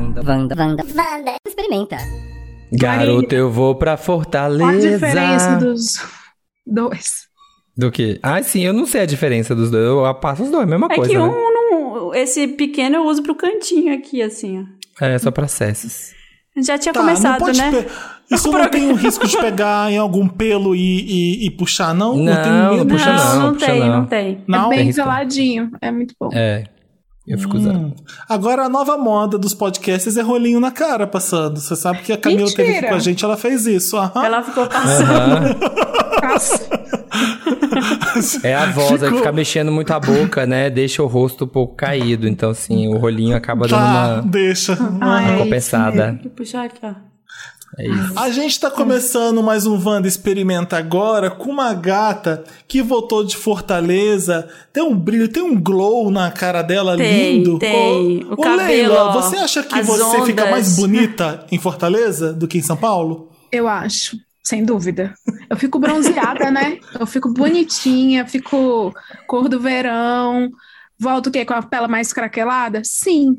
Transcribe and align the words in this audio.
Wanda, 0.00 0.22
Wanda, 0.26 0.54
Wanda, 0.56 0.82
Wanda. 0.96 1.32
Experimenta. 1.46 1.98
Garoto, 2.72 3.34
eu 3.34 3.50
vou 3.50 3.74
pra 3.74 3.96
Fortaleza. 3.98 4.64
Qual 4.64 4.70
a 4.74 4.78
diferença 4.78 5.56
dos 5.56 5.98
dois? 6.66 7.28
Do 7.76 7.90
que? 7.90 8.18
Ah, 8.22 8.42
sim, 8.42 8.62
eu 8.62 8.72
não 8.72 8.86
sei 8.86 9.02
a 9.02 9.06
diferença 9.06 9.54
dos 9.54 9.70
dois. 9.70 9.84
Eu 9.84 10.14
passo 10.14 10.44
os 10.44 10.50
dois, 10.50 10.62
a 10.64 10.66
mesma 10.66 10.86
É 10.90 10.94
coisa. 10.96 11.10
que 11.10 11.18
né? 11.18 11.22
um, 11.22 11.28
não- 11.54 12.14
esse 12.14 12.48
pequeno 12.48 12.96
eu 12.96 13.04
uso 13.04 13.22
pro 13.22 13.34
cantinho 13.34 13.92
aqui, 13.94 14.22
assim, 14.22 14.64
ó. 15.00 15.04
É, 15.04 15.18
só 15.18 15.30
pra 15.30 15.44
acessos. 15.44 16.12
Já 16.64 16.78
tinha 16.78 16.92
Tá, 16.92 17.00
começado, 17.00 17.46
né? 17.52 17.70
pe- 17.70 18.34
Isso 18.34 18.50
não 18.50 18.68
tem 18.70 18.90
um 18.90 18.94
risco 18.94 19.26
de 19.26 19.36
pegar 19.38 19.90
em 19.90 19.98
algum 19.98 20.26
pelo 20.28 20.74
e, 20.74 20.80
e, 21.42 21.46
e 21.46 21.50
puxar, 21.50 21.94
não? 21.94 22.16
Não, 22.16 22.24
não 22.24 22.72
medo. 22.76 22.86
puxa 22.88 23.12
não, 23.12 23.24
não, 23.34 23.42
não 23.46 23.52
puxa 23.54 23.66
tem, 23.66 23.80
não. 23.80 23.88
não 23.88 24.06
tem. 24.06 24.44
Não? 24.46 24.72
é 24.72 24.76
bem 24.76 24.84
risco. 24.86 25.02
geladinho. 25.02 25.70
É 25.80 25.90
muito 25.90 26.14
bom. 26.20 26.28
É, 26.32 26.64
eu 27.30 27.38
fico 27.38 27.56
usando. 27.56 27.86
Hum. 27.86 27.94
Agora 28.28 28.64
a 28.64 28.68
nova 28.68 28.96
moda 28.98 29.38
dos 29.38 29.54
podcasts 29.54 30.16
é 30.16 30.22
rolinho 30.22 30.60
na 30.60 30.70
cara 30.70 31.06
passando. 31.06 31.58
Você 31.60 31.74
sabe 31.76 32.00
que 32.02 32.12
a 32.12 32.16
Camila 32.16 32.42
Mentira. 32.46 32.64
teve 32.64 32.78
aqui 32.78 32.88
com 32.88 32.94
a 32.94 32.98
gente, 32.98 33.24
ela 33.24 33.36
fez 33.36 33.66
isso. 33.66 33.96
Aham. 33.96 34.24
Ela 34.24 34.42
ficou 34.42 34.66
passando. 34.66 35.58
Nossa. 36.22 36.80
É 38.42 38.54
a 38.54 38.66
voz, 38.66 39.00
Ficou- 39.00 39.18
ficar 39.18 39.32
mexendo 39.32 39.70
muito 39.72 39.92
a 39.92 40.00
boca, 40.00 40.46
né? 40.46 40.68
Deixa 40.70 41.02
o 41.02 41.06
rosto 41.06 41.44
um 41.44 41.48
pouco 41.48 41.74
caído. 41.74 42.26
Então, 42.28 42.50
assim, 42.50 42.88
o 42.88 42.98
rolinho 42.98 43.36
acaba 43.36 43.66
dando 43.66 43.78
Tá, 43.80 44.14
uma, 44.16 44.22
deixa. 44.22 44.74
Uma 44.74 45.22
é 45.34 45.38
compensada. 45.38 46.18
Vou 46.22 46.30
puxar 46.32 46.64
aqui, 46.64 46.80
ó. 46.82 47.09
É 47.78 47.86
isso. 47.86 48.18
A 48.18 48.30
gente 48.30 48.58
tá 48.58 48.68
começando 48.70 49.42
mais 49.42 49.64
um 49.64 49.80
Wanda 49.82 50.08
Experimenta 50.08 50.76
agora 50.76 51.30
com 51.30 51.50
uma 51.50 51.72
gata 51.72 52.42
que 52.66 52.82
voltou 52.82 53.24
de 53.24 53.36
Fortaleza. 53.36 54.48
Tem 54.72 54.82
um 54.82 54.94
brilho, 54.96 55.28
tem 55.28 55.42
um 55.42 55.58
glow 55.60 56.10
na 56.10 56.30
cara 56.32 56.62
dela 56.62 56.96
Tem, 56.96 57.36
lindo. 57.38 57.58
tem. 57.60 58.24
Ô, 58.24 58.30
O 58.30 58.32
ô, 58.34 58.36
cabelo, 58.38 58.66
Leila, 58.66 59.12
você 59.12 59.36
acha 59.36 59.62
que 59.62 59.82
você 59.82 60.22
fica 60.24 60.42
ondas. 60.42 60.50
mais 60.50 60.76
bonita 60.76 61.46
em 61.50 61.58
Fortaleza 61.58 62.32
do 62.32 62.48
que 62.48 62.58
em 62.58 62.62
São 62.62 62.76
Paulo? 62.76 63.30
Eu 63.52 63.68
acho, 63.68 64.16
sem 64.42 64.64
dúvida. 64.64 65.14
Eu 65.48 65.56
fico 65.56 65.78
bronzeada, 65.78 66.50
né? 66.50 66.78
Eu 66.98 67.06
fico 67.06 67.32
bonitinha, 67.32 68.26
fico 68.26 68.92
cor 69.28 69.48
do 69.48 69.60
verão. 69.60 70.50
Volto 70.98 71.28
o 71.28 71.30
quê? 71.30 71.44
Com 71.44 71.54
a 71.54 71.62
pele 71.62 71.86
mais 71.86 72.12
craquelada? 72.12 72.82
Sim. 72.84 73.36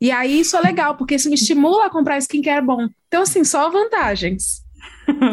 E 0.00 0.10
aí 0.10 0.40
isso 0.40 0.56
é 0.56 0.60
legal, 0.60 0.96
porque 0.96 1.14
isso 1.14 1.28
me 1.28 1.34
estimula 1.34 1.86
a 1.86 1.90
comprar 1.90 2.18
skincare 2.18 2.64
bom. 2.64 2.88
Então, 3.08 3.22
assim, 3.22 3.42
só 3.44 3.70
vantagens. 3.70 4.62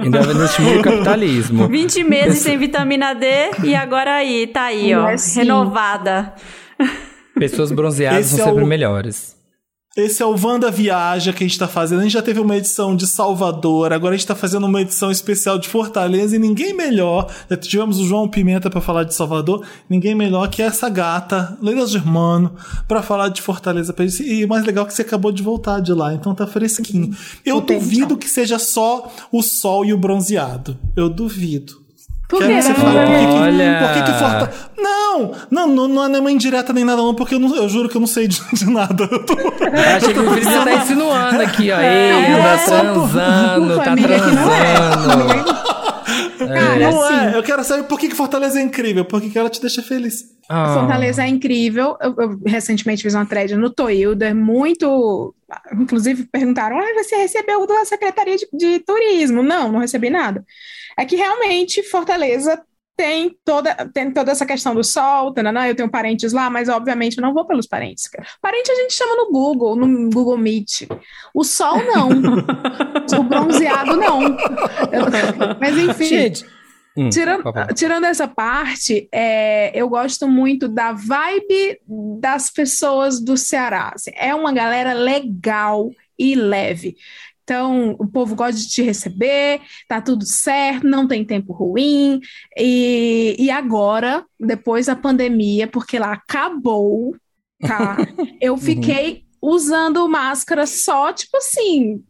Ainda 0.03 0.22
não 0.34 0.45
estimula 0.45 0.80
o 0.80 0.84
capitalismo. 0.84 1.68
20 1.70 2.03
meses 2.03 2.40
sem 2.40 2.58
vitamina 2.58 3.14
D 3.14 3.26
e 3.64 3.76
agora 3.76 4.16
aí, 4.16 4.48
tá 4.48 4.64
aí, 4.64 4.94
ó. 4.95 5.09
É, 5.09 5.18
sim. 5.18 5.40
Renovada. 5.40 6.34
Pessoas 7.36 7.72
bronzeadas 7.72 8.28
Esse 8.28 8.36
são 8.38 8.45
é 8.45 8.50
sempre 8.50 8.64
o- 8.64 8.68
melhores. 8.68 9.36
Esse 9.94 10.23
é 10.23 10.25
o 10.25 10.34
Wanda 10.42 10.72
Viaja 10.72 11.34
que 11.34 11.44
a 11.44 11.47
gente 11.47 11.59
tá 11.59 11.67
fazendo. 11.67 12.00
A 12.00 12.03
gente 12.03 12.14
já 12.14 12.22
teve 12.22 12.39
uma 12.39 12.56
edição 12.56 12.95
de 12.95 13.06
Salvador, 13.06 13.92
agora 13.92 14.16
a 14.16 14.17
gente 14.17 14.25
tá 14.25 14.34
fazendo 14.34 14.66
uma 14.66 14.80
edição 14.80 15.11
especial 15.11 15.59
de 15.59 15.67
Fortaleza 15.67 16.34
e 16.34 16.39
ninguém 16.39 16.73
melhor. 16.73 17.30
Já 17.50 17.58
tivemos 17.58 18.00
o 18.00 18.06
João 18.06 18.25
Pimenta 18.25 18.69
pra 18.69 18.80
falar 18.80 19.03
de 19.03 19.14
Salvador, 19.14 19.67
ninguém 19.89 20.16
melhor 20.16 20.47
que 20.47 20.62
essa 20.62 20.88
gata, 20.88 21.58
Leila 21.62 21.86
Germano, 21.86 22.56
pra 22.88 23.03
falar 23.03 23.28
de 23.28 23.42
Fortaleza. 23.42 23.92
pra 23.92 24.08
gente. 24.08 24.23
E 24.23 24.45
o 24.45 24.47
mais 24.47 24.64
legal 24.64 24.86
é 24.86 24.88
que 24.88 24.94
você 24.94 25.02
acabou 25.02 25.30
de 25.30 25.44
voltar 25.44 25.81
de 25.81 25.92
lá, 25.92 26.14
então 26.14 26.34
tá 26.34 26.47
fresquinho. 26.47 27.14
Eu 27.45 27.59
duvido 27.59 28.16
que 28.16 28.30
seja 28.30 28.58
só 28.58 29.12
o 29.30 29.42
sol 29.42 29.84
e 29.84 29.94
o 29.94 29.97
bronzeado. 29.97 30.80
Eu 30.95 31.09
duvido. 31.09 31.81
Por 32.32 32.40
quê? 32.40 32.48
que 32.56 32.62
você 32.64 32.74
fale 32.74 32.98
por 33.00 33.06
que, 33.06 33.26
que, 33.28 33.34
Olha! 33.40 33.80
por 33.80 33.94
que, 33.94 34.12
que 34.12 34.18
Forta... 34.18 34.52
Não, 34.80 35.32
não, 35.52 35.68
não, 35.68 35.88
não 35.88 36.04
é 36.06 36.10
nenhuma 36.10 36.32
indireta 36.32 36.74
nem 36.74 36.84
nada 36.84 37.02
não, 37.02 37.14
porque 37.14 37.36
eu, 37.36 37.40
não- 37.40 37.56
eu 37.56 37.70
juro 37.70 37.88
que 37.90 37.96
eu 37.98 38.02
não 38.02 38.08
sei 38.08 38.28
de, 38.28 38.42
de 38.54 38.70
nada. 38.70 39.04
Eu 39.12 39.24
tô- 39.26 39.34
Eu 39.34 39.98
achei 39.98 40.14
que 40.14 40.20
o 40.20 40.30
Felipe 40.30 40.52
já 40.52 40.64
tá 40.64 40.74
insinuando 40.74 41.42
aqui, 41.42 41.72
ó. 41.72 41.78
É, 41.80 42.12
Ei, 42.12 42.34
é 42.34 42.42
tá 42.42 42.58
só 42.59 42.78
por- 42.94 43.09
transando, 43.09 43.75
tá 43.78 43.96
que 43.96 44.03
é. 44.03 44.08
transando. 44.08 45.62
Cara, 46.40 46.75
Não 46.92 47.02
assim, 47.03 47.25
é, 47.34 47.38
eu 47.38 47.44
quero 47.44 47.64
saber 47.64 47.84
por 47.84 48.00
que, 48.00 48.08
que 48.09 48.16
Fortaleza 48.16 48.59
é 48.59 48.63
incrível, 48.63 49.06
por 49.06 49.22
que, 49.22 49.30
que 49.30 49.38
ela 49.38 49.50
te 49.50 49.62
deixa 49.62 49.81
feliz. 49.84 50.24
Ah. 50.53 50.73
Fortaleza 50.73 51.23
é 51.23 51.29
incrível. 51.29 51.97
Eu, 52.01 52.13
eu 52.17 52.39
recentemente 52.45 53.01
fiz 53.01 53.13
uma 53.13 53.25
thread 53.25 53.56
no 53.56 53.69
Toilder, 53.69 54.35
muito. 54.35 55.34
Inclusive 55.73 56.25
perguntaram: 56.25 56.78
ah, 56.78 56.94
você 56.94 57.16
recebeu 57.16 57.66
da 57.66 57.85
Secretaria 57.85 58.35
de, 58.35 58.47
de 58.51 58.79
Turismo? 58.79 59.41
Não, 59.41 59.72
não 59.72 59.79
recebi 59.79 60.09
nada. 60.09 60.44
É 60.97 61.06
que 61.06 61.16
realmente 61.16 61.81
Fortaleza 61.84 62.62
tem 62.97 63.34
toda, 63.45 63.73
tem 63.94 64.12
toda 64.12 64.31
essa 64.31 64.45
questão 64.45 64.75
do 64.75 64.84
sol, 64.84 65.34
tananã, 65.34 65.66
eu 65.67 65.73
tenho 65.73 65.89
parentes 65.89 66.34
lá, 66.34 66.50
mas 66.50 66.68
obviamente 66.68 67.18
eu 67.18 67.22
não 67.22 67.33
vou 67.33 67.45
pelos 67.45 67.66
parentes. 67.66 68.09
Parente 68.41 68.69
a 68.69 68.75
gente 68.75 68.94
chama 68.94 69.16
no 69.16 69.31
Google, 69.31 69.78
no 69.78 70.09
Google 70.09 70.38
Meet. 70.38 70.89
O 71.33 71.45
sol 71.45 71.78
não. 71.78 72.09
o 73.18 73.23
bronzeado 73.23 73.95
não. 73.95 74.19
Mas 75.62 75.78
enfim. 75.78 76.06
Gente. 76.06 76.45
Hum, 77.01 77.09
Tirando, 77.09 77.44
tirando 77.75 78.06
essa 78.06 78.28
parte, 78.28 79.09
é, 79.12 79.72
eu 79.79 79.89
gosto 79.89 80.28
muito 80.28 80.67
da 80.67 80.94
vibe 80.94 81.79
das 82.19 82.51
pessoas 82.51 83.19
do 83.19 83.35
Ceará. 83.35 83.91
assim, 83.95 84.12
é 84.16 84.35
uma 84.35 84.53
galera 84.53 84.94
legal 84.94 85.89
e 86.17 86.35
leve. 86.35 86.95
Então, 87.44 87.95
o 88.00 88.07
povo 88.07 88.35
gosta 88.35 88.62
de 88.62 88.69
te 88.69 88.81
receber, 88.84 89.62
tá 89.88 90.00
tudo 90.00 90.25
certo, 90.25 90.88
não 90.88 91.07
tem 91.07 91.25
tempo 91.25 91.53
ruim. 91.53 92.19
E, 92.56 93.35
e 93.38 93.50
agora, 93.50 94.23
depois 94.39 94.85
da 94.85 94.95
pandemia, 94.95 95.68
porque 95.68 95.97
lá 95.97 96.13
acabou, 96.13 97.16
tá? 97.59 97.97
Eu 98.39 98.56
fiquei 98.57 99.25
usando 99.41 100.07
máscara 100.07 100.68
só, 100.68 101.12
tipo 101.12 101.35
assim, 101.38 102.03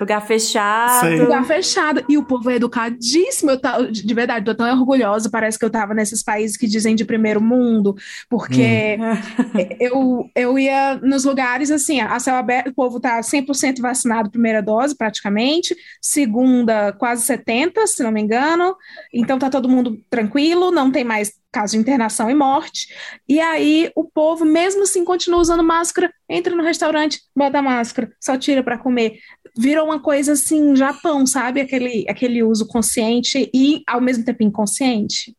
Lugar 0.00 0.20
fechado. 0.26 1.00
Sei. 1.00 1.20
lugar 1.20 1.44
fechado. 1.44 2.04
E 2.08 2.18
o 2.18 2.24
povo 2.24 2.50
é 2.50 2.56
educadíssimo. 2.56 3.52
Eu 3.52 3.60
ta- 3.60 3.80
de 3.82 4.14
verdade, 4.14 4.44
tô 4.44 4.54
tão 4.54 4.66
orgulhosa. 4.78 5.30
Parece 5.30 5.58
que 5.58 5.64
eu 5.64 5.70
tava 5.70 5.94
nesses 5.94 6.22
países 6.22 6.56
que 6.56 6.66
dizem 6.66 6.94
de 6.96 7.04
primeiro 7.04 7.40
mundo, 7.40 7.94
porque 8.28 8.98
eu, 9.80 10.28
eu 10.34 10.58
ia 10.58 10.96
nos 10.96 11.24
lugares 11.24 11.70
assim, 11.70 12.00
a 12.00 12.18
céu 12.18 12.34
aberto, 12.34 12.68
o 12.68 12.74
povo 12.74 12.98
tá 13.00 13.22
100% 13.22 13.80
vacinado, 13.80 14.30
primeira 14.30 14.60
dose, 14.62 14.96
praticamente. 14.96 15.76
Segunda, 16.00 16.92
quase 16.92 17.24
70%, 17.24 17.86
se 17.86 18.02
não 18.02 18.10
me 18.10 18.20
engano. 18.20 18.76
Então 19.12 19.38
tá 19.38 19.48
todo 19.48 19.68
mundo 19.68 19.98
tranquilo, 20.10 20.70
não 20.70 20.90
tem 20.90 21.04
mais 21.04 21.32
caso 21.54 21.72
de 21.72 21.78
internação 21.78 22.28
e 22.28 22.34
morte. 22.34 22.88
E 23.28 23.38
aí 23.40 23.90
o 23.94 24.04
povo, 24.04 24.44
mesmo 24.44 24.82
assim, 24.82 25.04
continua 25.04 25.40
usando 25.40 25.62
máscara, 25.62 26.12
entra 26.28 26.54
no 26.54 26.64
restaurante, 26.64 27.20
bota 27.34 27.62
máscara, 27.62 28.12
só 28.20 28.36
tira 28.36 28.62
para 28.62 28.76
comer. 28.76 29.18
Virou 29.56 29.86
uma 29.86 30.00
coisa 30.00 30.32
assim, 30.32 30.74
Japão, 30.74 31.24
sabe? 31.24 31.60
Aquele, 31.60 32.04
aquele 32.08 32.42
uso 32.42 32.66
consciente 32.66 33.48
e 33.54 33.82
ao 33.86 34.00
mesmo 34.00 34.24
tempo 34.24 34.42
inconsciente. 34.42 35.34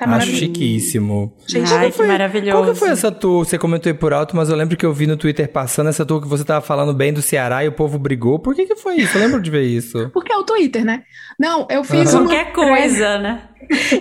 Tá 0.00 0.16
Acho 0.16 0.30
chiquíssimo. 0.30 1.32
Gente, 1.46 1.70
Ai, 1.72 1.78
Qual 1.80 1.90
que 1.90 1.96
foi- 1.98 2.06
maravilhoso. 2.06 2.56
Qual 2.62 2.72
que 2.72 2.78
foi 2.78 2.88
essa 2.88 3.12
tour? 3.12 3.44
Você 3.44 3.58
comentou 3.58 3.90
aí 3.92 3.96
por 3.98 4.12
alto, 4.14 4.34
mas 4.34 4.48
eu 4.48 4.56
lembro 4.56 4.76
que 4.76 4.86
eu 4.86 4.92
vi 4.94 5.06
no 5.06 5.16
Twitter 5.16 5.46
passando 5.52 5.88
essa 5.90 6.06
tour 6.06 6.22
que 6.22 6.26
você 6.28 6.42
tava 6.44 6.64
falando 6.64 6.94
bem 6.94 7.12
do 7.12 7.20
Ceará 7.20 7.64
e 7.64 7.68
o 7.68 7.72
povo 7.72 7.98
brigou. 7.98 8.38
Por 8.38 8.54
que 8.54 8.64
que 8.66 8.76
foi 8.76 8.96
isso? 8.96 9.18
Eu 9.18 9.22
lembro 9.22 9.40
de 9.42 9.50
ver 9.50 9.62
isso. 9.64 10.08
Porque 10.14 10.32
é 10.32 10.36
o 10.36 10.42
Twitter, 10.42 10.84
né? 10.84 11.02
Não, 11.38 11.66
eu 11.70 11.84
fiz 11.84 12.14
Aham. 12.14 12.22
uma. 12.24 12.30
Qualquer 12.30 12.52
coisa, 12.52 13.18
né? 13.20 13.42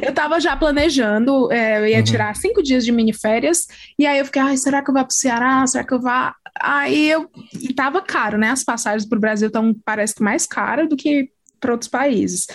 Eu 0.01 0.13
tava 0.13 0.39
já 0.39 0.55
planejando, 0.55 1.51
é, 1.51 1.79
eu 1.79 1.85
ia 1.87 1.97
Uhum. 1.97 2.03
tirar 2.03 2.35
cinco 2.35 2.63
dias 2.63 2.83
de 2.85 2.91
mini 2.91 3.13
férias, 3.13 3.67
e 3.99 4.07
aí 4.07 4.17
eu 4.17 4.25
fiquei, 4.25 4.41
ai, 4.41 4.57
será 4.57 4.81
que 4.81 4.89
eu 4.89 4.93
vou 4.95 5.03
pro 5.05 5.13
Ceará? 5.13 5.67
Será 5.67 5.83
que 5.83 5.93
eu 5.93 5.99
vou? 6.01 6.11
Aí 6.61 7.09
eu. 7.09 7.29
E 7.61 7.73
tava 7.73 8.01
caro, 8.01 8.37
né? 8.37 8.49
As 8.49 8.63
passagens 8.63 9.07
pro 9.07 9.19
Brasil 9.19 9.47
estão, 9.47 9.75
parece 9.85 10.15
que 10.15 10.23
mais 10.23 10.45
caras 10.47 10.87
do 10.89 10.95
que 10.95 11.29
para 11.59 11.73
outros 11.73 11.89
países. 11.89 12.47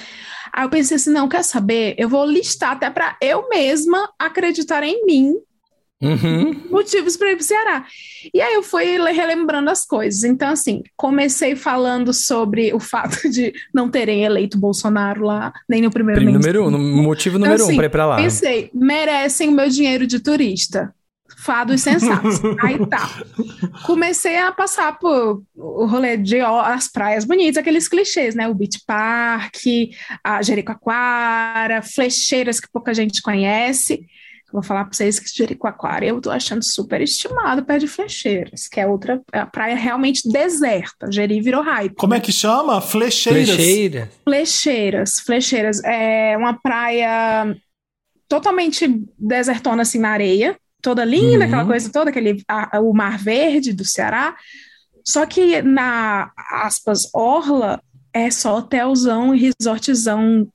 Aí 0.56 0.64
eu 0.64 0.70
pensei 0.70 0.96
assim, 0.96 1.10
não, 1.10 1.28
quer 1.28 1.42
saber? 1.42 1.94
Eu 1.98 2.08
vou 2.08 2.24
listar 2.24 2.72
até 2.72 2.88
para 2.88 3.16
eu 3.20 3.48
mesma 3.48 4.08
acreditar 4.18 4.84
em 4.84 5.04
mim 5.04 5.34
Uhum. 6.02 6.68
motivos 6.70 7.16
para 7.16 7.30
ir 7.32 7.36
para 7.36 7.42
o 7.42 7.46
Ceará. 7.46 7.86
E 8.32 8.40
aí 8.40 8.54
eu 8.54 8.62
fui 8.62 8.98
le- 8.98 9.12
relembrando 9.12 9.70
as 9.70 9.86
coisas. 9.86 10.22
Então, 10.22 10.50
assim, 10.50 10.82
comecei 10.96 11.56
falando 11.56 12.12
sobre 12.12 12.74
o 12.74 12.78
fato 12.80 13.16
de 13.30 13.52
não 13.72 13.88
terem 13.88 14.22
eleito 14.24 14.58
Bolsonaro 14.58 15.24
lá, 15.24 15.52
nem 15.68 15.80
no 15.80 15.90
primeiro 15.90 16.20
Número 16.22 16.66
um, 16.66 17.02
motivo 17.02 17.38
número 17.38 17.54
Então, 17.54 17.66
um 17.66 17.68
assim, 17.70 17.76
pra 17.76 17.86
ir 17.86 17.90
pra 17.90 18.06
lá. 18.06 18.16
Pensei, 18.16 18.70
merecem 18.74 19.48
o 19.48 19.52
meu 19.52 19.68
dinheiro 19.68 20.06
de 20.06 20.20
turista. 20.20 20.94
Fados 21.44 21.82
sensatos. 21.82 22.40
Aí 22.62 22.78
tá. 22.86 23.06
Comecei 23.84 24.38
a 24.38 24.50
passar 24.50 24.98
por 24.98 25.42
o 25.54 25.84
rolê 25.84 26.16
de 26.16 26.40
ó, 26.40 26.60
as 26.60 26.88
praias 26.88 27.26
bonitas, 27.26 27.58
aqueles 27.58 27.86
clichês, 27.86 28.34
né? 28.34 28.48
O 28.48 28.54
Beach 28.54 28.80
Park, 28.86 29.56
a 30.22 30.40
Jericoacoara, 30.40 31.82
flecheiras 31.82 32.58
que 32.58 32.68
pouca 32.72 32.94
gente 32.94 33.20
conhece. 33.20 34.06
Vou 34.50 34.62
falar 34.62 34.84
para 34.84 34.94
vocês 34.94 35.18
que 35.18 35.28
Jericoacoara 35.36 36.06
eu 36.06 36.20
tô 36.20 36.30
achando 36.30 36.64
super 36.64 37.02
estimado 37.02 37.64
perto 37.64 37.80
de 37.80 37.88
Flecheiras, 37.88 38.68
que 38.68 38.80
é 38.80 38.86
outra 38.86 39.20
é 39.32 39.40
a 39.40 39.46
praia 39.46 39.74
realmente 39.74 40.26
deserta. 40.30 41.10
Jeri 41.10 41.40
virou 41.40 41.60
hype. 41.60 41.96
Como 41.96 42.14
é 42.14 42.20
que 42.20 42.32
chama? 42.32 42.80
Flecheiras. 42.80 43.50
Flecheira. 43.50 44.10
Flecheiras, 44.22 45.20
Flecheiras 45.20 45.82
é 45.84 46.36
uma 46.38 46.54
praia 46.54 47.54
totalmente 48.28 48.88
desertona 49.18 49.82
assim 49.82 49.98
na 49.98 50.10
areia, 50.10 50.56
toda 50.84 51.04
linda, 51.04 51.38
Uhum. 51.38 51.42
aquela 51.44 51.64
coisa 51.64 51.90
toda, 51.90 52.10
aquele, 52.10 52.42
a- 52.46 52.78
o 52.80 52.92
Mar 52.92 53.18
Verde 53.18 53.72
do 53.72 53.84
Ceará. 53.84 54.36
Só 55.02 55.24
que 55.26 55.60
na, 55.62 56.30
aspas, 56.52 57.08
orla, 57.14 57.80
é 58.12 58.30
só 58.30 58.58
hotelzão 58.58 59.34
e 59.34 59.50
resortzão, 59.58 60.46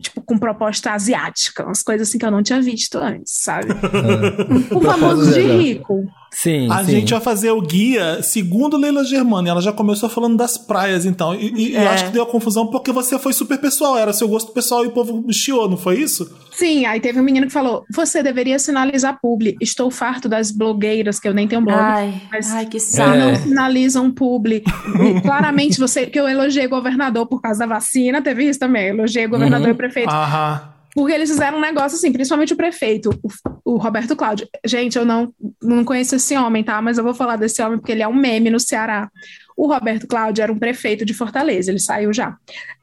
tipo, 0.00 0.20
com 0.22 0.36
proposta 0.38 0.90
asiática. 0.92 1.64
Umas 1.64 1.82
coisas 1.82 2.08
assim 2.08 2.18
que 2.18 2.26
eu 2.26 2.30
não 2.30 2.42
tinha 2.42 2.60
visto 2.60 2.98
antes, 2.98 3.36
sabe? 3.42 3.68
o 4.74 4.80
famoso 4.80 5.32
de 5.32 5.40
rico. 5.40 6.04
Sim, 6.32 6.70
A 6.70 6.84
sim. 6.84 6.92
gente 6.92 7.10
vai 7.12 7.20
fazer 7.20 7.50
o 7.50 7.60
guia 7.60 8.22
segundo 8.22 8.76
Leila 8.76 9.04
Germano. 9.04 9.48
e 9.48 9.50
Ela 9.50 9.60
já 9.60 9.72
começou 9.72 10.08
falando 10.08 10.36
das 10.36 10.56
praias, 10.56 11.04
então. 11.04 11.34
E, 11.34 11.72
e- 11.72 11.76
É. 11.76 11.86
acho 11.88 12.04
que 12.06 12.12
deu 12.12 12.22
a 12.22 12.26
confusão 12.26 12.68
porque 12.68 12.92
você 12.92 13.18
foi 13.18 13.32
super 13.32 13.58
pessoal. 13.58 13.98
Era 13.98 14.12
seu 14.12 14.28
gosto 14.28 14.52
pessoal 14.52 14.84
e 14.84 14.88
o 14.88 14.92
povo 14.92 15.24
chiou, 15.32 15.68
não 15.68 15.76
foi 15.76 15.98
isso? 15.98 16.30
Sim, 16.52 16.86
aí 16.86 17.00
teve 17.00 17.18
um 17.20 17.22
menino 17.24 17.46
que 17.46 17.52
falou: 17.52 17.84
você 17.92 18.22
deveria 18.22 18.58
sinalizar 18.58 19.18
publi. 19.20 19.56
Estou 19.60 19.90
farto 19.90 20.28
das 20.28 20.50
blogueiras, 20.52 21.18
que 21.18 21.26
eu 21.28 21.34
nem 21.34 21.48
tenho 21.48 21.62
blog. 21.62 21.78
Ai, 21.80 22.22
Mas- 22.30 22.50
ai, 22.52 22.66
que 22.66 22.78
saco. 22.78 23.16
não 23.18 23.34
sinalizam 23.34 24.10
publi. 24.10 24.62
E 24.64 25.20
claramente 25.22 25.78
você 25.80 26.06
que 26.06 26.18
eu 26.20 26.28
elogiei 26.28 26.68
governador 26.68 27.26
por 27.26 27.40
causa 27.42 27.60
da 27.60 27.66
vacina, 27.66 28.22
teve 28.22 28.44
isso 28.48 28.58
também. 28.60 28.88
Eu 28.88 28.94
elogiei 28.94 29.26
governador 29.26 29.66
Uhum. 29.68 29.74
e 29.74 29.76
prefeito. 29.76 30.10
Aham. 30.10 30.74
Porque 30.94 31.12
eles 31.12 31.30
fizeram 31.30 31.58
um 31.58 31.60
negócio 31.60 31.96
assim, 31.96 32.12
principalmente 32.12 32.52
o 32.52 32.56
prefeito, 32.56 33.10
o, 33.22 33.74
o 33.74 33.76
Roberto 33.76 34.16
Cláudio. 34.16 34.48
Gente, 34.64 34.98
eu 34.98 35.04
não, 35.04 35.32
não 35.62 35.84
conheço 35.84 36.16
esse 36.16 36.36
homem, 36.36 36.64
tá? 36.64 36.80
Mas 36.82 36.98
eu 36.98 37.04
vou 37.04 37.14
falar 37.14 37.36
desse 37.36 37.62
homem 37.62 37.78
porque 37.78 37.92
ele 37.92 38.02
é 38.02 38.08
um 38.08 38.14
meme 38.14 38.50
no 38.50 38.58
Ceará. 38.58 39.10
O 39.56 39.66
Roberto 39.66 40.06
Cláudio 40.06 40.42
era 40.42 40.52
um 40.52 40.58
prefeito 40.58 41.04
de 41.04 41.14
Fortaleza, 41.14 41.70
ele 41.70 41.78
saiu 41.78 42.12
já. 42.12 42.36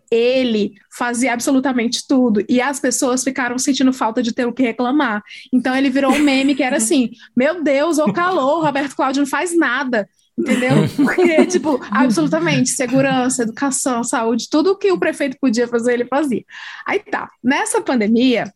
Ele 0.10 0.74
fazia 0.90 1.34
absolutamente 1.34 2.08
tudo 2.08 2.42
e 2.48 2.62
as 2.62 2.80
pessoas 2.80 3.24
ficaram 3.24 3.58
sentindo 3.58 3.92
falta 3.92 4.24
de 4.24 4.34
ter 4.34 4.46
o 4.46 4.54
que 4.54 4.64
reclamar. 4.64 5.22
Então 5.52 5.76
ele 5.76 5.90
virou 5.90 6.14
um 6.14 6.20
meme 6.20 6.56
que 6.56 6.64
era 6.64 6.78
assim: 6.78 7.10
Meu 7.36 7.62
Deus, 7.62 7.98
o 7.98 8.14
calor, 8.14 8.60
o 8.60 8.64
Roberto 8.64 8.96
Cláudio 8.96 9.22
não 9.22 9.28
faz 9.28 9.58
nada. 9.58 10.08
Entendeu? 10.38 10.88
Porque, 10.96 11.46
tipo, 11.48 11.80
absolutamente, 11.90 12.70
segurança, 12.70 13.42
educação, 13.42 14.04
saúde, 14.04 14.50
tudo 14.50 14.72
o 14.72 14.78
que 14.78 14.92
o 14.92 15.00
prefeito 15.00 15.38
podia 15.42 15.68
fazer, 15.68 15.94
ele 15.94 16.06
fazia. 16.06 16.44
Aí 16.86 17.00
tá, 17.00 17.30
nessa 17.44 17.82
pandemia, 17.82 18.54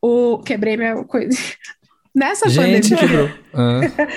o. 0.00 0.38
Quebrei 0.38 0.76
minha 0.76 1.04
coisa. 1.04 1.36
Nessa 2.14 2.48
Gente, 2.48 2.96
pandemia, 2.96 3.38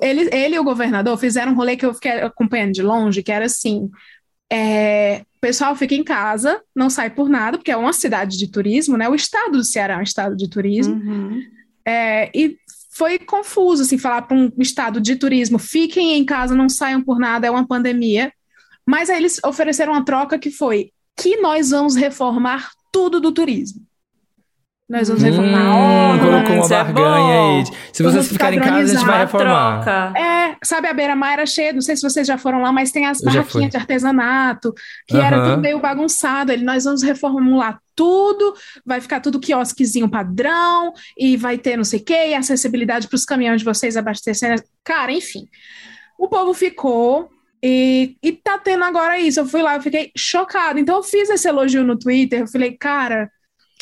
ele, 0.00 0.28
ele 0.32 0.54
e 0.54 0.58
o 0.58 0.64
governador 0.64 1.18
fizeram 1.18 1.50
um 1.50 1.54
rolê 1.56 1.76
que 1.76 1.84
eu 1.84 1.94
fiquei 1.94 2.20
acompanhando 2.20 2.72
de 2.72 2.82
longe, 2.82 3.22
que 3.22 3.32
era 3.32 3.46
assim: 3.46 3.90
é, 4.52 5.22
o 5.36 5.40
pessoal 5.40 5.74
fica 5.74 5.94
em 5.94 6.04
casa, 6.04 6.60
não 6.76 6.88
sai 6.88 7.10
por 7.10 7.28
nada, 7.28 7.58
porque 7.58 7.72
é 7.72 7.76
uma 7.76 7.92
cidade 7.92 8.38
de 8.38 8.48
turismo, 8.48 8.96
né? 8.96 9.08
O 9.08 9.14
estado 9.14 9.52
do 9.52 9.64
Ceará 9.64 9.94
é 9.94 9.98
um 9.98 10.02
estado 10.02 10.36
de 10.36 10.48
turismo. 10.48 10.94
Uhum. 10.94 11.42
É, 11.84 12.30
e 12.34 12.56
foi 12.96 13.18
confuso, 13.18 13.82
assim, 13.82 13.98
falar 13.98 14.22
para 14.22 14.36
um 14.36 14.52
estado 14.58 15.00
de 15.00 15.16
turismo, 15.16 15.58
fiquem 15.58 16.16
em 16.16 16.24
casa, 16.24 16.54
não 16.54 16.68
saiam 16.68 17.02
por 17.02 17.18
nada, 17.18 17.46
é 17.46 17.50
uma 17.50 17.66
pandemia. 17.66 18.32
Mas 18.86 19.10
aí 19.10 19.16
eles 19.16 19.40
ofereceram 19.44 19.92
uma 19.92 20.04
troca 20.04 20.38
que 20.38 20.50
foi 20.50 20.90
que 21.16 21.36
nós 21.38 21.70
vamos 21.70 21.96
reformar 21.96 22.70
tudo 22.92 23.20
do 23.20 23.32
turismo. 23.32 23.82
Nós 24.88 25.08
vamos 25.08 25.22
reformar 25.22 25.60
a 25.60 26.12
Hum, 26.12 26.18
colocou 26.18 26.56
uma 26.56 26.66
é 26.66 26.68
barganha 26.68 27.40
aí. 27.40 27.64
Se 27.92 28.02
vocês 28.02 28.28
ficarem 28.28 28.58
em 28.58 28.62
casa, 28.62 28.78
a 28.78 28.86
gente 28.86 29.06
vai 29.06 29.20
reformar. 29.20 29.82
Troca. 29.82 30.18
É, 30.18 30.56
sabe, 30.62 30.88
a 30.88 30.92
beira-mar 30.92 31.32
era 31.32 31.46
cheia, 31.46 31.72
não 31.72 31.80
sei 31.80 31.96
se 31.96 32.02
vocês 32.02 32.26
já 32.26 32.36
foram 32.36 32.60
lá, 32.60 32.70
mas 32.70 32.92
tem 32.92 33.06
as 33.06 33.20
barraquinhas 33.20 33.70
de 33.70 33.76
artesanato, 33.76 34.74
que 35.08 35.16
era 35.16 35.36
Aham. 35.36 35.50
tudo 35.50 35.62
meio 35.62 35.80
bagunçado. 35.80 36.52
Ele, 36.52 36.64
nós 36.64 36.84
vamos 36.84 37.02
reformular 37.02 37.80
tudo, 37.94 38.54
vai 38.84 39.00
ficar 39.00 39.20
tudo 39.20 39.40
quiosquezinho 39.40 40.08
padrão, 40.08 40.92
e 41.16 41.36
vai 41.36 41.58
ter 41.58 41.76
não 41.76 41.84
sei 41.84 42.00
o 42.00 42.04
quê, 42.04 42.28
e 42.28 42.34
acessibilidade 42.34 43.08
para 43.08 43.16
os 43.16 43.24
caminhões 43.24 43.60
de 43.60 43.64
vocês 43.64 43.96
abastecerem. 43.96 44.62
Cara, 44.82 45.12
enfim. 45.12 45.48
O 46.18 46.28
povo 46.28 46.54
ficou. 46.54 47.30
E, 47.62 48.16
e 48.22 48.32
tá 48.32 48.58
tendo 48.58 48.84
agora 48.84 49.18
isso. 49.18 49.40
Eu 49.40 49.46
fui 49.46 49.62
lá, 49.62 49.76
eu 49.76 49.82
fiquei 49.82 50.12
chocada. 50.16 50.78
Então 50.78 50.96
eu 50.96 51.02
fiz 51.02 51.30
esse 51.30 51.48
elogio 51.48 51.82
no 51.82 51.98
Twitter. 51.98 52.40
Eu 52.40 52.46
falei, 52.46 52.76
cara, 52.76 53.30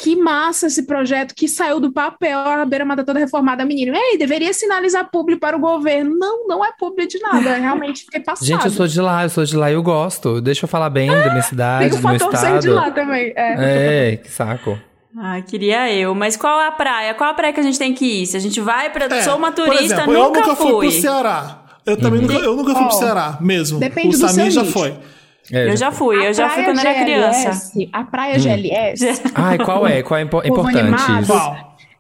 que 0.03 0.17
massa 0.17 0.67
esse 0.67 0.83
projeto 0.85 1.33
que 1.35 1.47
saiu 1.47 1.79
do 1.79 1.93
papel, 1.93 2.39
a 2.41 2.65
beira-mar 2.67 2.97
tá 2.97 3.05
toda 3.05 3.21
reformada, 3.21 3.65
menino. 3.65 3.95
Ei, 3.97 4.19
deveria 4.19 4.53
sinalizar 4.53 5.09
público 5.11 5.41
para 5.41 5.57
o 5.57 5.61
governo. 5.61 6.17
Não, 6.19 6.49
não 6.49 6.65
é 6.65 6.73
público 6.77 7.09
de 7.09 7.21
nada. 7.21 7.51
Eu 7.57 7.63
realmente 7.63 8.05
fiquei 8.05 8.21
passada. 8.21 8.45
Gente, 8.51 8.65
eu 8.65 8.71
sou 8.73 8.87
de 8.89 9.01
lá, 9.01 9.23
eu 9.23 9.29
sou 9.31 9.45
de 9.45 9.57
lá 9.57 9.71
e 9.71 9.75
eu 9.75 9.83
gosto. 9.83 10.41
Deixa 10.41 10.65
eu 10.65 10.69
falar 10.69 10.91
bem 10.91 11.09
da 11.09 11.31
minha 11.31 11.43
cidade, 11.43 11.89
Tem 11.91 11.99
o 11.99 12.03
do 12.03 12.09
meu 12.09 12.19
fator 12.19 12.37
ser 12.37 12.47
estado. 12.47 12.61
de 12.63 12.69
lá 12.71 12.91
também. 12.91 13.33
É. 13.37 14.13
É, 14.13 14.17
que 14.17 14.29
saco. 14.31 14.77
Ah, 15.17 15.41
queria 15.43 15.93
eu. 15.95 16.15
Mas 16.15 16.37
qual 16.37 16.61
é 16.61 16.67
a 16.67 16.73
praia? 16.73 17.15
Qual 17.15 17.31
a 17.31 17.35
praia 17.35 17.53
que 17.53 17.61
a 17.61 17.63
gente 17.63 17.79
tem 17.79 17.93
que 17.95 18.23
ir? 18.23 18.27
Se 18.27 18.37
a 18.37 18.41
gente 18.41 18.61
vai 18.61 18.91
pra. 18.91 19.05
É, 19.05 19.23
Sou 19.23 19.37
uma 19.37 19.53
por 19.53 19.67
turista, 19.67 19.85
exemplo, 19.95 20.13
nunca, 20.15 20.41
eu 20.41 20.43
nunca 20.47 20.57
fui 20.57 20.71
fui. 20.73 20.89
pro 20.91 21.01
Ceará. 21.01 21.63
Eu 21.85 21.97
também 21.97 22.21
nunca, 22.23 22.35
eu 22.35 22.57
nunca 22.57 22.73
fui 22.75 22.85
pro 22.87 22.97
Ó, 22.97 22.99
Ceará 22.99 23.39
mesmo. 23.41 23.79
depende 23.79 24.09
o 24.17 24.19
do 24.19 24.27
Samir 24.27 24.45
seu 24.45 24.51
já 24.51 24.61
nicho. 24.63 24.73
foi. 24.73 24.95
É, 25.51 25.71
Eu 25.71 25.77
já 25.77 25.91
fui, 25.91 26.23
A 26.23 26.29
eu 26.29 26.35
já 26.35 26.49
fui 26.51 26.63
quando 26.65 26.79
era 26.79 26.95
criança. 27.03 27.73
A 27.93 28.01
Hum. 28.01 28.07
praia 28.07 28.39
GLS 28.39 29.23
Ai, 29.35 29.59
qual 29.59 29.87
é? 29.87 30.03
Qual 30.03 30.19
é 30.19 30.23
impo- 30.23 30.43
importante 30.47 30.79
animado. 30.79 31.33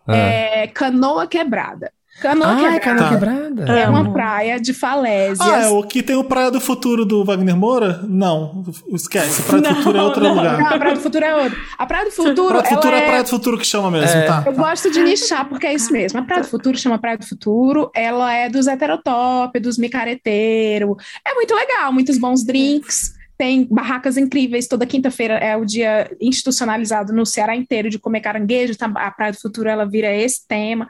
Ah. 0.06 0.17
é 0.17 0.67
Canoa 0.69 1.27
Quebrada. 1.27 1.91
Canoa 2.21 2.47
Ai, 2.49 2.56
Quebrada 2.79 2.81
canoa 2.81 3.03
Tá. 3.05 3.09
quebrada. 3.09 3.79
é 3.81 3.85
Amo. 3.85 4.00
uma 4.00 4.12
praia 4.12 4.61
de 4.61 4.73
falésias. 4.75 5.41
Ah, 5.41 5.62
é 5.62 5.69
o 5.69 5.83
que 5.83 6.03
tem 6.03 6.15
o 6.15 6.23
Praia 6.23 6.50
do 6.50 6.61
Futuro 6.61 7.05
do 7.06 7.25
Wagner 7.25 7.56
Moura? 7.56 8.00
Não, 8.06 8.62
esquece. 8.94 9.43
Praia 9.43 9.62
do 9.62 9.75
Futuro 9.77 9.99
é 9.99 10.03
outro 10.03 10.23
não. 10.23 10.35
lugar. 10.37 10.59
Não, 10.59 10.67
a 10.69 10.79
Praia 10.79 10.94
do 10.94 11.00
Futuro 11.00 11.25
é 11.25 11.35
outra. 11.35 11.59
A 11.79 11.87
Praia 11.87 12.05
do 12.05 12.11
Futuro, 12.12 12.49
Praia 12.49 12.62
do 12.62 12.69
Futuro 12.69 12.94
é 12.94 12.99
é... 12.99 13.06
Praia 13.06 13.23
do 13.25 13.29
Futuro 13.31 13.59
que 13.59 13.67
chama 13.67 13.91
mesmo, 13.91 14.21
É. 14.21 14.27
tá? 14.27 14.43
Eu 14.47 14.53
gosto 14.53 14.91
de 14.91 15.03
nichar, 15.03 15.49
porque 15.49 15.67
é 15.67 15.75
isso 15.75 15.91
mesmo. 15.93 16.21
A 16.21 16.23
Praia 16.23 16.43
do 16.43 16.49
Futuro 16.49 16.77
chama 16.79 16.99
Praia 16.99 17.17
do 17.19 17.27
Futuro, 17.27 17.91
ela 17.94 18.33
é 18.33 18.49
dos 18.49 18.67
heterotop, 18.69 19.59
dos 19.59 19.79
micareteiros. 19.79 20.94
É 21.27 21.35
muito 21.35 21.55
legal, 21.55 21.93
muitos 21.93 22.19
bons 22.19 22.44
drinks. 22.44 23.15
Tem 23.43 23.67
barracas 23.69 24.17
incríveis. 24.17 24.69
Toda 24.69 24.87
quinta-feira 24.87 25.35
é 25.35 25.56
o 25.56 25.65
dia 25.65 26.09
institucionalizado 26.21 27.12
no 27.12 27.27
Ceará 27.27 27.56
inteiro 27.56 27.91
de 27.91 27.99
comer 27.99 28.21
caranguejo. 28.21 28.79
tá? 28.79 28.87
A 28.94 29.11
Praia 29.11 29.33
do 29.33 29.41
Futuro 29.41 29.69
ela 29.69 29.85
vira 29.85 30.15
esse 30.15 30.47
tema. 30.47 30.89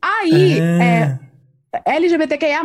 Aí, 0.00 0.60
é, 0.60 1.18
LGBTQIA+. 1.84 2.62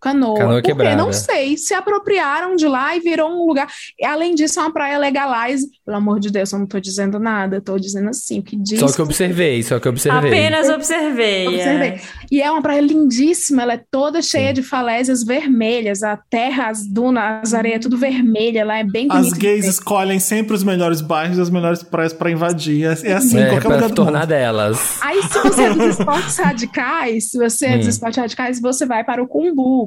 Canoa. 0.00 0.36
Canoa 0.36 0.52
Porque 0.54 0.68
quebrada. 0.68 0.96
não 0.96 1.12
sei, 1.12 1.56
se 1.56 1.74
apropriaram 1.74 2.54
de 2.56 2.66
lá 2.66 2.96
e 2.96 3.00
virou 3.00 3.30
um 3.30 3.46
lugar. 3.46 3.68
E, 3.98 4.04
além 4.04 4.34
disso, 4.34 4.58
é 4.60 4.62
uma 4.62 4.72
praia 4.72 4.98
legalize. 4.98 5.68
Pelo 5.84 5.96
amor 5.96 6.20
de 6.20 6.30
Deus, 6.30 6.52
eu 6.52 6.58
não 6.58 6.66
tô 6.66 6.78
dizendo 6.78 7.18
nada, 7.18 7.56
eu 7.56 7.60
tô 7.62 7.78
dizendo 7.78 8.08
assim, 8.10 8.38
o 8.38 8.42
que 8.42 8.56
diz. 8.56 8.78
Só 8.80 8.86
que 8.92 9.00
eu 9.00 9.04
observei, 9.04 9.62
só 9.62 9.78
que 9.80 9.88
observei. 9.88 10.30
Apenas 10.30 10.68
observei. 10.68 11.48
Observei. 11.48 11.88
é. 11.88 12.00
E 12.30 12.40
é 12.42 12.50
uma 12.50 12.62
praia 12.62 12.80
lindíssima, 12.80 13.62
ela 13.62 13.72
é 13.74 13.80
toda 13.90 14.20
cheia 14.22 14.52
de 14.52 14.62
falésias 14.62 15.24
vermelhas, 15.24 16.02
a 16.02 16.16
terra, 16.16 16.68
as 16.68 16.86
dunas, 16.86 17.40
as 17.42 17.54
areias, 17.54 17.80
tudo 17.80 17.96
vermelha, 17.96 18.64
lá 18.64 18.78
é 18.78 18.84
bem 18.84 19.08
As 19.10 19.18
bonito. 19.28 19.34
de 19.34 19.40
gays 19.40 19.64
ver. 19.64 19.70
escolhem 19.70 20.18
sempre 20.18 20.54
os 20.54 20.62
melhores 20.62 21.00
bairros 21.00 21.38
e 21.38 21.40
as 21.40 21.50
melhores 21.50 21.82
praias 21.82 22.12
pra 22.12 22.30
invadir. 22.30 22.84
É, 22.84 23.08
é 23.10 23.12
assim 23.14 23.38
É, 23.38 23.48
qualquer 23.48 23.68
lugar 23.68 23.88
do 23.88 23.94
tornar 23.94 24.20
mundo. 24.20 24.28
delas. 24.28 24.98
Aí, 25.00 25.22
se 25.22 25.38
você 25.42 25.62
é 25.62 25.74
dos 25.74 25.86
esportes 25.98 26.36
radicais, 26.38 27.30
se 27.30 27.38
você 27.38 27.66
é 27.66 27.76
dos 27.78 27.86
Hum. 27.86 27.90
esportes 27.90 28.18
radicais, 28.18 28.60
você 28.60 28.84
vai 28.86 29.02
para 29.04 29.22
o 29.22 29.26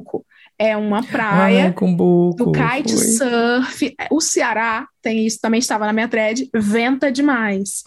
Cumbuco. 0.01 0.25
É 0.58 0.77
uma 0.77 0.98
Ai, 1.00 1.03
praia 1.08 1.74
Cumbuco. 1.74 2.36
do 2.46 2.51
kitesurf. 2.51 3.96
O 4.12 4.22
Ceará 4.22 4.88
tem 5.01 5.25
isso, 5.25 5.39
também 5.41 5.60
estava 5.60 5.86
na 5.86 5.93
minha 5.93 6.08
thread, 6.08 6.50
venta 6.53 7.12
demais. 7.12 7.84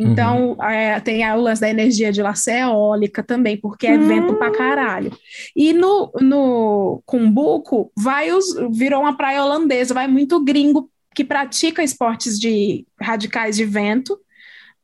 Então, 0.00 0.56
é, 0.62 1.00
tem 1.00 1.24
a- 1.24 1.34
o 1.34 1.40
lance 1.40 1.60
da 1.60 1.68
energia 1.68 2.12
de 2.12 2.22
lá 2.22 2.32
ser 2.32 2.60
eólica 2.60 3.20
também, 3.20 3.56
porque 3.56 3.84
é 3.86 3.98
vento 3.98 4.34
pra 4.34 4.52
caralho. 4.52 5.10
E 5.56 5.72
no, 5.72 6.12
no 6.20 7.02
Cumbuco, 7.04 7.90
vai 7.98 8.30
os, 8.30 8.44
virou 8.70 9.00
uma 9.00 9.16
praia 9.16 9.42
holandesa, 9.42 9.94
vai 9.94 10.06
muito 10.06 10.42
gringo 10.44 10.88
que 11.14 11.24
pratica 11.24 11.82
esportes 11.82 12.38
de 12.38 12.86
radicais 13.00 13.56
de 13.56 13.64
vento. 13.64 14.16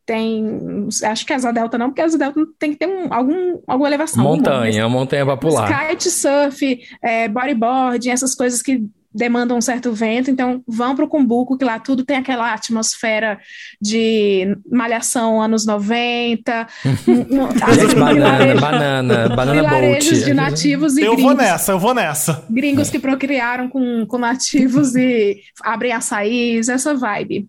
Tem, 0.06 0.87
acho 1.04 1.25
que 1.25 1.32
asa 1.32 1.50
delta 1.52 1.78
não, 1.78 1.87
porque 1.88 2.02
asa 2.02 2.18
delta 2.18 2.40
tem 2.58 2.73
que 2.73 2.78
ter 2.78 2.87
um, 2.87 3.12
algum, 3.12 3.58
alguma 3.66 3.88
elevação. 3.88 4.23
Montanha, 4.23 4.88
montanha 4.88 5.25
pra 5.25 5.37
pular. 5.37 5.88
Kitesurf, 5.88 6.61
é, 7.02 7.26
bodyboard, 7.28 8.11
essas 8.11 8.34
coisas 8.34 8.61
que 8.61 8.84
demandam 9.16 9.56
um 9.56 9.61
certo 9.61 9.92
vento, 9.92 10.28
então 10.28 10.61
vão 10.66 10.96
para 10.96 11.04
o 11.04 11.08
Cumbuco, 11.08 11.56
que 11.56 11.64
lá 11.64 11.78
tudo 11.78 12.04
tem 12.04 12.16
aquela 12.16 12.52
atmosfera 12.52 13.38
de 13.80 14.56
malhação 14.68 15.40
anos 15.40 15.64
90, 15.64 16.66
um- 17.06 17.12
um- 17.44 17.49
Gente, 17.75 17.94
banana, 17.94 18.61
banana, 18.61 19.28
banana 19.28 19.54
vilarejos 19.62 20.11
boat. 20.18 20.25
de 20.25 20.34
nativos 20.34 20.96
e 20.96 21.02
Eu 21.02 21.08
vou 21.12 21.16
gringos, 21.16 21.37
nessa, 21.37 21.73
eu 21.73 21.78
vou 21.78 21.94
nessa. 21.94 22.44
gringos 22.50 22.90
que 22.90 22.99
procriaram 22.99 23.68
com, 23.68 24.04
com 24.04 24.18
nativos 24.18 24.96
e 24.96 25.40
abrem 25.62 25.92
açaís, 25.92 26.68
essa 26.68 26.92
vibe. 26.94 27.46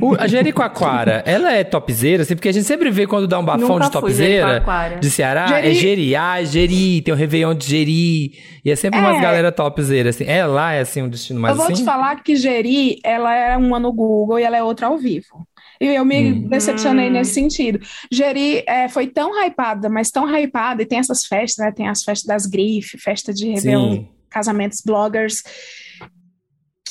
O- 0.00 0.14
a 0.18 0.26
Jericoacoara, 0.26 1.22
ela 1.26 1.52
é 1.52 1.64
topzeira, 1.64 2.22
assim, 2.22 2.34
porque 2.34 2.48
a 2.48 2.52
gente 2.52 2.66
sempre 2.66 2.90
vê 2.90 3.06
quando 3.06 3.26
dá 3.26 3.38
um 3.38 3.44
bafão 3.44 3.68
Nunca 3.68 3.86
de 3.86 3.90
topzeira 3.92 4.62
de 5.00 5.10
Ceará, 5.10 5.46
Jeri. 5.48 5.68
é 5.68 5.74
Jeri, 5.74 6.16
ah, 6.16 6.44
Jeri, 6.44 7.00
tem 7.02 7.14
o 7.14 7.16
Réveillon 7.16 7.54
de 7.54 7.66
Jeri, 7.66 8.32
e 8.64 8.70
é 8.70 8.76
sempre 8.76 9.00
umas 9.00 9.16
É. 9.16 9.20
galera 9.20 9.50
topzeira, 9.52 10.10
assim. 10.10 10.24
É 10.24 10.44
lá, 10.44 10.72
é 10.72 10.80
assim, 10.80 11.02
um 11.02 11.08
destino 11.08 11.40
mais 11.40 11.52
Eu 11.52 11.56
vou 11.58 11.66
assim? 11.72 11.74
te 11.82 11.84
falar 11.84 12.22
que 12.22 12.36
Jeri, 12.36 12.98
ela 13.02 13.34
é 13.34 13.56
uma 13.56 13.78
no 13.78 13.92
Google 13.92 14.38
e 14.38 14.42
ela 14.42 14.56
é 14.56 14.62
outra 14.62 14.88
ao 14.88 14.98
vivo. 14.98 15.46
E 15.80 15.86
eu 15.86 16.04
me 16.04 16.32
Hum. 16.32 16.48
decepcionei 16.48 17.08
Hum. 17.08 17.12
nesse 17.12 17.32
sentido. 17.34 17.78
Jeri 18.12 18.64
é, 18.66 18.88
foi 18.88 19.06
tão 19.06 19.30
hypada, 19.44 19.88
mas 19.88 20.10
tão 20.10 20.26
hypada, 20.36 20.82
e 20.82 20.86
tem 20.86 20.98
essas 20.98 21.24
festas, 21.24 21.64
né? 21.64 21.72
Tem 21.72 21.88
as 21.88 22.02
festas 22.02 22.26
das 22.26 22.46
grifes, 22.46 23.00
festa 23.00 23.32
de 23.32 23.48
Réveillon, 23.48 23.92
Sim. 23.92 24.08
casamentos 24.28 24.82
bloggers, 24.84 25.42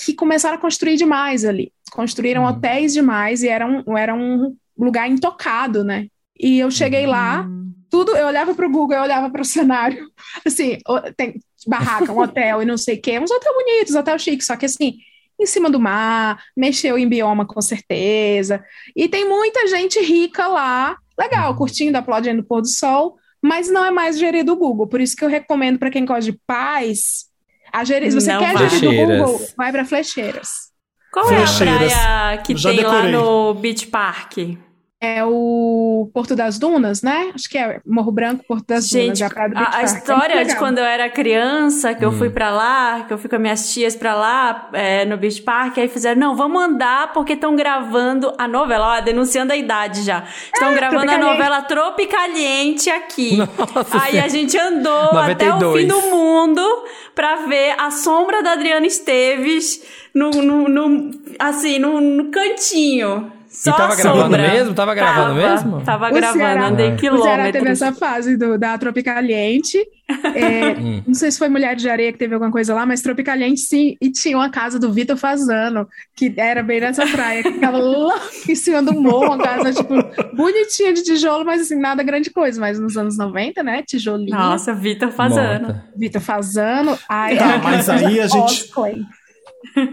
que 0.06 0.14
começaram 0.14 0.56
a 0.56 0.62
construir 0.62 0.96
demais 0.96 1.44
ali. 1.44 1.72
Construíram 1.92 2.44
Uhum. 2.44 2.50
hotéis 2.50 2.94
demais 2.94 3.44
e 3.44 3.48
era 3.48 3.66
um, 3.66 3.98
era 3.98 4.14
um 4.14 4.56
lugar 4.78 5.10
intocado, 5.10 5.84
né? 5.84 6.08
E 6.40 6.60
eu 6.60 6.70
cheguei 6.70 7.08
lá, 7.08 7.48
tudo, 7.90 8.16
eu 8.16 8.28
olhava 8.28 8.54
para 8.54 8.68
o 8.68 8.72
Google, 8.72 8.98
eu 8.98 9.04
olhava 9.04 9.30
para 9.30 9.42
o 9.42 9.46
cenário, 9.46 10.08
assim, 10.46 10.78
tem 11.16 11.40
barraca, 11.66 12.12
um 12.12 12.20
hotel 12.20 12.62
e 12.62 12.66
não 12.66 12.78
sei 12.78 12.96
o 12.96 13.02
quê, 13.02 13.20
uns 13.20 13.32
hotéis 13.32 13.56
bonitos, 13.56 13.96
hotel 13.96 14.20
chique, 14.20 14.44
só 14.44 14.56
que 14.56 14.66
assim, 14.66 14.98
em 15.40 15.46
cima 15.46 15.70
do 15.70 15.80
mar, 15.80 16.42
mexeu 16.56 16.98
em 16.98 17.08
bioma 17.08 17.46
com 17.46 17.62
certeza, 17.62 18.64
e 18.96 19.08
tem 19.08 19.28
muita 19.28 19.68
gente 19.68 20.00
rica 20.00 20.48
lá, 20.48 20.98
legal, 21.18 21.56
curtindo, 21.56 21.98
aplaudindo 21.98 22.42
o 22.42 22.46
pôr 22.46 22.62
do 22.62 22.68
sol, 22.68 23.18
mas 23.42 23.70
não 23.70 23.84
é 23.84 23.92
mais 23.92 24.18
gerir 24.20 24.44
do 24.44 24.56
Google, 24.56 24.88
por 24.88 25.02
isso 25.02 25.16
que 25.16 25.24
eu 25.24 25.30
recomendo 25.30 25.80
para 25.80 25.90
quem 25.90 26.06
gosta 26.06 26.32
de 26.32 26.40
paz, 26.46 27.28
a 27.72 27.84
gerir, 27.84 28.12
se 28.12 28.22
você 28.22 28.34
Não 28.34 28.40
quer 28.40 28.70
gerir 28.70 29.08
do. 29.08 29.18
Google, 29.18 29.48
vai 29.58 29.72
para 29.72 29.86
Flecheiras. 29.86 30.67
Qual 31.18 31.32
é 31.32 31.36
a 31.44 31.48
Flecheiras. 31.48 31.94
praia 31.94 32.38
que 32.38 32.56
Já 32.56 32.70
tem 32.70 32.82
lá 32.84 32.92
decorei. 32.92 33.12
no 33.12 33.54
Beach 33.56 33.88
Park? 33.88 34.38
É 35.00 35.24
o 35.24 36.10
Porto 36.12 36.36
das 36.36 36.58
Dunas, 36.58 37.04
né? 37.04 37.32
Acho 37.36 37.48
que 37.48 37.56
é 37.56 37.80
Morro 37.86 38.12
Branco, 38.12 38.44
Porto 38.48 38.66
das 38.66 38.90
Dunas, 38.90 39.20
Gente, 39.20 39.22
é 39.24 39.28
a 39.28 39.76
a. 39.78 39.82
É 39.82 39.86
história 39.86 40.36
de 40.38 40.44
legal. 40.46 40.58
quando 40.58 40.80
eu 40.80 40.86
era 40.86 41.08
criança, 41.08 41.94
que 41.94 42.04
eu 42.04 42.10
Hum. 42.10 42.18
fui 42.18 42.32
pra 42.32 42.50
lá, 42.50 43.04
que 43.08 43.14
eu 43.14 43.18
fui 43.20 43.30
com 43.30 43.36
as 43.36 43.42
minhas 43.44 43.72
tias 43.72 43.96
pra 43.96 44.16
lá, 44.16 44.70
é, 44.74 45.06
no 45.06 45.16
Beach 45.16 45.40
Park, 45.44 45.78
aí 45.78 45.88
fizeram, 45.88 46.20
não, 46.20 46.36
vamos 46.36 46.60
andar 46.64 47.14
porque 47.14 47.34
estão 47.34 47.56
gravando 47.56 48.34
a 48.40 48.48
novela, 48.48 48.98
ó, 48.98 49.02
denunciando 49.02 49.54
a 49.54 49.56
idade 49.56 50.02
já. 50.02 50.24
Estão 50.52 50.74
gravando 50.74 51.12
a 51.12 51.18
novela 51.20 51.62
Tropicaliente 51.62 52.90
aqui. 52.90 53.38
Nossa 53.38 54.04
aí 54.04 54.20
a 54.20 54.28
gente 54.28 54.58
andou 54.58 55.12
até 55.20 55.46
o 55.54 55.60
92. 55.60 55.82
fim 55.82 55.88
do 55.88 56.02
mundo 56.10 56.62
pra 57.14 57.36
ver 57.46 57.76
a 57.78 57.92
sombra 57.92 58.42
da 58.42 58.54
Adriana 58.54 58.88
Esteves 58.88 59.84
no, 60.12 60.32
no, 60.32 60.68
no- 60.68 61.12
assim, 61.38 61.78
no, 61.78 62.02
no 62.02 62.32
cantinho. 62.32 63.32
Só 63.50 63.72
E 63.72 63.74
tava 63.76 63.94
a 63.94 63.96
gravando 63.96 64.22
sombra. 64.24 64.42
mesmo? 64.52 64.74
Tava 64.74 64.94
gravando 64.96 65.40
Tava, 65.42 65.50
mesmo? 65.54 65.82
Tava 65.82 66.10
O 66.10 66.14
gravando, 66.14 66.38
Ceará- 66.40 66.68
andei 66.68 66.90
o 66.90 66.94
O 66.94 66.98
Ceará 67.00 67.44
teve 67.46 67.52
quilômetros. 67.60 67.82
essa 67.82 67.92
fase 67.94 68.38
do, 68.38 68.58
da 68.58 68.78
Tropicaliente. 68.78 69.78
É, 70.36 70.74
Hum. 70.80 71.04
não 71.08 71.14
sei 71.14 71.32
se 71.32 71.38
foi 71.38 71.50
Mulher 71.50 71.76
de 71.76 71.90
Areia 71.90 72.12
que 72.14 72.18
teve 72.18 72.34
alguma 72.34 72.52
coisa 72.52 72.74
lá, 72.74 72.86
mas 72.86 73.02
Tropicaliente 73.02 73.60
sim. 73.62 73.96
E 74.02 74.12
tinha 74.12 74.38
uma 74.38 74.50
casa 74.50 74.80
do 74.80 74.92
Vitor 74.94 75.18
Fazano, 75.18 75.88
que 76.16 76.34
era 76.38 76.62
bem 76.64 76.80
nessa 76.80 77.06
praia, 77.08 77.44
que 77.44 77.52
ficava 77.54 77.78
lá 77.78 78.16
em 78.48 78.56
cima 78.56 78.82
do 78.84 78.94
morro, 78.94 79.26
uma 79.26 79.38
casa, 79.38 79.74
tipo, 79.74 79.94
bonitinha 80.36 80.94
de 80.94 81.04
tijolo, 81.04 81.44
mas 81.46 81.62
assim, 81.62 81.80
nada 81.80 82.04
grande 82.04 82.30
coisa. 82.30 82.60
Mas 82.60 82.80
nos 82.80 82.98
anos 82.98 83.18
90, 83.18 83.64
né? 83.64 83.84
Tijolinho. 83.86 84.30
Nossa, 84.38 84.74
Vitor 84.74 85.12
Fazano. 85.12 85.68
Morta. 85.68 85.86
Vitor 85.96 86.22
Fazano. 86.22 86.98
Ai, 87.10 87.38
Tá, 87.38 87.60
mas 87.64 87.90
aí 87.90 88.20
a 88.20 88.28
gente- 88.28 88.42
cosplay. 88.68 89.02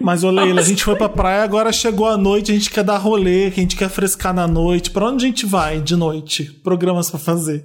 Mas, 0.01 0.25
ô 0.25 0.31
Leila, 0.31 0.61
a 0.61 0.65
gente 0.65 0.83
foi 0.85 0.97
pra 0.97 1.09
praia, 1.09 1.43
agora 1.43 1.73
chegou 1.73 2.07
a 2.09 2.17
noite, 2.17 2.51
a 2.51 2.55
gente 2.55 2.71
quer 2.71 2.83
dar 2.85 2.97
rolê, 2.99 3.47
a 3.47 3.51
gente 3.51 3.77
quer 3.77 3.89
frescar 3.89 4.33
na 4.35 4.47
noite. 4.47 4.91
Pra 4.91 5.07
onde 5.09 5.25
a 5.25 5.29
gente 5.29 5.45
vai 5.47 5.81
de 5.81 5.95
noite? 5.97 6.45
Programas 6.63 7.11
pra 7.11 7.19
fazer. 7.19 7.65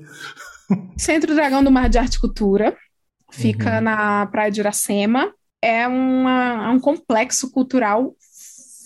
Centro 0.98 1.34
Dragão 1.34 1.64
do 1.64 1.72
Mar 1.72 1.90
de 1.90 1.98
Arte 1.98 2.16
e 2.16 2.20
Cultura. 2.20 2.76
Fica 3.32 3.76
Uhum. 3.76 3.82
na 3.82 4.26
Praia 4.28 4.52
de 4.52 4.60
Iracema. 4.60 5.32
É, 5.62 5.88
uma, 5.88 6.66
é 6.66 6.70
um 6.70 6.80
complexo 6.80 7.52
cultural 7.52 8.14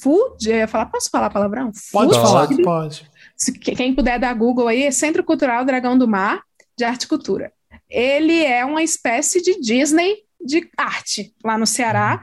food. 0.02 0.50
Eu 0.50 0.56
ia 0.58 0.68
falar, 0.68 0.88
posso 0.88 1.10
falar 1.10 1.30
palavrão? 1.30 1.72
Pode 1.92 2.14
falar, 2.14 2.48
Pode. 2.48 2.62
pode. 2.64 3.08
Se- 3.38 3.52
quem 3.54 3.94
puder 3.96 4.20
dar 4.20 4.34
Google 4.34 4.68
aí, 4.68 4.84
é 4.84 4.92
Centro 4.92 5.24
Cultural 5.24 5.64
Dragão 5.66 5.98
do 5.98 6.08
Mar 6.08 6.42
de 6.78 6.84
Arte 6.84 7.04
e 7.04 7.08
Cultura. 7.08 7.52
Ele 7.90 8.44
é 8.44 8.66
uma 8.66 8.82
espécie 8.84 9.42
de 9.42 9.60
Disney 9.62 10.18
de 10.44 10.68
arte 10.78 11.34
lá 11.44 11.58
no 11.58 11.66
Ceará. 11.66 12.22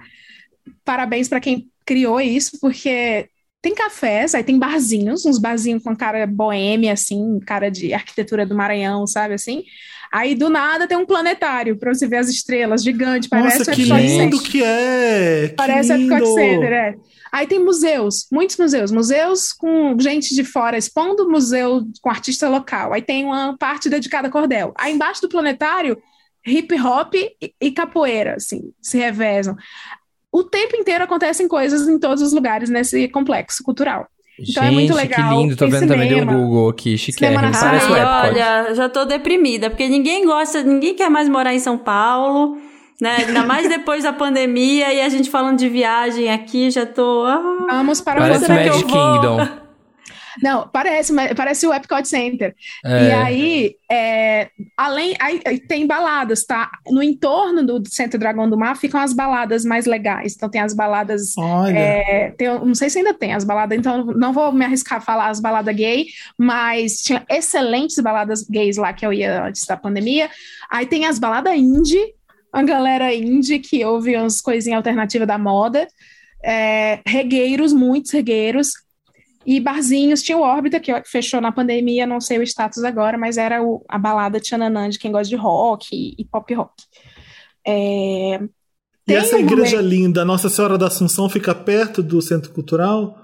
Parabéns 0.85 1.29
para 1.29 1.41
quem 1.41 1.69
criou 1.85 2.21
isso, 2.21 2.59
porque 2.61 3.29
tem 3.63 3.75
cafés, 3.75 4.35
aí 4.35 4.43
tem 4.43 4.59
barzinhos, 4.59 5.27
uns 5.27 5.39
barzinhos 5.39 5.83
com 5.83 5.95
cara 5.95 6.27
boêmia, 6.27 6.93
assim, 6.93 7.39
cara 7.41 7.71
de 7.71 7.93
arquitetura 7.93 8.47
do 8.47 8.55
Maranhão, 8.55 9.07
sabe 9.07 9.35
assim? 9.35 9.65
Aí 10.13 10.35
do 10.35 10.49
nada 10.49 10.89
tem 10.89 10.97
um 10.97 11.07
planetário 11.07 11.77
para 11.77 11.95
você 11.95 12.07
ver 12.07 12.17
as 12.17 12.29
estrelas, 12.29 12.83
gigante, 12.83 13.29
parece 13.29 13.59
Nossa, 13.59 13.73
o 13.73 13.75
que 13.75 13.85
lindo 13.85 14.37
Center. 14.37 14.51
que 14.51 14.65
é! 14.65 15.49
Que 15.49 15.55
Parece 15.55 15.93
lindo. 15.95 16.15
Epcot 16.15 16.35
Center, 16.35 16.73
é. 16.73 16.95
Aí 17.31 17.47
tem 17.47 17.63
museus, 17.63 18.27
muitos 18.33 18.57
museus, 18.57 18.91
museus 18.91 19.53
com 19.53 19.97
gente 20.01 20.35
de 20.35 20.43
fora 20.43 20.77
expondo, 20.77 21.31
museu 21.31 21.83
com 22.01 22.11
artista 22.11 22.49
local. 22.49 22.93
Aí 22.93 23.03
tem 23.03 23.25
uma 23.25 23.57
parte 23.57 23.89
dedicada 23.89 24.27
a 24.27 24.31
cordel. 24.31 24.73
Aí 24.77 24.93
embaixo 24.93 25.23
do 25.23 25.29
planetário, 25.29 25.97
hip 26.45 26.75
hop 26.81 27.15
e 27.61 27.71
capoeira, 27.71 28.35
assim, 28.35 28.73
se 28.83 28.99
revezam. 28.99 29.55
O 30.33 30.45
tempo 30.45 30.77
inteiro 30.77 31.05
acontecem 31.05 31.49
coisas 31.49 31.89
em 31.89 31.99
todos 31.99 32.23
os 32.23 32.33
lugares 32.33 32.71
nesse 32.71 33.09
complexo 33.09 33.63
cultural. 33.63 34.07
Então 34.39 34.63
é 34.63 34.71
muito 34.71 34.95
Gente, 34.95 34.97
legal, 34.97 35.29
que 35.29 35.35
lindo. 35.37 35.57
Tô 35.57 35.67
vendo 35.69 35.89
também 35.89 36.09
do 36.09 36.15
cinema. 36.15 36.33
Google 36.33 36.69
aqui, 36.71 36.97
chiquérrimo. 36.97 37.41
Cinema 37.41 37.55
na 37.55 37.61
Parece 37.61 37.91
o 37.91 37.97
Epcot. 37.97 38.29
olha, 38.29 38.75
já 38.75 38.89
tô 38.89 39.05
deprimida, 39.05 39.69
porque 39.69 39.87
ninguém 39.89 40.25
gosta, 40.25 40.63
ninguém 40.63 40.95
quer 40.95 41.11
mais 41.11 41.29
morar 41.29 41.53
em 41.53 41.59
São 41.59 41.77
Paulo, 41.77 42.57
né? 43.01 43.17
Ainda 43.27 43.45
mais 43.45 43.69
depois 43.69 44.03
da 44.05 44.13
pandemia 44.15 44.95
e 44.95 45.01
a 45.03 45.09
gente 45.11 45.29
falando 45.29 45.59
de 45.59 45.69
viagem 45.69 46.31
aqui, 46.31 46.71
já 46.71 46.87
tô. 46.87 47.25
ah, 47.27 47.67
Vamos 47.71 48.01
para 48.01 48.21
Parece 48.21 48.47
o 48.47 48.49
Magic? 48.49 48.85
Kingdom. 48.85 49.60
Não, 50.43 50.69
parece, 50.69 51.13
parece 51.35 51.67
o 51.67 51.73
Epcot 51.75 52.07
Center. 52.07 52.55
E 52.85 52.89
É. 52.89 53.15
aí, 53.15 53.75
é, 53.91 54.49
além, 54.77 55.15
aí 55.21 55.59
tem 55.61 55.87
baladas, 55.87 56.45
tá? 56.45 56.71
No 56.89 57.03
entorno 57.03 57.65
do 57.65 57.83
Centro 57.89 58.19
Dragão 58.19 58.49
do 58.49 58.57
Mar 58.59 58.77
ficam 58.77 59.01
as 59.01 59.13
baladas 59.13 59.65
mais 59.65 59.87
legais. 59.87 60.35
Então 60.37 60.49
tem 60.49 60.61
as 60.61 60.75
baladas, 60.75 61.37
Olha, 61.37 61.77
é, 61.79 62.31
tem- 62.37 62.49
não 62.49 62.75
sei 62.75 62.89
se 62.91 62.99
ainda 62.99 63.15
tem 63.15 63.33
as 63.35 63.45
baladas, 63.45 63.79
então 63.79 64.05
não 64.05 64.33
vou 64.33 64.53
me 64.53 64.65
arriscar 64.65 64.99
a 64.99 65.01
falar 65.01 65.29
as 65.29 65.41
baladas 65.41 65.75
gay, 65.75 66.07
mas 66.39 67.03
tinha 67.03 67.25
excelentes 67.29 67.99
baladas 67.99 68.43
gays 68.49 68.77
lá 68.77 68.93
que 68.93 69.05
eu 69.05 69.13
ia 69.13 69.45
antes 69.45 69.67
da 69.67 69.77
pandemia. 69.77 70.31
Aí 70.71 70.87
tem 70.87 71.07
as 71.07 71.19
baladas 71.19 71.55
indie, 71.55 72.15
a 72.53 72.63
galera 72.63 73.15
indie 73.15 73.59
que 73.59 73.85
ouve 73.85 74.17
umas 74.17 74.41
coisinhas 74.41 74.77
alternativas 74.79 75.27
da 75.27 75.39
moda. 75.39 75.87
É, 76.43 77.01
regueiros, 77.07 77.73
muitos 77.73 78.13
regueiros. 78.13 78.71
E 79.47 79.59
barzinhos, 79.59 80.23
tinha 80.23 80.37
o 80.37 80.43
Órbita, 80.43 80.79
que 80.79 80.93
fechou 81.05 81.41
na 81.41 81.51
pandemia, 81.51 82.07
não 82.07 82.21
sei 82.21 82.39
o 82.39 82.43
status 82.43 82.85
agora, 82.85 83.17
mas 83.17 83.39
era 83.39 83.63
o- 83.63 83.83
a 83.89 83.99
balada 83.99 84.39
Tchananã 84.39 84.89
de 84.89 84.99
quem 84.99 85.11
gosta 85.11 85.29
de 85.29 85.37
rock 85.37 85.89
e, 85.93 86.15
e 86.21 86.25
pop 86.27 86.53
rock. 86.55 86.75
É, 87.67 88.39
e 89.09 89.13
essa 89.15 89.37
um 89.37 89.41
igreja 89.41 89.77
rolê- 89.77 89.89
linda, 89.89 90.25
Nossa 90.25 90.49
Senhora 90.51 90.77
da 90.77 90.87
Assunção, 90.89 91.29
fica 91.29 91.55
perto 91.55 92.03
do 92.03 92.21
Centro 92.21 92.53
Cultural? 92.53 93.17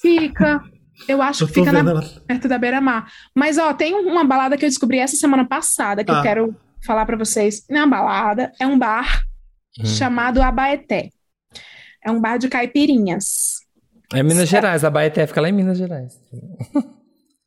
Fica, 0.00 0.62
eu 1.08 1.20
acho 1.22 1.44
Eu 1.44 1.48
que 1.48 1.54
fica 1.54 1.70
na- 1.72 2.02
perto 2.26 2.48
da 2.48 2.58
Beira-Mar. 2.58 3.10
Mas, 3.34 3.58
ó, 3.58 3.72
tem 3.74 3.94
um- 3.94 4.10
uma 4.10 4.24
balada 4.24 4.56
que 4.56 4.64
eu 4.64 4.68
descobri 4.68 4.98
essa 4.98 5.16
semana 5.16 5.44
passada, 5.46 6.02
que 6.04 6.10
Ah. 6.10 6.16
eu 6.16 6.22
quero 6.22 6.56
falar 6.84 7.04
pra 7.04 7.16
vocês. 7.16 7.64
Não 7.68 7.80
é 7.80 7.84
uma 7.84 7.96
balada, 7.98 8.52
é 8.58 8.66
um 8.66 8.78
bar 8.78 9.22
Hum. 9.78 9.84
chamado 9.84 10.40
Abaeté. 10.42 11.10
É 12.02 12.10
um 12.10 12.18
bar 12.20 12.38
de 12.38 12.48
caipirinhas. 12.48 13.59
É 14.12 14.22
Minas 14.22 14.48
Gerais, 14.48 14.84
a 14.84 14.90
Baeté 14.90 15.26
fica 15.26 15.40
lá 15.40 15.48
em 15.48 15.52
Minas 15.52 15.78
Gerais. 15.78 16.18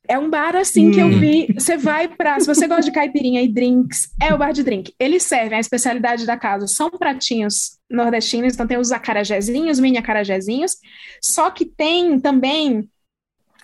É 0.08 0.18
um 0.18 0.28
bar 0.28 0.54
assim 0.56 0.90
que 0.90 1.00
eu 1.00 1.06
Hum. 1.06 1.18
vi. 1.18 1.46
Você 1.54 1.76
vai 1.76 2.08
pra. 2.08 2.38
Se 2.40 2.46
você 2.46 2.66
gosta 2.66 2.82
de 2.84 2.92
caipirinha 2.92 3.42
e 3.42 3.48
drinks, 3.52 4.08
é 4.20 4.34
o 4.34 4.38
bar 4.38 4.52
de 4.52 4.62
drink. 4.62 4.92
Eles 4.98 5.22
servem 5.22 5.56
a 5.56 5.60
especialidade 5.60 6.26
da 6.26 6.36
casa. 6.36 6.66
São 6.66 6.90
pratinhos 6.90 7.78
nordestinos, 7.90 8.52
então 8.54 8.66
tem 8.66 8.78
os 8.78 8.92
acarajézinhos, 8.92 9.78
mini 9.80 9.96
acarajézinhos. 9.98 10.76
Só 11.22 11.50
que 11.50 11.64
tem 11.64 12.18
também 12.20 12.88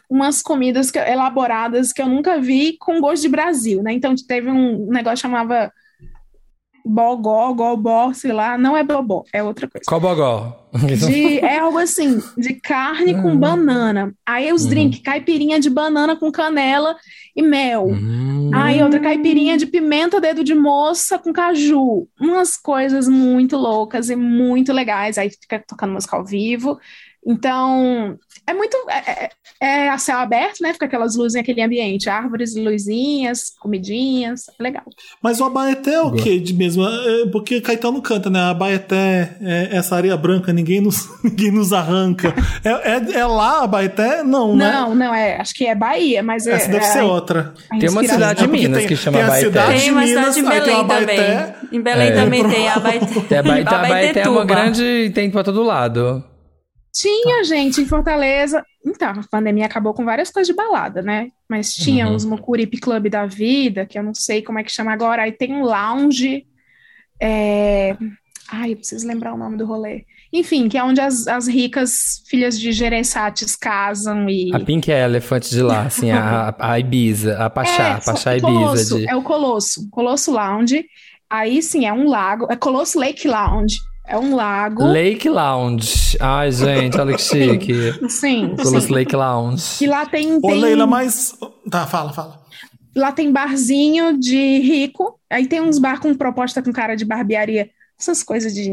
umas 0.08 0.42
comidas 0.42 0.90
que- 0.90 0.98
elaboradas 0.98 1.92
que 1.92 2.02
eu 2.02 2.08
nunca 2.08 2.40
vi 2.40 2.76
com 2.78 3.00
gosto 3.00 3.22
de 3.22 3.28
Brasil, 3.28 3.82
né? 3.82 3.92
Então 3.92 4.14
teve 4.26 4.50
um 4.50 4.86
negócio 4.86 5.16
que 5.16 5.22
chamava 5.22 5.70
bogó, 6.84 7.52
gobó, 7.54 8.12
sei 8.12 8.32
lá. 8.32 8.56
Não 8.58 8.76
é 8.76 8.82
bobó, 8.82 9.24
é 9.32 9.42
outra 9.42 9.68
coisa. 9.68 9.84
Cobogó. 9.86 10.56
De, 10.72 11.38
é 11.40 11.58
algo 11.58 11.78
assim, 11.78 12.22
de 12.38 12.54
carne 12.54 13.14
com 13.14 13.30
Uhum. 13.30 13.36
banana. 13.38 14.14
Aí 14.24 14.52
os 14.52 14.62
Uhum. 14.64 14.70
drinks, 14.70 15.00
caipirinha 15.00 15.58
de 15.58 15.68
banana 15.68 16.14
com 16.16 16.30
canela 16.30 16.96
e 17.34 17.42
mel. 17.42 17.86
Hum. 17.88 18.50
Aí 18.54 18.82
outra 18.82 19.00
caipirinha 19.00 19.56
de 19.56 19.66
pimenta, 19.66 20.20
dedo 20.20 20.44
de 20.44 20.54
moça 20.54 21.18
com 21.18 21.32
caju. 21.32 22.06
Umas 22.20 22.56
coisas 22.56 23.08
muito 23.08 23.56
loucas 23.56 24.10
e 24.10 24.16
muito 24.16 24.72
legais. 24.72 25.18
Aí 25.18 25.30
fica 25.30 25.62
tocando 25.66 25.92
música 25.92 26.16
ao 26.16 26.24
vivo. 26.24 26.78
Então, 27.26 28.16
é 28.46 28.54
muito. 28.54 28.76
É, 28.88 29.24
é, 29.24 29.30
é 29.84 29.88
a 29.90 29.98
céu 29.98 30.18
aberto, 30.18 30.60
né? 30.62 30.72
Fica 30.72 30.86
aquelas 30.86 31.16
luzes 31.16 31.38
aquele 31.38 31.60
ambiente, 31.62 32.08
árvores, 32.08 32.56
luzinhas, 32.56 33.50
comidinhas, 33.60 34.46
é 34.58 34.62
legal. 34.62 34.84
Mas 35.22 35.38
o 35.40 35.44
Abaeté 35.44 35.94
é 35.94 36.00
o 36.00 36.12
quê 36.12 36.38
de 36.40 36.54
mesmo? 36.54 36.82
É, 36.86 37.26
porque 37.30 37.60
Caetano 37.60 38.00
canta, 38.00 38.30
né? 38.30 38.40
Abaeté 38.40 39.36
é 39.42 39.68
essa 39.76 39.96
areia 39.96 40.16
branca, 40.16 40.50
ninguém 40.52 40.80
nos, 40.80 41.08
ninguém 41.22 41.50
nos 41.50 41.72
arranca. 41.74 42.34
É, 42.64 42.92
é, 42.92 43.20
é 43.20 43.26
lá 43.26 43.64
Abaeté? 43.64 44.22
Não, 44.22 44.56
né? 44.56 44.72
Não, 44.72 44.94
não, 44.94 45.14
é. 45.14 45.36
Acho 45.40 45.52
que 45.54 45.66
é 45.66 45.74
Bahia, 45.74 46.22
mas 46.22 46.46
é. 46.46 46.52
Essa 46.52 46.70
deve 46.70 46.84
ser 46.86 47.02
outra. 47.02 47.52
Tem 47.78 47.88
uma 47.90 48.02
cidade 48.02 48.38
de 48.40 48.44
É 48.44 48.48
Minas 48.48 48.78
tem- 48.78 48.88
que 48.88 48.96
chama 48.96 49.18
tem 49.18 49.26
Abaeté. 49.26 49.46
cidade- 49.46 49.80
Tem 49.80 49.90
uma 49.90 50.00
de 50.02 50.08
cidade 50.08 50.38
em 50.38 50.42
Minas, 50.42 50.56
aí 50.56 50.60
tem 50.62 50.70
Belém 50.74 50.80
Abaeté. 50.80 51.36
também. 51.36 51.54
Em 51.72 51.82
Belém 51.82 52.08
É. 52.08 52.12
também 52.12 52.48
tem 52.48 52.68
a 52.68 52.74
Abaeté. 52.80 53.06
Tem 53.28 53.38
a 53.38 53.42
Baeté, 53.42 53.74
a 53.74 53.78
Baeté 53.78 54.20
é 54.22 54.28
uma 54.28 54.44
grande. 54.44 55.10
Tem 55.14 55.30
pra 55.30 55.44
todo 55.44 55.62
lado. 55.62 56.24
Tinha 56.92 57.44
gente 57.44 57.80
em 57.80 57.86
Fortaleza. 57.86 58.64
Então, 58.84 59.10
a 59.10 59.20
pandemia 59.30 59.66
acabou 59.66 59.94
com 59.94 60.04
várias 60.04 60.30
coisas 60.30 60.48
de 60.48 60.54
balada, 60.54 61.02
né? 61.02 61.28
Mas 61.48 61.72
tinha 61.74 62.08
Uhum. 62.08 62.14
os 62.14 62.24
Mucuripe 62.24 62.78
Club 62.78 63.08
da 63.08 63.26
vida, 63.26 63.86
que 63.86 63.98
eu 63.98 64.02
não 64.02 64.14
sei 64.14 64.42
como 64.42 64.58
é 64.58 64.64
que 64.64 64.72
chama 64.72 64.92
agora. 64.92 65.22
Aí 65.22 65.32
tem 65.32 65.52
um 65.52 65.62
lounge. 65.62 66.44
é, 67.20 67.96
Ai, 68.52 68.72
eu 68.72 68.76
preciso 68.78 69.06
lembrar 69.06 69.32
o 69.34 69.36
nome 69.38 69.56
do 69.56 69.64
rolê. 69.64 70.04
Enfim, 70.32 70.68
que 70.68 70.76
é 70.78 70.82
onde 70.82 71.00
as, 71.00 71.26
as 71.28 71.46
ricas 71.46 72.22
filhas 72.28 72.58
de 72.58 72.72
Gerensates 72.72 73.54
casam 73.54 74.28
e. 74.28 74.50
A 74.54 74.58
Pink 74.60 74.90
é 74.90 75.02
a 75.02 75.06
elefante 75.06 75.50
de 75.50 75.62
lá, 75.62 75.82
assim, 75.82 76.10
a, 76.10 76.54
a 76.58 76.78
Ibiza, 76.80 77.36
a 77.38 77.48
Pachá, 77.50 77.96
a 77.96 78.00
só- 78.00 78.12
Pachá 78.12 78.36
Ibiza 78.36 78.46
Colosso, 78.52 78.98
de. 78.98 79.08
É 79.08 79.14
o 79.16 79.22
Colosso. 79.22 79.88
Colosso 79.90 80.32
Lounge. 80.32 80.84
Aí 81.28 81.62
sim, 81.62 81.86
é 81.86 81.92
um 81.92 82.08
lago. 82.08 82.46
É 82.50 82.56
Colosso 82.56 82.98
Lake 82.98 83.28
Lounge. 83.28 83.76
É 84.10 84.18
um 84.18 84.34
lago. 84.34 84.82
Lake 84.84 85.28
Lounge. 85.28 86.16
Ai, 86.20 86.50
gente, 86.50 86.98
olha 86.98 87.14
que 87.14 87.22
chique. 87.22 87.72
Sim, 88.10 88.56
sim. 88.58 88.92
Lake 88.92 89.14
Lounge. 89.14 89.84
E 89.84 89.86
lá 89.86 90.04
tem, 90.04 90.34
Ô, 90.34 90.40
tem 90.40 90.60
Leila, 90.60 90.84
mas. 90.84 91.32
Tá, 91.70 91.86
fala, 91.86 92.12
fala. 92.12 92.40
lá 92.96 93.12
tem 93.12 93.30
barzinho 93.30 94.18
de 94.18 94.58
rico. 94.58 95.18
Aí 95.30 95.46
tem 95.46 95.60
uns 95.60 95.78
bar 95.78 96.00
com 96.00 96.12
proposta 96.12 96.60
com 96.60 96.72
cara 96.72 96.96
de 96.96 97.04
barbearia. 97.04 97.70
Essas 97.98 98.22
coisas 98.24 98.52
de. 98.52 98.72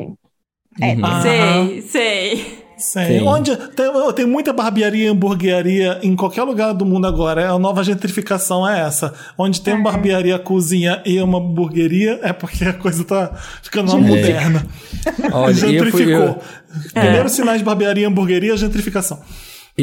É, 0.81 0.93
Uhum. 0.95 1.05
Ah. 1.05 1.21
Sei, 1.21 1.81
sei. 1.83 2.66
Sei. 2.77 3.19
Sim. 3.19 3.25
Onde 3.25 3.55
tem, 3.55 3.85
tem 4.13 4.25
muita 4.25 4.53
barbearia 4.53 5.05
e 5.05 5.07
hamburgueria 5.07 5.99
em 6.03 6.15
qualquer 6.15 6.43
lugar 6.43 6.73
do 6.73 6.85
mundo 6.85 7.07
agora. 7.07 7.49
A 7.49 7.57
nova 7.57 7.83
gentrificação 7.83 8.67
é 8.67 8.81
essa. 8.81 9.13
Onde 9.37 9.61
tem 9.61 9.73
uma 9.73 9.91
barbearia, 9.91 10.37
cozinha 10.37 11.01
e 11.05 11.19
uma 11.19 11.39
hamburgueria, 11.39 12.19
é 12.21 12.31
porque 12.31 12.63
a 12.63 12.73
coisa 12.73 13.03
tá 13.03 13.31
ficando 13.63 13.91
mais 13.91 14.05
moderna. 14.05 14.65
Olha, 15.33 15.51
e 15.53 15.75
eu 15.75 15.85
fui, 15.91 16.03
Gentrificou. 16.03 16.13
eu, 16.13 16.41
Primeiros 16.93 17.31
sinais 17.31 17.59
de 17.59 17.65
barbearia 17.65 18.03
e 18.03 18.05
hamburgueria, 18.05 18.55
gentrificação. 18.55 19.19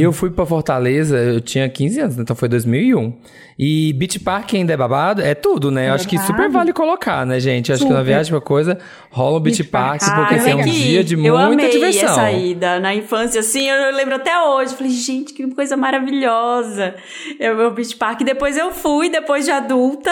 Eu 0.02 0.12
fui 0.12 0.30
pra 0.30 0.44
Fortaleza, 0.44 1.16
eu 1.16 1.40
tinha 1.40 1.68
15 1.68 2.00
anos, 2.00 2.18
então 2.18 2.34
foi 2.34 2.48
2001. 2.48 3.12
E 3.56 3.92
Beach 3.92 4.18
Park 4.18 4.54
ainda 4.54 4.72
é 4.72 4.76
babado? 4.76 5.22
É 5.22 5.34
tudo, 5.34 5.70
né? 5.70 5.88
Eu 5.88 5.94
acho 5.94 6.08
que 6.08 6.18
super 6.18 6.50
vale 6.50 6.72
colocar, 6.72 7.24
né, 7.24 7.38
gente? 7.38 7.70
Eu 7.70 7.76
acho 7.76 7.84
que 7.84 7.90
na 7.90 8.00
Super. 8.00 8.06
viagem 8.12 8.32
pra 8.32 8.40
coisa, 8.40 8.78
rola 9.10 9.36
o 9.36 9.40
Beach, 9.40 9.58
Beach 9.58 9.70
Park, 9.70 10.00
Park. 10.00 10.16
porque 10.16 10.34
assim, 10.34 10.50
é 10.50 10.56
um 10.56 10.64
dia 10.64 11.04
de 11.04 11.14
eu 11.14 11.20
muita 11.38 11.44
amei 11.44 11.70
diversão. 11.70 12.08
essa 12.10 12.32
ida 12.32 12.80
na 12.80 12.92
infância, 12.92 13.38
assim, 13.38 13.70
eu 13.70 13.94
lembro 13.94 14.16
até 14.16 14.36
hoje. 14.42 14.74
Falei, 14.74 14.90
gente, 14.90 15.32
que 15.32 15.46
coisa 15.54 15.76
maravilhosa. 15.76 16.96
Eu, 17.38 17.56
meu 17.56 17.70
beach 17.70 17.94
park. 17.94 18.22
Depois 18.22 18.56
eu 18.56 18.72
fui, 18.72 19.08
depois 19.08 19.44
de 19.44 19.52
adulta, 19.52 20.10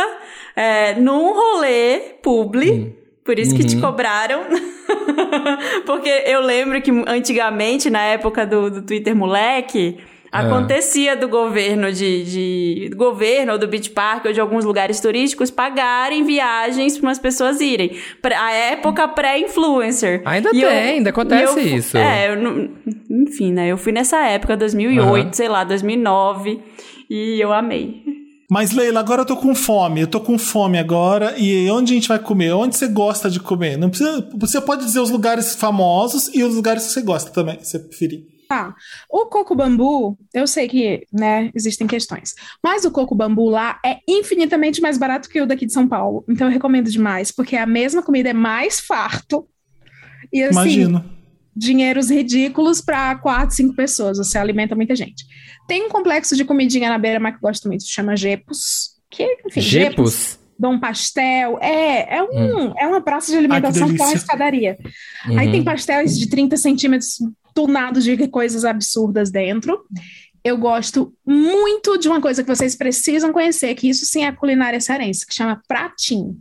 é, 0.55 0.95
num 0.95 1.35
rolê 1.35 1.99
publi. 2.23 2.71
Hum. 2.71 3.01
Por 3.25 3.38
isso 3.38 3.55
que 3.55 3.64
te 3.64 3.76
Uhum. 3.76 3.81
cobraram. 3.83 4.43
Porque 5.87 6.09
eu 6.26 6.41
lembro 6.41 6.81
que 6.83 6.91
antigamente, 7.07 7.88
na 7.91 8.02
época 8.02 8.47
do, 8.47 8.71
do 8.71 8.83
Twitter 8.83 9.14
moleque, 9.14 9.99
Ah. 10.35 10.41
acontecia 10.41 11.14
do 11.14 11.29
governo 11.29 11.93
de, 11.93 12.25
de- 12.25 12.88
do 12.91 12.97
governo 12.97 13.52
ou 13.52 13.59
do 13.59 13.69
Beach 13.69 13.91
Park 13.91 14.25
ou 14.25 14.33
de 14.33 14.41
alguns 14.41 14.64
lugares 14.64 14.99
turísticos 14.99 15.50
pagarem 15.50 16.25
viagens 16.25 16.97
para 16.97 17.07
umas 17.09 17.19
pessoas 17.19 17.61
irem. 17.61 17.97
Pra- 18.23 18.43
A 18.43 18.50
época 18.52 19.07
pré-influencer. 19.09 20.23
Ainda 20.25 20.49
E 20.50 20.61
tem, 20.61 20.64
ainda 20.67 21.11
acontece 21.11 21.59
eu- 21.61 21.76
isso. 21.76 21.99
É, 21.99 22.31
eu 22.31 22.37
não- 22.37 22.69
enfim, 23.11 23.52
né? 23.52 23.69
Eu 23.69 23.76
fui 23.76 23.93
nessa 23.93 24.19
época, 24.26 24.57
2008, 24.57 25.25
Aham. 25.26 25.33
sei 25.33 25.49
lá, 25.49 25.64
2009, 25.64 26.61
e 27.11 27.38
eu 27.38 27.52
amei. 27.52 28.01
Mas, 28.52 28.71
Leila, 28.71 29.00
agora 29.00 29.23
eu 29.23 29.25
tô 29.25 29.35
com 29.35 29.54
fome. 29.54 30.02
Eu 30.02 30.06
tô 30.06 30.21
com 30.21 30.37
fome 30.37 30.77
agora. 30.79 31.38
E 31.38 31.70
onde 31.70 31.94
a 31.94 31.94
gente 31.94 32.07
vai 32.07 32.18
comer? 32.18 32.53
Onde 32.53 32.77
você 32.77 32.87
gosta 32.87 33.31
de 33.31 33.40
comer? 33.40 33.79
Não 33.79 33.88
precisa, 33.88 34.29
você 34.35 34.61
pode 34.61 34.85
dizer 34.85 35.00
os 35.00 35.09
lugares 35.09 35.55
famosos 35.55 36.29
e 36.35 36.44
os 36.44 36.55
lugares 36.55 36.85
que 36.85 36.92
você 36.92 37.00
gosta 37.00 37.31
também, 37.31 37.59
se 37.64 37.70
você 37.70 37.79
preferir. 37.79 38.27
Tá. 38.50 38.74
O 39.09 39.24
coco 39.24 39.55
bambu, 39.55 40.18
eu 40.35 40.46
sei 40.46 40.68
que, 40.68 41.07
né, 41.11 41.50
existem 41.55 41.87
questões, 41.87 42.35
mas 42.62 42.85
o 42.85 42.90
coco 42.90 43.14
bambu 43.14 43.48
lá 43.48 43.81
é 43.83 44.00
infinitamente 44.07 44.83
mais 44.83 44.98
barato 44.98 45.31
que 45.31 45.40
o 45.40 45.46
daqui 45.46 45.64
de 45.64 45.72
São 45.72 45.88
Paulo. 45.88 46.22
Então 46.29 46.46
eu 46.46 46.53
recomendo 46.53 46.90
demais, 46.90 47.33
porque 47.33 47.57
a 47.57 47.64
mesma 47.64 48.03
comida 48.03 48.29
é 48.29 48.35
mais 48.35 48.81
farto. 48.81 49.48
E 50.31 50.42
assim, 50.42 50.53
Imagino. 50.53 51.21
Dinheiros 51.55 52.11
ridículos 52.11 52.81
para 52.81 53.15
quatro, 53.17 53.55
cinco 53.55 53.75
pessoas. 53.75 54.19
Você 54.19 54.38
alimenta 54.38 54.75
muita 54.75 54.97
gente. 54.97 55.25
Tem 55.69 55.85
um 55.85 55.88
complexo 55.88 56.35
de 56.37 56.45
comidinha 56.45 56.88
na 56.88 56.99
beira, 56.99 57.21
mas 57.21 57.33
que 57.33 57.38
eu 57.38 57.49
gosto 57.49 57.69
muito, 57.69 57.85
chama 57.87 58.17
Jepos. 58.17 58.97
Que, 59.11 59.25
enfim, 59.47 59.61
Jepos? 59.61 60.38
Dom 60.59 60.79
Pastel. 60.79 61.59
É, 61.61 62.17
é, 62.17 62.23
um, 62.23 62.73
é 62.79 62.87
uma 62.87 63.01
praça 63.01 63.31
de 63.33 63.38
alimentação 63.38 63.88
com 63.88 63.95
uma 63.95 63.99
delícia. 63.99 64.17
escadaria. 64.17 64.79
Aí 65.27 65.47
Uhum. 65.47 65.53
tem 65.53 65.65
pastéis 65.65 66.19
de 66.19 66.29
30 66.29 66.57
centímetros 66.57 67.19
tunados 67.55 68.05
de 68.05 68.17
coisas 68.29 68.65
absurdas 68.65 69.31
dentro. 69.31 69.85
Eu 70.45 70.57
gosto 70.59 71.15
muito 71.25 71.97
de 71.99 72.09
uma 72.09 72.21
coisa 72.21 72.43
que 72.43 72.49
vocês 72.49 72.75
precisam 72.75 73.33
conhecer, 73.33 73.75
que 73.75 73.88
isso 73.88 74.05
sim 74.07 74.25
é 74.25 74.29
a 74.29 74.33
culinária 74.33 74.81
cearense, 74.81 75.27
que 75.27 75.35
chama 75.35 75.61
pratim. 75.69 76.37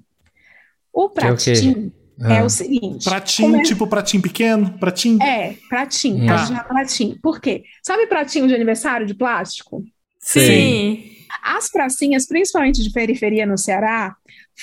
O 0.93 1.05
é 1.05 1.09
pratim 1.09 1.91
é, 2.23 2.39
Ah. 2.39 2.43
o 2.45 2.49
seguinte. 2.49 3.03
Pratinho, 3.05 3.55
é- 3.57 3.61
tipo 3.63 3.87
pratinho 3.87 4.21
pequeno? 4.23 4.77
Pratinho? 4.79 5.21
É, 5.21 5.55
pratim. 5.69 6.25
Tá. 6.25 6.33
A 6.33 6.37
gente 6.37 6.47
chama 6.49 6.63
pratim. 6.63 7.17
Por 7.21 7.39
quê? 7.41 7.63
Sabe 7.83 8.07
pratinho 8.07 8.47
de 8.47 8.53
aniversário 8.55 9.05
de 9.05 9.13
plástico? 9.13 9.83
Sei. 10.19 11.11
As 11.43 11.69
pracinhas, 11.71 12.27
principalmente 12.27 12.83
de 12.83 12.91
periferia 12.91 13.45
no 13.45 13.57
Ceará, 13.57 14.15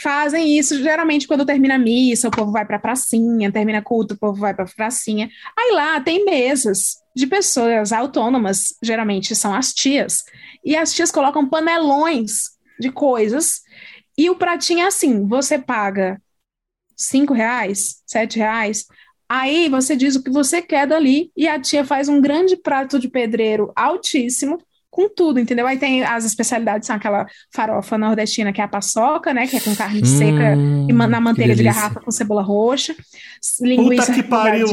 fazem 0.02 0.58
isso 0.58 0.80
geralmente 0.82 1.26
quando 1.26 1.44
termina 1.46 1.74
a 1.74 1.78
missa, 1.78 2.28
o 2.28 2.30
povo 2.30 2.52
vai 2.52 2.64
para 2.64 2.78
pracinha, 2.78 3.50
termina 3.50 3.82
culto, 3.82 4.14
o 4.14 4.18
povo 4.18 4.38
vai 4.38 4.54
para 4.54 4.66
pracinha. 4.66 5.28
Aí 5.58 5.72
lá 5.72 6.00
tem 6.00 6.24
mesas 6.24 6.96
de 7.16 7.26
pessoas 7.26 7.90
autônomas, 7.92 8.74
geralmente 8.82 9.34
são 9.34 9.52
as 9.54 9.72
tias, 9.72 10.22
e 10.64 10.76
as 10.76 10.92
tias 10.92 11.10
colocam 11.10 11.48
panelões 11.48 12.50
de 12.78 12.92
coisas, 12.92 13.62
e 14.16 14.30
o 14.30 14.36
pratinho 14.36 14.80
é 14.80 14.86
assim: 14.86 15.26
você 15.26 15.58
paga 15.58 16.20
cinco 16.98 17.32
reais, 17.32 18.02
sete 18.06 18.38
reais. 18.38 18.86
Aí 19.28 19.68
você 19.68 19.94
diz 19.94 20.16
o 20.16 20.22
que 20.22 20.30
você 20.30 20.60
quer 20.60 20.86
dali 20.86 21.30
e 21.36 21.46
a 21.46 21.60
tia 21.60 21.84
faz 21.84 22.08
um 22.08 22.20
grande 22.20 22.56
prato 22.56 22.98
de 22.98 23.08
pedreiro 23.08 23.72
altíssimo 23.76 24.58
com 24.90 25.08
tudo, 25.08 25.38
entendeu? 25.38 25.66
Aí 25.66 25.78
tem 25.78 26.02
as 26.02 26.24
especialidades, 26.24 26.86
são 26.86 26.96
aquela 26.96 27.26
farofa 27.54 27.96
nordestina 27.98 28.52
que 28.52 28.60
é 28.60 28.64
a 28.64 28.68
paçoca, 28.68 29.32
né? 29.34 29.46
Que 29.46 29.56
é 29.56 29.60
com 29.60 29.74
carne 29.76 30.04
seca 30.06 30.56
Hum, 30.56 30.86
e 30.88 30.92
ma- 30.92 31.06
na 31.06 31.20
manteiga 31.20 31.54
de 31.54 31.62
garrafa 31.62 32.00
com 32.00 32.10
cebola 32.10 32.42
roxa, 32.42 32.96
linguiça 33.60 34.06
Puta 34.06 34.14
que 34.14 34.22
pariu. 34.28 34.66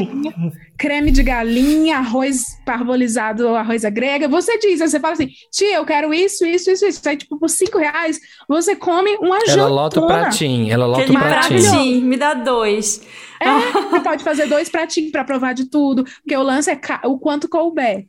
creme 0.78 1.10
de 1.10 1.22
galinha, 1.22 1.98
arroz 1.98 2.44
parbolizado, 2.64 3.48
arroz 3.54 3.84
à 3.84 3.90
grega. 3.90 4.26
Você 4.26 4.58
diz, 4.58 4.80
aí 4.80 4.88
você 4.88 4.98
fala 4.98 5.12
assim, 5.12 5.28
tia, 5.52 5.76
eu 5.76 5.84
quero 5.84 6.12
isso, 6.12 6.44
isso, 6.46 6.70
isso, 6.70 6.86
isso. 6.86 7.08
Aí, 7.08 7.16
tipo, 7.16 7.38
por 7.38 7.48
cinco 7.50 7.78
reais, 7.78 8.18
você 8.48 8.74
come 8.74 9.14
uma 9.18 9.36
Ela 9.36 9.46
jantona. 9.46 9.68
lota 9.68 10.00
o 10.00 10.06
pratinho, 10.06 10.72
ela 10.72 10.86
lota 10.86 11.10
o 11.10 11.12
pratinho. 11.14 11.60
pratinho, 11.62 12.06
me 12.06 12.16
dá 12.16 12.34
dois. 12.34 13.00
É, 13.40 13.46
você 13.90 14.00
pode 14.00 14.24
fazer 14.24 14.46
dois 14.46 14.68
pratinhos 14.70 15.12
para 15.12 15.24
provar 15.24 15.52
de 15.52 15.66
tudo, 15.68 16.04
porque 16.04 16.34
o 16.36 16.42
lance 16.42 16.70
é 16.70 16.80
o 17.04 17.18
quanto 17.18 17.48
couber. 17.48 18.06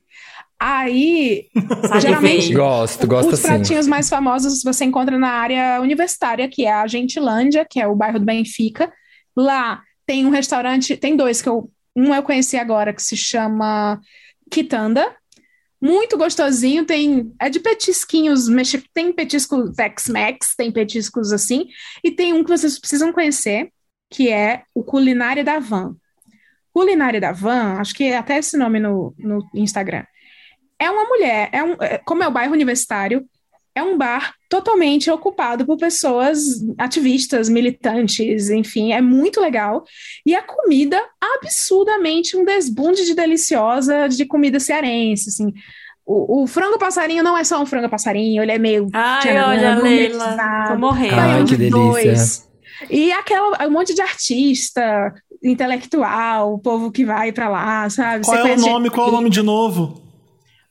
Aí, 0.59 1.47
geralmente. 2.01 2.53
Gosto, 2.53 3.05
gosto 3.07 3.27
os 3.29 3.33
assim. 3.35 3.47
pratinhos 3.47 3.87
mais 3.87 4.09
famosos 4.09 4.63
você 4.63 4.85
encontra 4.85 5.17
na 5.17 5.29
área 5.29 5.79
universitária, 5.81 6.49
que 6.49 6.65
é 6.65 6.73
a 6.73 6.87
Gentilândia, 6.87 7.65
que 7.69 7.79
é 7.79 7.87
o 7.87 7.95
bairro 7.95 8.19
do 8.19 8.25
Benfica. 8.25 8.91
Lá 9.35 9.81
tem 10.05 10.25
um 10.25 10.31
restaurante, 10.31 10.97
tem 10.97 11.15
dois 11.15 11.41
que 11.41 11.49
eu. 11.49 11.69
Um 11.95 12.13
eu 12.13 12.21
conheci 12.21 12.57
agora, 12.57 12.93
que 12.93 13.01
se 13.01 13.17
chama 13.17 13.99
Quitanda. 14.51 15.15
Muito 15.79 16.17
gostosinho, 16.17 16.85
tem. 16.85 17.31
É 17.39 17.49
de 17.49 17.59
petisquinhos, 17.59 18.47
tem 18.93 19.13
petisco 19.13 19.71
Tex-Mex, 19.73 20.55
tem 20.55 20.71
petiscos 20.71 21.31
assim, 21.31 21.67
e 22.03 22.11
tem 22.11 22.33
um 22.33 22.43
que 22.43 22.49
vocês 22.49 22.79
precisam 22.79 23.13
conhecer, 23.13 23.69
que 24.09 24.29
é 24.29 24.63
o 24.73 24.83
Culinária 24.83 25.43
da 25.43 25.59
Van. 25.59 25.95
Culinária 26.73 27.21
da 27.21 27.31
Van, 27.31 27.75
acho 27.79 27.93
que 27.93 28.05
é 28.05 28.17
até 28.17 28.37
esse 28.37 28.57
nome 28.57 28.79
no, 28.79 29.13
no 29.17 29.47
Instagram. 29.53 30.03
É 30.79 30.89
uma 30.89 31.05
mulher, 31.05 31.49
é 31.51 31.63
um, 31.63 31.75
é- 31.79 31.97
como 31.99 32.23
é 32.23 32.27
o 32.27 32.31
bairro 32.31 32.53
universitário, 32.53 33.25
é 33.77 33.83
um 33.83 33.97
bar 33.97 34.33
totalmente 34.49 35.09
ocupado 35.11 35.65
por 35.65 35.77
pessoas 35.77 36.39
ativistas, 36.79 37.47
militantes, 37.47 38.49
enfim, 38.49 38.91
é 38.91 39.01
muito 39.01 39.39
legal. 39.39 39.83
E 40.25 40.33
a 40.35 40.41
comida, 40.41 40.99
absurdamente 41.35 42.35
um 42.35 42.43
desbunde 42.43 43.05
de 43.05 43.13
deliciosa 43.13 44.07
de 44.09 44.25
comida 44.25 44.59
cearense, 44.59 45.29
assim. 45.29 45.53
O, 46.05 46.43
o, 46.43 46.47
frango 46.47 46.79
passarinho 46.79 47.21
não 47.21 47.37
é 47.37 47.43
só 47.43 47.61
um 47.61 47.65
frango 47.65 47.89
passarinho, 47.89 48.41
ele 48.41 48.53
é 48.53 48.57
meio. 48.57 48.87
Ai, 48.93 49.43
olha, 49.43 49.75
Leila, 49.75 50.67
tô 50.69 50.77
morrendo. 50.77 51.19
Ai, 51.19 51.43
que 51.43 51.57
delícia. 51.57 51.71
Dois. 51.77 52.47
E 52.89 53.11
aquela, 53.11 53.67
um 53.67 53.71
monte 53.71 53.93
de 53.93 54.01
artista, 54.01 55.13
intelectual, 55.43 56.53
o 56.53 56.59
povo 56.59 56.91
que 56.91 57.05
vai 57.05 57.31
para 57.31 57.49
lá, 57.49 57.89
sabe? 57.89 58.25
Qual 58.25 58.37
Você 58.37 58.49
é 58.49 58.55
o 58.55 58.59
nome? 58.59 58.89
Qual 58.89 59.07
é 59.07 59.09
o 59.09 59.13
nome 59.13 59.29
de 59.29 59.41
novo? 59.41 60.06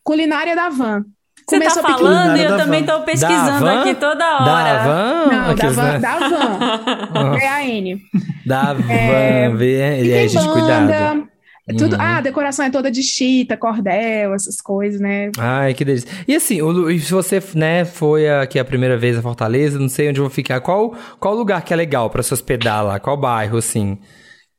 Culinária 0.07 0.55
da 0.55 0.69
Van. 0.69 1.05
Você 1.49 1.59
tá 1.59 1.71
falando 1.83 2.37
e 2.37 2.43
eu 2.43 2.57
também 2.57 2.85
tô 2.85 3.01
pesquisando 3.01 3.69
aqui 3.69 3.95
toda 3.97 4.25
hora. 4.25 4.79
Da 4.79 4.85
Van? 4.85 5.27
Não, 5.27 5.55
da 5.55 5.71
Van, 5.71 5.99
da 6.01 6.19
Van. 6.29 7.33
V-A-N. 7.33 8.01
Da 8.47 8.73
Van, 8.73 8.93
é, 8.93 9.49
V, 9.51 9.75
é, 9.75 10.29
gente, 10.29 10.49
cuidado. 10.49 11.29
Tudo, 11.77 11.97
uhum. 11.97 12.01
Ah, 12.01 12.19
a 12.19 12.21
decoração 12.21 12.65
é 12.65 12.71
toda 12.71 12.89
de 12.89 13.03
chita, 13.03 13.57
cordel, 13.57 14.33
essas 14.33 14.61
coisas, 14.61 15.01
né? 15.01 15.33
Ai, 15.37 15.75
que 15.75 15.85
delícia. 15.85 16.09
E 16.29 16.37
assim, 16.37 16.63
o, 16.63 16.97
se 17.01 17.13
você, 17.13 17.43
né, 17.57 17.85
foi 17.85 18.31
aqui 18.31 18.61
a 18.61 18.65
primeira 18.65 18.97
vez 18.97 19.19
a 19.19 19.23
Fortaleza, 19.23 19.77
não 19.77 19.89
sei 19.89 20.09
onde 20.09 20.21
eu 20.21 20.25
vou 20.25 20.31
ficar, 20.31 20.61
qual, 20.61 20.95
qual 21.19 21.35
lugar 21.35 21.65
que 21.65 21.73
é 21.73 21.77
legal 21.77 22.09
para 22.09 22.23
se 22.23 22.33
hospedar 22.33 22.85
lá? 22.85 23.01
Qual 23.01 23.17
bairro, 23.17 23.59
assim? 23.59 23.99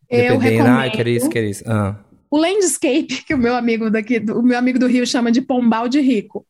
Eu 0.10 0.38
recomendo. 0.38 0.68
Ah, 0.68 0.90
que 0.90 1.02
isso, 1.10 1.30
que 1.30 1.40
isso. 1.40 1.64
Ah. 1.66 1.96
O 2.30 2.38
landscape, 2.38 3.24
que 3.26 3.34
o 3.34 3.38
meu 3.38 3.56
amigo 3.56 3.90
daqui, 3.90 4.18
o 4.18 4.42
meu 4.42 4.58
amigo 4.58 4.78
do 4.80 4.88
Rio 4.88 5.06
chama 5.06 5.32
de 5.32 5.42
Pombal 5.42 5.88
de 5.88 6.00
Rico. 6.02 6.46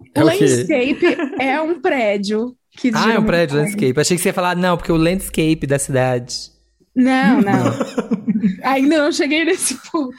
O, 0.00 0.20
é 0.20 0.22
landscape 0.22 1.16
é 1.40 1.60
um 1.60 1.80
prédio 1.80 2.56
que 2.76 2.90
Ah, 2.94 3.12
é 3.12 3.18
um 3.18 3.24
prédio, 3.24 3.56
landscape. 3.58 3.94
Achei 3.98 4.16
que 4.16 4.22
você 4.22 4.30
ia 4.30 4.34
falar, 4.34 4.56
não, 4.56 4.76
porque 4.76 4.92
o 4.92 4.96
landscape 4.96 5.66
da 5.66 5.78
cidade. 5.78 6.53
Não, 6.96 7.40
não. 7.40 7.64
Ainda 8.62 8.98
não 8.98 9.10
cheguei 9.12 9.44
nesse 9.44 9.74
ponto. 9.90 10.14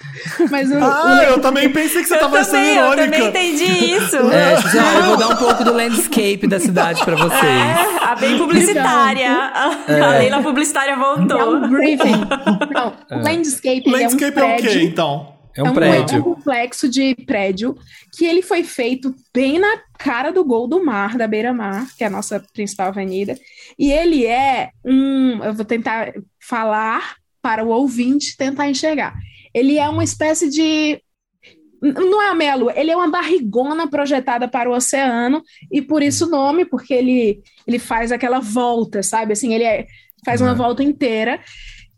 Mas 0.52 0.70
o, 0.70 0.76
ah, 0.76 1.06
o... 1.06 1.24
eu 1.32 1.40
também 1.40 1.72
pensei 1.72 2.02
que 2.02 2.08
você 2.08 2.16
estava 2.16 2.44
sendo 2.44 2.66
irônica. 2.66 3.18
Eu 3.18 3.26
também 3.26 3.54
entendi 3.54 3.94
isso. 3.94 4.18
É, 4.18 4.56
tipo, 4.62 4.78
eu 4.78 5.04
vou 5.04 5.18
dar 5.18 5.30
um 5.30 5.36
pouco 5.38 5.64
do 5.64 5.74
landscape 5.74 6.46
da 6.48 6.60
cidade 6.60 7.04
para 7.04 7.16
vocês. 7.16 7.44
É, 7.44 8.04
a 8.04 8.16
bem 8.16 8.38
publicitária. 8.38 9.52
Então, 9.84 10.04
a 10.04 10.18
Leila 10.18 10.42
publicitária 10.44 10.98
voltou. 10.98 11.40
É 11.40 11.46
um 11.46 11.70
briefing. 11.70 12.26
Não, 12.74 12.94
o 13.10 13.24
landscape, 13.24 13.90
landscape 13.90 14.38
é 14.38 14.44
um 14.44 14.48
prédio. 14.48 14.68
é 14.68 14.70
o 14.70 14.74
quê, 14.74 14.84
então? 14.84 15.35
É 15.56 15.64
um, 15.64 15.68
é 15.68 15.70
um 15.70 15.74
prédio. 15.74 16.16
É 16.16 16.20
um 16.20 16.24
complexo 16.24 16.90
de 16.90 17.16
prédio 17.26 17.78
que 18.18 18.26
ele 18.26 18.42
foi 18.42 18.64
feito 18.64 19.16
bem 19.34 19.58
na 19.58 19.82
cara 19.98 20.32
do 20.32 20.44
Gol 20.44 20.68
do 20.68 20.84
Mar, 20.84 21.18
da 21.18 21.28
Beira 21.28 21.54
Mar, 21.54 21.88
que 21.98 22.04
é 22.04 22.08
a 22.08 22.10
nossa 22.10 22.44
principal 22.54 22.88
avenida. 22.88 23.38
E 23.80 23.92
ele 23.92 24.26
é 24.26 24.72
um. 24.84 25.44
Eu 25.44 25.54
vou 25.54 25.66
tentar 25.66 26.14
falar 26.40 27.16
para 27.42 27.64
o 27.64 27.70
ouvinte 27.70 28.36
tentar 28.36 28.68
enxergar. 28.68 29.16
Ele 29.54 29.78
é 29.78 29.88
uma 29.88 30.04
espécie 30.04 30.50
de. 30.50 31.02
Não 31.82 32.22
é 32.22 32.30
a 32.30 32.36
meia 32.36 32.56
lua, 32.56 32.74
ele 32.76 32.90
é 32.90 32.96
uma 32.96 33.10
barrigona 33.10 33.88
projetada 33.88 34.48
para 34.48 34.68
o 34.70 34.74
oceano, 34.74 35.44
e 35.72 35.82
por 35.82 36.02
isso 36.02 36.26
o 36.26 36.30
nome, 36.30 36.66
porque 36.66 36.94
ele, 36.94 37.44
ele 37.68 37.78
faz 37.78 38.12
aquela 38.12 38.40
volta, 38.40 39.04
sabe? 39.04 39.34
Assim, 39.34 39.54
ele 39.54 39.66
é, 39.66 39.86
faz 40.26 40.42
uma 40.42 40.52
uhum. 40.52 40.58
volta 40.58 40.82
inteira 40.82 41.40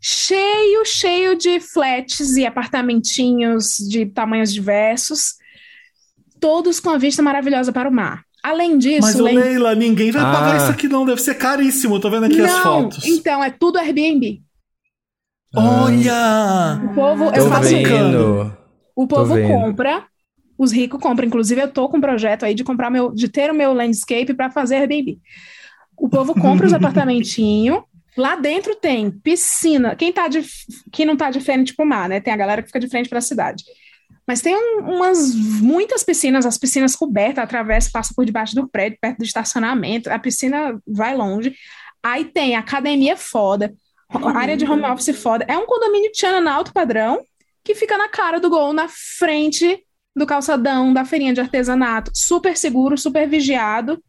cheio, 0.00 0.84
cheio 0.84 1.36
de 1.36 1.60
flats 1.60 2.36
e 2.36 2.46
apartamentinhos 2.46 3.76
de 3.76 4.06
tamanhos 4.06 4.52
diversos, 4.52 5.34
todos 6.40 6.78
com 6.80 6.90
a 6.90 6.98
vista 6.98 7.22
maravilhosa 7.22 7.72
para 7.72 7.88
o 7.88 7.92
mar. 7.92 8.22
Além 8.42 8.78
disso. 8.78 9.02
Mas, 9.02 9.16
le... 9.16 9.32
Leila, 9.32 9.74
ninguém 9.74 10.10
vai 10.10 10.22
ah. 10.22 10.32
pagar 10.32 10.56
isso 10.58 10.70
aqui, 10.70 10.88
não. 10.88 11.04
Deve 11.04 11.20
ser 11.20 11.34
caríssimo. 11.34 11.98
Tô 11.98 12.08
vendo 12.08 12.26
aqui 12.26 12.36
não, 12.36 12.44
as 12.44 12.58
fotos. 12.58 13.04
Então, 13.04 13.42
é 13.42 13.50
tudo 13.50 13.78
Airbnb. 13.78 14.40
Olha! 15.54 16.80
O 16.84 16.94
povo, 16.94 17.32
tô 17.32 17.36
eu 17.36 17.48
faço 17.48 17.70
vendo. 17.70 18.56
O 18.94 19.06
povo 19.06 19.34
compra, 19.46 20.04
os 20.56 20.70
ricos 20.70 21.00
compram. 21.00 21.26
Inclusive, 21.26 21.62
eu 21.62 21.68
tô 21.68 21.88
com 21.88 21.96
um 21.96 22.00
projeto 22.00 22.44
aí 22.44 22.54
de 22.54 22.62
comprar 22.62 22.90
meu, 22.90 23.10
de 23.12 23.28
ter 23.28 23.50
o 23.50 23.54
meu 23.54 23.72
landscape 23.72 24.32
para 24.34 24.50
fazer 24.50 24.76
Airbnb. 24.76 25.18
O 25.96 26.08
povo 26.08 26.32
compra 26.32 26.66
os 26.66 26.72
apartamentinhos 26.74 27.82
Lá 28.18 28.34
dentro 28.34 28.74
tem 28.74 29.10
piscina. 29.10 29.94
Quem, 29.94 30.12
tá 30.12 30.26
de, 30.26 30.44
quem 30.92 31.06
não 31.06 31.12
está 31.14 31.30
de 31.30 31.40
frente 31.40 31.72
para 31.72 31.84
o 31.84 31.88
mar, 31.88 32.08
né? 32.08 32.20
Tem 32.20 32.32
a 32.32 32.36
galera 32.36 32.60
que 32.60 32.68
fica 32.68 32.80
de 32.80 32.88
frente 32.88 33.08
para 33.08 33.18
a 33.18 33.22
cidade. 33.22 33.62
Mas 34.26 34.40
tem 34.40 34.56
um, 34.56 34.96
umas 34.96 35.34
muitas 35.34 36.02
piscinas, 36.02 36.44
as 36.44 36.58
piscinas 36.58 36.96
cobertas, 36.96 37.44
atravessa, 37.44 37.90
passa 37.92 38.12
por 38.14 38.26
debaixo 38.26 38.56
do 38.56 38.68
prédio, 38.68 38.98
perto 39.00 39.18
do 39.18 39.24
estacionamento, 39.24 40.10
a 40.10 40.18
piscina 40.18 40.78
vai 40.86 41.16
longe. 41.16 41.54
Aí 42.02 42.24
tem 42.24 42.56
academia 42.56 43.16
foda, 43.16 43.72
área 44.34 44.56
de 44.56 44.68
home 44.68 44.82
office 44.82 45.16
foda. 45.16 45.44
É 45.48 45.56
um 45.56 45.64
condomínio 45.64 46.10
Tiana 46.10 46.52
alto 46.52 46.72
padrão, 46.72 47.22
que 47.64 47.74
fica 47.74 47.96
na 47.96 48.08
cara 48.08 48.40
do 48.40 48.50
gol, 48.50 48.72
na 48.72 48.88
frente 48.88 49.82
do 50.14 50.26
calçadão, 50.26 50.92
da 50.92 51.04
feirinha 51.04 51.32
de 51.32 51.40
artesanato. 51.40 52.10
Super 52.14 52.56
seguro, 52.56 52.98
super 52.98 53.28
vigiado. 53.28 54.02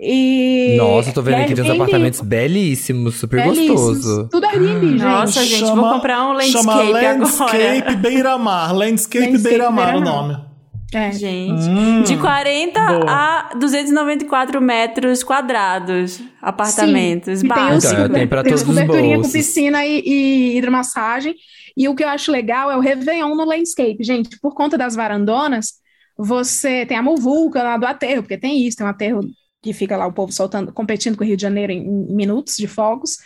E 0.00 0.76
Nossa, 0.76 1.12
tô 1.12 1.22
vendo 1.22 1.42
aqui 1.42 1.54
tem 1.54 1.64
uns 1.64 1.70
apartamentos 1.70 2.20
belíssimos, 2.20 3.16
super 3.16 3.42
belíssimos. 3.42 3.80
gostoso. 3.80 4.28
Tudo 4.30 4.46
Airbnb, 4.46 4.90
gente. 4.90 5.02
Nossa, 5.02 5.44
gente, 5.44 5.58
chama, 5.58 5.82
vou 5.82 5.92
comprar 5.94 6.24
um 6.24 6.32
landscape 6.34 6.64
chama 6.64 6.82
Landscape 6.82 7.58
agora. 7.58 7.96
Beira-Mar. 7.96 8.72
Landscape, 8.74 9.24
landscape 9.24 9.48
Beira-Mar 9.48 9.96
o 9.96 10.00
nome. 10.00 10.48
É. 10.94 11.12
Gente, 11.12 11.68
hum, 11.68 12.02
de 12.02 12.16
40 12.16 12.80
boa. 12.80 13.04
a 13.06 13.50
294 13.58 14.58
metros 14.60 15.22
quadrados, 15.22 16.18
apartamentos. 16.40 17.40
Sim, 17.40 17.48
tem, 17.48 17.76
então, 17.76 18.08
tem 18.08 18.26
pra 18.26 18.42
todos 18.42 18.62
os 18.62 18.66
bolsos. 18.66 19.26
com 19.26 19.32
piscina 19.32 19.84
e, 19.84 20.00
e 20.00 20.56
hidromassagem. 20.56 21.34
E 21.76 21.88
o 21.88 21.94
que 21.94 22.02
eu 22.02 22.08
acho 22.08 22.32
legal 22.32 22.70
é 22.70 22.76
o 22.76 22.80
Réveillon 22.80 23.34
no 23.34 23.44
landscape. 23.44 23.98
Gente, 24.00 24.38
por 24.40 24.54
conta 24.54 24.78
das 24.78 24.96
varandonas, 24.96 25.74
você 26.16 26.86
tem 26.86 26.96
a 26.96 27.02
muvuca 27.02 27.62
lá 27.62 27.76
do 27.76 27.86
aterro, 27.86 28.22
porque 28.22 28.38
tem 28.38 28.66
isso, 28.66 28.78
tem 28.78 28.86
um 28.86 28.90
aterro 28.90 29.20
que 29.68 29.74
fica 29.74 29.96
lá 29.96 30.06
o 30.06 30.12
povo 30.12 30.32
soltando, 30.32 30.72
competindo 30.72 31.16
com 31.16 31.22
o 31.22 31.26
Rio 31.26 31.36
de 31.36 31.42
Janeiro 31.42 31.72
em, 31.72 31.78
em 31.78 32.14
minutos 32.14 32.56
de 32.56 32.66
fogos. 32.66 33.18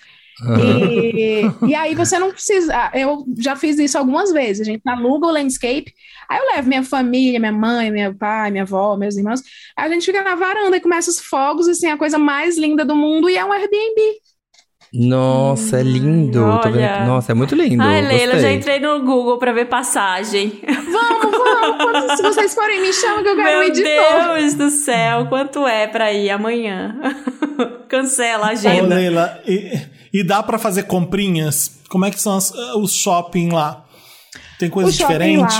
E, 0.59 1.43
e, 1.69 1.75
aí 1.75 1.95
você 1.95 2.19
não 2.19 2.33
precisa. 2.33 2.75
Ah, 2.75 2.91
eu 2.95 3.25
já 3.39 3.55
fiz 3.55 3.79
isso 3.79 3.97
algumas 3.97 4.33
vezes. 4.33 4.67
A 4.67 4.71
gente 4.71 4.83
aluga 4.87 5.27
o 5.27 5.31
landscape, 5.31 5.95
aí 6.29 6.39
eu 6.39 6.57
levo 6.57 6.69
minha 6.69 6.83
família, 6.83 7.39
minha 7.39 7.53
mãe, 7.53 7.91
meu 7.91 8.15
pai, 8.15 8.51
minha 8.51 8.65
avó, 8.65 8.97
meus 8.97 9.17
irmãos. 9.17 9.41
Aí 9.77 9.89
a 9.89 9.93
gente 9.93 10.07
fica 10.07 10.23
na 10.23 10.35
varanda 10.35 10.77
e 10.77 10.81
começa 10.81 11.11
os 11.11 11.21
fogos, 11.21 11.69
assim, 11.69 11.87
a 11.87 11.97
coisa 11.97 12.19
mais 12.19 12.59
linda 12.59 12.85
do 12.85 12.97
mundo, 12.97 13.31
e 13.31 13.37
é 13.37 13.45
um 13.45 13.53
Airbnb. 13.53 14.01
Nossa, 14.93 15.81
é 15.81 15.83
lindo. 15.83 16.45
Vendo... 16.65 17.07
Nossa, 17.07 17.33
é 17.33 17.35
muito 17.35 17.55
lindo. 17.55 17.83
Ai, 17.83 18.03
Leila, 18.03 18.39
já 18.39 18.53
entrei 18.53 18.79
no 18.79 19.01
Google 19.01 19.39
pra 19.39 19.51
ver 19.53 19.67
passagem. 19.67 20.61
Vamos, 20.67 21.39
vamos. 21.39 22.17
se 22.17 22.23
vocês 22.23 22.55
forem, 22.55 22.83
me 22.83 22.93
chamam 22.93 23.23
que 23.23 23.29
eu 23.31 23.37
quero 23.37 23.59
Meu 23.59 23.69
ir 23.69 23.73
de 23.73 23.83
Meu 23.83 24.35
Deus 24.35 24.55
do 24.55 24.69
céu, 24.69 25.27
quanto 25.27 25.67
é 25.67 25.87
pra 25.87 26.13
ir 26.13 26.29
amanhã? 26.29 26.95
Cancela 27.89 28.49
a 28.49 28.51
agenda. 28.51 28.95
Ô, 28.95 28.99
Leila, 28.99 29.41
e, 29.47 29.81
e 30.13 30.23
dá 30.23 30.43
pra 30.43 30.59
fazer 30.59 30.83
comprinhas? 30.83 31.81
Como 31.89 32.05
é 32.05 32.11
que 32.11 32.21
são 32.21 32.37
as, 32.37 32.51
os 32.77 32.95
shopping 32.95 33.51
lá? 33.51 33.87
Tem 34.59 34.69
coisa 34.69 34.93
diferente? 34.93 35.55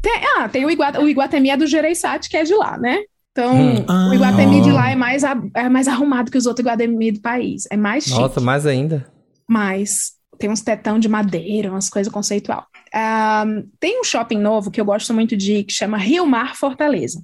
Tem, 0.00 0.20
ah, 0.36 0.48
tem 0.48 0.64
o, 0.64 0.70
Iguat, 0.70 0.98
o 0.98 1.08
Iguatemi 1.08 1.50
é 1.50 1.56
do 1.56 1.66
Gereissati, 1.66 2.30
que 2.30 2.36
é 2.36 2.44
de 2.44 2.54
lá, 2.54 2.78
né? 2.78 3.00
Então, 3.36 3.54
hum. 3.54 4.08
o 4.08 4.14
Iguatemi 4.14 4.62
de 4.62 4.72
lá 4.72 4.90
é 4.90 4.96
mais, 4.96 5.22
é 5.22 5.68
mais 5.68 5.86
arrumado 5.86 6.30
que 6.30 6.38
os 6.38 6.46
outros 6.46 6.64
Iguatemi 6.64 7.12
do 7.12 7.20
país. 7.20 7.64
É 7.70 7.76
mais 7.76 8.04
chique. 8.04 8.18
Nossa, 8.18 8.40
mais 8.40 8.64
ainda? 8.64 9.12
Mais. 9.46 10.12
Tem 10.38 10.48
uns 10.48 10.62
tetão 10.62 10.98
de 10.98 11.06
madeira, 11.06 11.70
umas 11.70 11.90
coisas 11.90 12.10
conceitual. 12.10 12.66
Um, 12.94 13.68
tem 13.78 14.00
um 14.00 14.04
shopping 14.04 14.38
novo 14.38 14.70
que 14.70 14.80
eu 14.80 14.86
gosto 14.86 15.12
muito 15.12 15.36
de 15.36 15.64
que 15.64 15.72
chama 15.74 15.98
Rio 15.98 16.24
Mar 16.24 16.56
Fortaleza. 16.56 17.22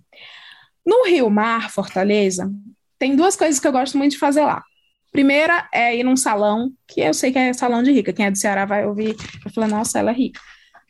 No 0.84 1.06
Rio 1.06 1.30
Mar 1.30 1.70
Fortaleza, 1.70 2.52
tem 2.98 3.16
duas 3.16 3.34
coisas 3.34 3.58
que 3.58 3.66
eu 3.66 3.72
gosto 3.72 3.96
muito 3.96 4.12
de 4.12 4.18
fazer 4.18 4.42
lá. 4.42 4.62
Primeira 5.12 5.66
é 5.72 5.96
ir 5.96 6.02
num 6.02 6.16
salão, 6.16 6.72
que 6.86 7.00
eu 7.00 7.14
sei 7.14 7.32
que 7.32 7.38
é 7.38 7.54
salão 7.54 7.82
de 7.82 7.90
rica. 7.90 8.12
Quem 8.12 8.26
é 8.26 8.30
do 8.30 8.36
Ceará 8.36 8.66
vai 8.66 8.86
ouvir 8.86 9.16
e 9.46 9.50
falar, 9.50 9.68
nossa, 9.68 9.98
ela 9.98 10.10
é 10.10 10.14
rica 10.14 10.40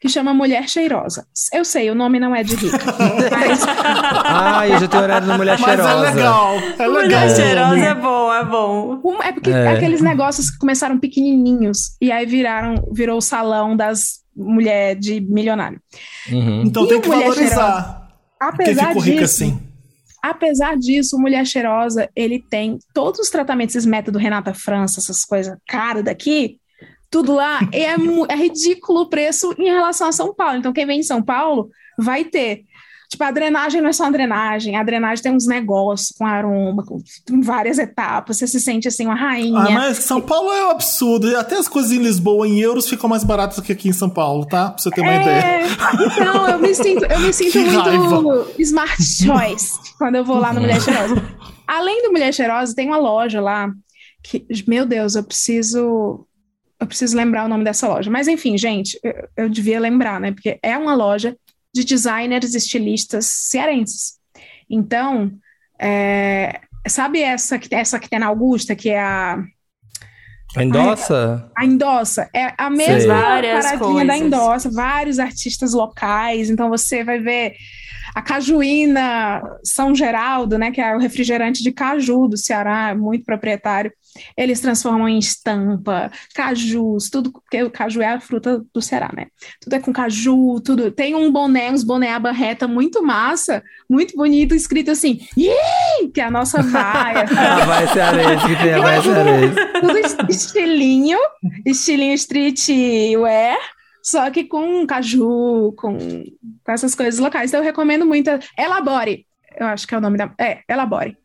que 0.03 0.09
chama 0.09 0.35
Mulher 0.35 0.69
Cheirosa. 0.69 1.25
Eu 1.53 1.65
sei, 1.65 1.89
o 1.89 1.95
nome 1.95 2.19
não 2.19 2.35
é 2.35 2.43
de 2.43 2.57
rica. 2.57 2.77
mas... 3.31 3.65
ah, 3.65 4.69
eu 4.69 4.81
já 4.81 4.89
tenho 4.89 5.03
horário 5.05 5.29
no 5.29 5.37
Mulher 5.37 5.57
Cheirosa. 5.57 5.95
Mas 5.95 6.09
é 6.09 6.15
legal, 6.17 6.55
é 6.57 6.89
legal. 6.89 6.91
Mulher 6.91 7.31
Cheirosa 7.37 7.77
é 7.77 7.95
bom, 7.95 8.33
é 8.35 8.45
bom. 8.45 9.23
É 9.23 9.31
porque 9.31 9.51
é. 9.51 9.69
aqueles 9.69 10.01
negócios 10.01 10.51
que 10.51 10.59
começaram 10.59 10.99
pequenininhos 10.99 11.97
e 12.01 12.11
aí 12.11 12.27
viraram, 12.27 12.83
virou 12.91 13.19
o 13.19 13.23
salão 13.23 13.77
das 13.77 14.23
mulheres 14.37 15.01
de 15.01 15.21
milionário. 15.21 15.81
Uhum. 16.33 16.63
Então 16.63 16.85
e 16.85 16.89
tem 16.89 17.01
que 17.01 17.09
valorizar. 17.09 17.39
Cheirosa, 17.47 18.03
apesar 18.41 18.89
ficou 18.89 19.03
disso, 19.03 19.13
rica 19.13 19.25
assim. 19.25 19.63
Apesar 20.21 20.77
disso, 20.77 21.17
o 21.17 21.21
Mulher 21.21 21.47
Cheirosa, 21.47 22.11
ele 22.17 22.41
tem 22.41 22.81
todos 22.93 23.21
os 23.21 23.31
tratamentos, 23.31 23.77
esses 23.77 23.87
métodos 23.87 24.21
Renata 24.21 24.53
França, 24.53 24.99
essas 24.99 25.25
coisas 25.25 25.57
caras 25.65 26.03
daqui, 26.03 26.59
tudo 27.13 27.33
lá 27.35 27.61
é, 27.73 27.85
é 28.33 28.37
ridículo 28.37 29.03
o 29.03 29.09
preço 29.09 29.55
em 29.59 29.67
relação 29.71 30.09
a 30.09 30.13
São 30.13 30.35
Paulo. 30.35 30.57
Então, 30.57 30.73
quem 30.73 30.87
vem 30.87 30.99
em 30.99 31.05
São 31.05 31.23
Paulo 31.23 31.69
vai 31.97 32.25
ter 32.25 32.65
Tipo, 33.13 33.25
a 33.25 33.31
drenagem 33.31 33.83
não 33.83 33.91
é 33.91 33.93
só 33.93 34.07
a 34.07 34.11
drenagem, 34.11 34.75
a 34.75 34.83
drenagem 34.83 35.23
tem 35.23 35.35
uns 35.37 35.47
negócios 35.47 36.17
com 36.17 36.25
aroma, 36.25 36.83
com, 36.83 36.97
com 37.29 37.43
várias 37.43 37.77
etapas, 37.79 38.39
você 38.39 38.47
se 38.47 38.59
sente 38.59 38.89
assim, 38.89 39.05
uma 39.05 39.15
rainha. 39.15 39.61
Ah, 39.61 39.71
mas 39.71 39.99
São 39.99 40.19
Paulo 40.19 40.51
é 40.51 40.67
um 40.67 40.71
absurdo. 40.71 41.37
Até 41.37 41.57
as 41.59 41.69
coisas 41.69 41.93
em 41.93 41.99
Lisboa, 41.99 42.49
em 42.49 42.59
euros, 42.59 42.89
ficam 42.89 43.11
mais 43.11 43.23
baratas 43.23 43.57
do 43.57 43.63
que 43.63 43.71
aqui 43.71 43.87
em 43.91 43.93
São 43.93 44.09
Paulo, 44.09 44.47
tá? 44.47 44.71
Pra 44.71 44.83
você 44.83 44.91
ter 44.91 45.03
uma 45.03 45.13
É, 45.13 45.21
ideia. 45.21 45.67
Então, 46.07 46.49
eu 46.49 46.59
me 46.59 46.75
sinto, 46.75 47.05
eu 47.05 47.21
me 47.21 47.33
sinto 47.35 47.59
muito 47.59 47.79
raiva. 47.81 48.47
smart 48.59 49.03
choice 49.05 49.79
quando 49.99 50.15
eu 50.15 50.25
vou 50.25 50.39
lá 50.39 50.55
no 50.55 50.63
Mulher 50.63 50.81
Cheirosa. 50.81 51.23
Além 51.69 52.03
do 52.05 52.13
Mulher 52.13 52.33
Cheirosa, 52.33 52.75
tem 52.75 52.87
uma 52.87 52.97
loja 52.97 53.43
lá 53.43 53.71
que, 54.23 54.47
meu 54.67 54.87
Deus, 54.87 55.17
eu 55.17 55.23
preciso. 55.23 56.27
Eu 56.83 56.87
preciso 56.89 57.17
lembrar 57.17 57.45
o 57.45 57.49
nome 57.49 57.63
dessa 57.63 57.87
loja. 57.87 58.11
Mas 58.11 58.27
enfim, 58.27 58.59
gente, 58.59 58.99
eu, 59.05 59.29
eu 59.37 59.49
devia 59.49 59.79
lembrar, 59.79 60.21
né? 60.21 60.33
Porque 60.33 60.59
é 60.61 60.77
uma 60.77 60.97
loja 60.97 61.37
de 61.73 61.85
designers 61.85 62.57
estilistas 62.57 63.25
cearenses. 63.27 64.15
Então, 64.69 65.31
é, 65.81 66.61
sabe 66.89 67.23
essa 67.23 67.57
que, 67.57 67.73
essa 67.73 68.01
que 68.01 68.11
tem 68.11 68.19
na 68.19 68.27
Augusta, 68.27 68.75
que 68.75 68.91
é 68.91 69.01
a, 69.01 69.39
Endossa? 70.57 71.49
a 71.57 71.65
Endossa? 71.65 72.29
É 72.35 72.53
a 72.59 72.69
mesma 72.69 73.15
Várias 73.15 73.65
paradinha 73.65 74.05
da. 74.05 74.19
Endossa, 74.19 74.69
vários 74.69 75.21
artistas 75.21 75.73
locais. 75.73 76.51
Então 76.51 76.69
você 76.69 77.05
vai 77.05 77.21
ver 77.21 77.55
a 78.13 78.21
Cajuína 78.21 79.41
São 79.65 79.95
Geraldo, 79.95 80.59
né, 80.59 80.73
que 80.73 80.81
é 80.81 80.97
o 80.97 80.99
refrigerante 80.99 81.63
de 81.63 81.71
caju 81.71 82.27
do 82.27 82.37
Ceará, 82.37 82.93
muito 82.93 83.25
proprietário. 83.25 83.93
Eles 84.37 84.61
transformam 84.61 85.09
em 85.09 85.19
estampa, 85.19 86.11
cajus, 86.35 87.09
tudo, 87.11 87.33
porque 87.33 87.63
o 87.63 87.71
caju 87.71 88.03
é 88.03 88.09
a 88.15 88.21
fruta 88.21 88.63
do 88.75 88.83
Ceará, 88.83 89.11
né? 89.15 89.27
Tudo 89.61 89.75
é 89.75 89.81
com 89.81 89.93
caju, 89.93 90.61
tudo. 90.65 90.91
Tem 90.91 91.15
um 91.15 91.31
boné, 91.33 91.71
uns 91.71 91.83
boné 91.83 92.13
aba 92.13 92.31
reta 92.33 92.69
muito 92.69 93.03
massa, 93.03 93.63
muito 93.89 94.15
bonito, 94.17 94.55
escrito 94.55 94.91
assim, 94.91 95.19
que 96.15 96.21
é 96.21 96.25
a 96.25 96.31
nossa 96.31 96.63
vaia. 96.63 97.25
Ah, 97.37 97.65
vai 97.67 97.87
cearense, 97.89 98.47
que 98.47 98.57
tem 98.63 98.75
a 98.75 98.81
vai 98.81 99.03
cearense. 99.03 99.55
tudo 99.81 99.99
es- 99.99 100.17
estilinho, 100.29 101.19
estilinho 101.65 102.15
streetwear, 102.15 103.59
só 104.03 104.31
que 104.31 104.45
com 104.45 104.87
caju, 104.87 105.73
com, 105.77 105.97
com 105.99 106.73
essas 106.73 106.95
coisas 106.95 107.19
locais. 107.21 107.51
Então 107.51 107.61
eu 107.61 107.65
recomendo 107.65 108.05
muito. 108.05 108.29
a- 108.29 108.41
Elabore, 108.59 109.27
eu 109.59 109.67
acho 109.67 109.87
que 109.87 109.95
é 109.95 109.99
o 109.99 110.01
nome 110.01 110.19
da. 110.19 110.33
É, 110.39 110.61
Elabore. 110.69 111.17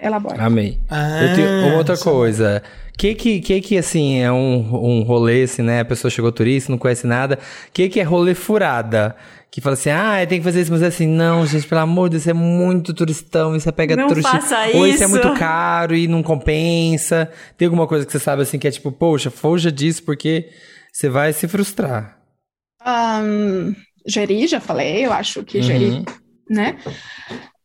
Elabore. 0.00 0.38
Amei. 0.40 0.78
Ah, 0.90 1.22
Eu 1.24 1.34
tenho 1.34 1.48
uma 1.66 1.76
outra 1.76 1.96
coisa. 1.96 2.62
Que 2.98 3.14
que, 3.14 3.40
que 3.40 3.60
que, 3.60 3.78
assim, 3.78 4.20
é 4.20 4.30
um, 4.32 4.56
um 5.00 5.02
rolê, 5.02 5.42
assim, 5.42 5.62
né? 5.62 5.80
A 5.80 5.84
pessoa 5.84 6.10
chegou 6.10 6.32
turista, 6.32 6.70
não 6.72 6.78
conhece 6.78 7.06
nada. 7.06 7.38
Que 7.72 7.88
que 7.88 8.00
é 8.00 8.02
rolê 8.02 8.34
furada? 8.34 9.14
Que 9.50 9.60
fala 9.60 9.74
assim, 9.74 9.88
ah, 9.90 10.16
tem 10.28 10.38
que 10.38 10.44
fazer 10.44 10.60
isso, 10.62 10.72
mas 10.72 10.82
é 10.82 10.86
assim, 10.88 11.06
não, 11.06 11.46
gente, 11.46 11.66
pelo 11.66 11.80
amor 11.80 12.08
de 12.08 12.12
Deus, 12.12 12.22
isso 12.22 12.30
é 12.30 12.34
muito 12.34 12.92
turistão, 12.92 13.56
isso 13.56 13.66
é 13.68 13.72
pega 13.72 13.96
Não 13.96 14.06
turista. 14.08 14.30
faça 14.32 14.66
Ou 14.74 14.86
isso 14.86 15.02
é 15.02 15.06
muito 15.06 15.32
caro 15.34 15.94
e 15.96 16.06
não 16.06 16.22
compensa. 16.22 17.30
Tem 17.56 17.64
alguma 17.66 17.86
coisa 17.86 18.04
que 18.04 18.12
você 18.12 18.18
sabe, 18.18 18.42
assim, 18.42 18.58
que 18.58 18.68
é 18.68 18.70
tipo, 18.70 18.92
poxa, 18.92 19.30
fuja 19.30 19.72
disso 19.72 20.02
porque 20.02 20.50
você 20.92 21.08
vai 21.08 21.32
se 21.32 21.48
frustrar. 21.48 22.18
Ahn, 22.84 23.74
Jeri, 24.06 24.46
já 24.46 24.60
falei, 24.60 25.06
eu 25.06 25.12
acho 25.12 25.42
que 25.42 25.62
Jeri, 25.62 25.90
Uhum. 25.90 26.04
né? 26.50 26.76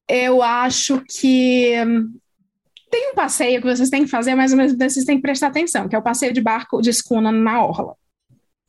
Eu 0.10 0.42
acho 0.42 1.02
que 1.20 1.74
tem 2.92 3.12
um 3.12 3.16
passeio 3.16 3.62
que 3.62 3.68
vocês 3.68 3.90
têm 3.90 4.04
que 4.04 4.10
fazer, 4.10 4.36
mas 4.36 4.52
ao 4.52 4.58
mesmo 4.58 4.78
tempo 4.78 4.92
vocês 4.92 5.06
têm 5.06 5.16
que 5.16 5.22
prestar 5.22 5.48
atenção, 5.48 5.88
que 5.88 5.96
é 5.96 6.00
o 6.00 6.02
passeio 6.04 6.34
de 6.34 6.42
barco 6.42 6.82
de 6.82 6.90
escuna 6.90 7.32
na 7.32 7.64
orla. 7.64 7.96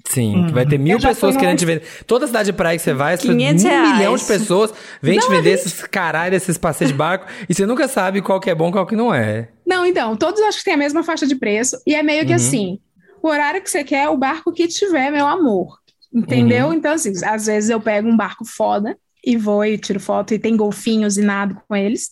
Sim, 0.09 0.47
que 0.47 0.53
vai 0.53 0.67
ter 0.67 0.79
mil 0.79 0.99
pessoas 0.99 1.37
querendo 1.37 1.59
te 1.59 1.65
vender. 1.65 1.85
Toda 2.07 2.27
cidade 2.27 2.47
de 2.47 2.53
praia 2.53 2.77
que 2.77 2.83
você 2.83 2.93
vai, 2.93 3.17
você 3.17 3.29
tem 3.29 3.37
um 3.37 3.39
500 3.39 3.65
reais. 3.65 3.97
milhão 3.97 4.17
de 4.17 4.25
pessoas 4.25 4.73
vêm 5.01 5.19
te 5.19 5.29
vender 5.29 5.51
esses 5.51 5.81
caralho, 5.83 6.35
esses 6.35 6.59
passeios 6.59 6.91
de 6.91 6.97
barco, 6.97 7.27
e 7.49 7.55
você 7.55 7.65
nunca 7.67 7.87
sabe 7.89 8.21
qual 8.21 8.41
que 8.41 8.51
é 8.51 8.55
bom 8.55 8.69
e 8.69 8.73
qual 8.73 8.87
que 8.87 8.97
não 8.97 9.15
é. 9.15 9.49
Não, 9.67 9.87
então, 9.87 10.17
todos 10.17 10.41
acho 10.43 10.59
que 10.59 10.65
têm 10.65 10.75
a 10.75 10.79
mesma 10.79 11.03
faixa 11.03 11.27
de 11.27 11.37
preço, 11.37 11.81
e 11.87 11.95
é 11.95 12.03
meio 12.03 12.25
que 12.25 12.31
Uhum. 12.31 12.37
assim: 12.37 12.79
o 13.23 13.29
horário 13.29 13.63
que 13.63 13.71
você 13.71 13.85
quer, 13.85 14.09
o 14.09 14.17
barco 14.17 14.53
que 14.53 14.67
tiver, 14.67 15.11
meu 15.11 15.27
amor. 15.27 15.79
Entendeu? 16.13 16.67
Uhum. 16.67 16.75
Então, 16.75 16.93
assim, 16.93 17.13
às 17.25 17.47
vezes 17.47 17.71
eu 17.71 17.81
pego 17.81 18.09
um 18.09 18.17
barco 18.17 18.45
foda 18.45 18.99
e 19.25 19.37
vou 19.37 19.65
e 19.65 19.79
tiro 19.79 20.01
foto 20.01 20.35
e 20.35 20.39
tem 20.39 20.57
golfinhos 20.57 21.17
e 21.17 21.23
nado 21.23 21.61
com 21.67 21.75
eles. 21.75 22.11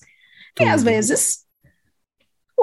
E 0.59 0.65
às 0.65 0.83
vezes 0.83 1.41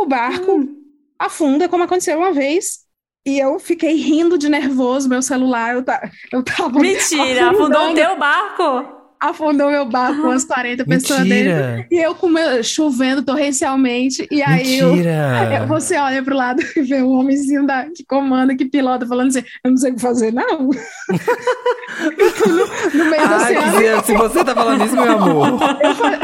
o 0.03 0.05
barco 0.05 0.51
Hum. 0.57 0.75
afunda, 1.19 1.67
como 1.69 1.83
aconteceu 1.83 2.17
uma 2.17 2.31
vez. 2.31 2.85
E 3.25 3.37
eu 3.39 3.59
fiquei 3.59 3.95
rindo 3.95 4.37
de 4.37 4.47
nervoso, 4.49 5.09
meu 5.09 5.21
celular, 5.21 5.75
eu, 5.75 5.83
ta- 5.83 6.09
eu 6.31 6.41
tava. 6.43 6.79
Mentira, 6.79 7.49
afundou 7.51 7.81
o 7.81 7.83
afundando. 7.85 7.95
teu 7.95 8.17
barco. 8.17 8.96
Afundou 9.19 9.71
meu 9.71 9.85
barco 9.85 10.21
com 10.21 10.27
umas 10.27 10.43
40 10.45 10.85
pessoas 10.85 11.21
dentro. 11.21 11.53
Mentira! 11.53 11.87
E 11.91 11.97
eu 11.97 12.13
com 12.15 12.29
meu, 12.29 12.63
chovendo 12.63 13.23
torrencialmente. 13.23 14.27
E 14.29 14.41
aí 14.43 14.79
eu, 14.79 14.93
é, 14.95 15.65
Você 15.67 15.97
olha 15.97 16.21
pro 16.23 16.35
lado 16.35 16.61
e 16.75 16.81
vê 16.81 17.01
um 17.01 17.11
homenzinho 17.19 17.65
da, 17.65 17.85
que 17.85 18.05
comanda, 18.05 18.55
que 18.55 18.65
pilota, 18.65 19.05
falando 19.05 19.29
assim: 19.29 19.43
Eu 19.63 19.71
não 19.71 19.77
sei 19.77 19.91
o 19.91 19.95
que 19.95 20.01
fazer, 20.01 20.31
não. 20.31 20.59
no, 20.59 20.69
no 22.93 23.05
meio 23.09 23.27
do 23.27 23.33
Ah, 23.33 23.37
oceano. 23.37 24.01
que 24.01 24.05
se, 24.05 24.13
você 24.13 24.43
tá 24.43 24.53
falando 24.53 24.85
isso, 24.85 24.95
meu 24.95 25.11
amor. 25.11 25.57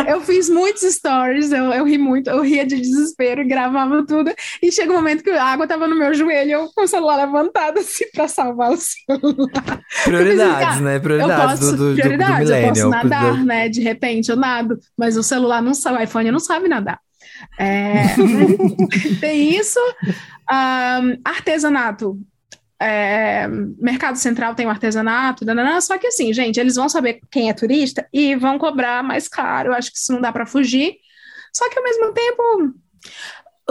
Eu, 0.08 0.16
eu 0.16 0.22
fiz 0.22 0.50
muitos 0.50 0.84
stories, 0.84 1.52
eu, 1.52 1.66
eu 1.72 1.86
ri 1.86 1.98
muito, 1.98 2.30
eu 2.30 2.42
ria 2.42 2.66
de 2.66 2.80
desespero 2.80 3.48
gravava 3.48 4.06
tudo. 4.06 4.32
E 4.62 4.72
chega 4.72 4.92
um 4.92 4.96
momento 4.96 5.24
que 5.24 5.30
a 5.30 5.44
água 5.44 5.68
tava 5.68 5.88
no 5.88 5.98
meu 5.98 6.14
joelho, 6.14 6.52
eu 6.52 6.70
com 6.76 6.84
o 6.84 6.88
celular 6.88 7.16
levantado 7.18 7.80
assim 7.80 8.06
pra 8.14 8.28
salvar 8.28 8.72
o 8.72 8.78
celular. 8.78 9.82
Prioridades, 10.04 10.82
né? 10.82 10.98
Eu 10.98 11.02
Prioridades 11.02 11.60
posso, 11.60 11.72
do, 11.72 11.78
do, 11.78 11.80
do, 11.90 11.96
do 11.96 12.02
prioridades, 12.02 12.50
eu 12.50 12.56
millennial. 12.58 12.83
Posso 12.92 13.04
nadar, 13.08 13.44
né? 13.46 13.70
De 13.70 13.82
repente 13.82 14.30
eu 14.30 14.36
nado, 14.36 14.80
mas 14.98 15.18
o 15.18 15.24
celular 15.24 15.62
não 15.62 15.74
sabe, 15.74 15.98
o 15.98 16.04
iPhone 16.04 16.32
não 16.32 16.40
sabe 16.40 16.68
nadar. 16.68 17.00
É, 17.60 18.04
tem 19.20 19.56
isso. 19.58 19.80
Ahn, 20.50 21.18
artesanato. 21.24 22.18
É, 22.82 23.48
Mercado 23.80 24.18
Central 24.18 24.56
tem 24.56 24.66
o 24.66 24.70
artesanato, 24.70 25.46
nananã, 25.46 25.80
só 25.80 25.98
que 25.98 26.08
assim, 26.08 26.34
gente, 26.34 26.60
eles 26.60 26.76
vão 26.76 26.90
saber 26.90 27.22
quem 27.32 27.50
é 27.50 27.54
turista 27.54 28.06
e 28.12 28.36
vão 28.36 28.58
cobrar 28.58 29.02
mais 29.04 29.28
caro. 29.28 29.70
Eu 29.70 29.74
acho 29.74 29.90
que 29.92 29.98
isso 29.98 30.12
não 30.12 30.20
dá 30.20 30.32
para 30.34 30.46
fugir. 30.46 30.96
Só 31.54 31.70
que 31.70 31.78
ao 31.78 31.84
mesmo 31.84 32.12
tempo, 32.12 32.44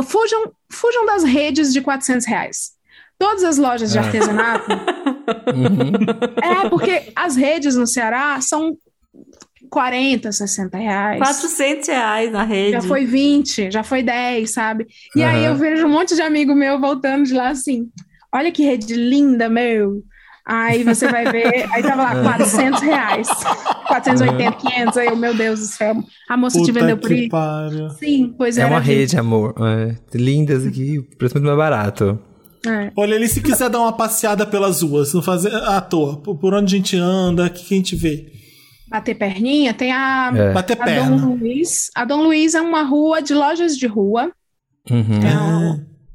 fujam, 0.05 0.53
fujam 0.71 1.05
das 1.05 1.25
redes 1.25 1.73
de 1.73 1.81
400 1.83 2.27
reais. 2.27 2.71
Todas 3.19 3.45
as 3.45 3.59
lojas 3.59 3.93
de 3.93 3.99
Ah. 3.99 4.03
artesanato 4.03 4.67
Uhum. 5.55 6.65
é, 6.65 6.69
porque 6.69 7.13
as 7.15 7.37
redes 7.37 7.77
no 7.77 7.87
Ceará 7.87 8.41
são 8.41 8.77
40, 9.73 10.31
60 10.31 10.77
reais. 10.77 11.19
400 11.19 11.89
reais 11.89 12.31
na 12.31 12.45
rede. 12.45 12.73
Já 12.73 12.83
foi 12.83 13.07
20, 13.07 13.71
já 13.71 13.83
foi 13.83 14.03
10, 14.03 14.51
sabe? 14.51 14.87
E 15.17 15.23
aí 15.23 15.47
Aham. 15.47 15.55
eu 15.55 15.57
vejo 15.57 15.87
um 15.87 15.91
monte 15.91 16.15
de 16.15 16.21
amigo 16.21 16.55
meu 16.55 16.79
voltando 16.79 17.25
de 17.25 17.33
lá 17.33 17.49
assim: 17.49 17.89
olha 18.31 18.53
que 18.53 18.63
rede 18.63 18.95
linda, 18.95 19.49
meu. 19.49 20.03
Aí 20.45 20.85
você 20.85 21.09
vai 21.09 21.25
ver, 21.25 21.67
aí 21.73 21.83
tava 21.83 22.03
lá 22.03 22.21
400 22.23 22.83
reais, 22.83 23.29
480, 23.87 24.53
500. 24.59 24.97
Aí 24.99 25.07
eu, 25.07 25.17
meu 25.17 25.35
Deus 25.35 25.61
do 25.61 25.67
céu, 25.67 25.95
a 26.29 26.37
moça 26.37 26.59
te 26.59 26.67
Puta 26.67 26.81
vendeu 26.81 26.99
por 26.99 27.11
isso? 27.13 27.31
Sim, 27.99 28.35
pois 28.37 28.59
É 28.59 28.63
era 28.63 28.71
uma 28.71 28.81
rede, 28.81 29.17
amor. 29.17 29.55
É, 29.59 29.97
lindas 30.13 30.67
aqui, 30.67 31.01
preço 31.17 31.37
muito 31.37 31.47
mais 31.47 31.57
barato. 31.57 32.19
É. 32.67 32.91
Olha, 32.95 33.17
ali, 33.17 33.27
se 33.27 33.41
quiser 33.41 33.71
dar 33.71 33.79
uma 33.79 33.93
passeada 33.93 34.45
pelas 34.45 34.83
ruas, 34.83 35.15
não 35.15 35.23
fazer 35.23 35.55
à 35.55 35.81
toa, 35.81 36.19
por 36.19 36.37
por 36.37 36.53
onde 36.53 36.75
a 36.75 36.77
gente 36.79 36.97
anda, 36.97 37.47
o 37.47 37.51
que, 37.51 37.65
que 37.65 37.75
a 37.75 37.77
gente 37.77 37.97
vê? 37.97 38.42
Bater 38.93 39.15
perninha, 39.15 39.73
tem 39.73 39.91
a, 39.91 40.31
É. 40.35 40.53
Bater 40.53 40.81
a 40.81 40.85
Dom 40.85 40.85
perna. 40.85 41.27
Luiz. 41.27 41.91
A 41.95 42.05
Dom 42.05 42.23
Luiz 42.23 42.55
é 42.55 42.61
uma 42.61 42.83
rua 42.83 43.23
de 43.23 43.33
lojas 43.35 43.77
de 43.77 43.87
rua. 43.87 44.31
Uhum. 44.91 45.23
É 45.23 45.39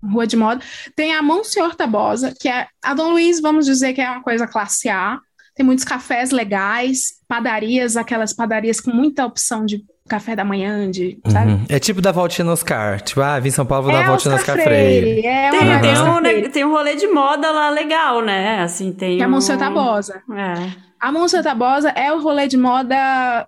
uma 0.04 0.12
rua 0.14 0.28
de 0.28 0.38
moda. 0.38 0.62
Tem 0.96 1.16
a 1.16 1.22
Monsenhor 1.24 1.76
Tabosa, 1.76 2.34
que 2.40 2.48
é 2.48 2.68
a 2.84 2.94
Dom 2.94 3.10
Luiz, 3.10 3.42
vamos 3.42 3.66
dizer 3.66 3.94
que 3.94 4.02
é 4.02 4.10
uma 4.10 4.22
coisa 4.22 4.46
classe 4.46 4.90
A. 4.90 5.20
Tem 5.58 5.66
muitos 5.66 5.84
cafés 5.84 6.30
legais, 6.30 7.16
padarias, 7.28 7.98
aquelas 7.98 8.32
padarias 8.32 8.80
com 8.80 8.92
muita 8.92 9.26
opção 9.26 9.66
de 9.66 9.84
café 10.08 10.36
da 10.36 10.46
manhã, 10.46 10.90
de, 10.90 11.20
sabe? 11.28 11.52
Uhum. 11.52 11.66
É 11.68 11.80
tipo 11.80 12.00
da 12.00 12.12
voltinha 12.12 12.46
no 12.46 12.52
Oscar. 12.52 13.02
Tipo, 13.02 13.22
ah, 13.22 13.40
vim 13.40 13.50
em 13.50 13.52
São 13.52 13.66
Paulo, 13.66 13.86
vou 13.86 13.92
dar 13.92 14.02
É 14.02 14.04
a 14.04 14.08
voltinha 14.08 14.36
no 14.36 14.40
Oscar 14.40 14.56
Oscar 14.56 14.72
Freire. 14.72 15.26
É 15.26 15.50
Tem, 15.50 15.60
uma 15.60 15.80
tem, 15.80 15.92
um, 15.98 16.20
né, 16.20 16.30
Freire, 16.30 16.50
tem 16.50 16.64
um 16.64 16.72
rolê 16.72 16.96
de 16.96 17.08
moda 17.08 17.52
lá 17.52 17.72
legal, 17.72 18.22
né? 18.22 18.62
Assim, 18.62 18.94
tem 18.94 19.18
que 19.18 19.24
é 19.24 19.26
a 19.26 19.28
um... 19.28 19.32
Monsenhor 19.32 19.60
Tabosa. 19.60 20.22
É. 20.32 20.72
A 21.00 21.12
Monsenhor 21.12 21.44
Tabosa 21.44 21.90
é 21.90 22.14
o 22.14 22.22
rolê 22.22 22.48
de 22.48 22.56
moda, 22.56 23.48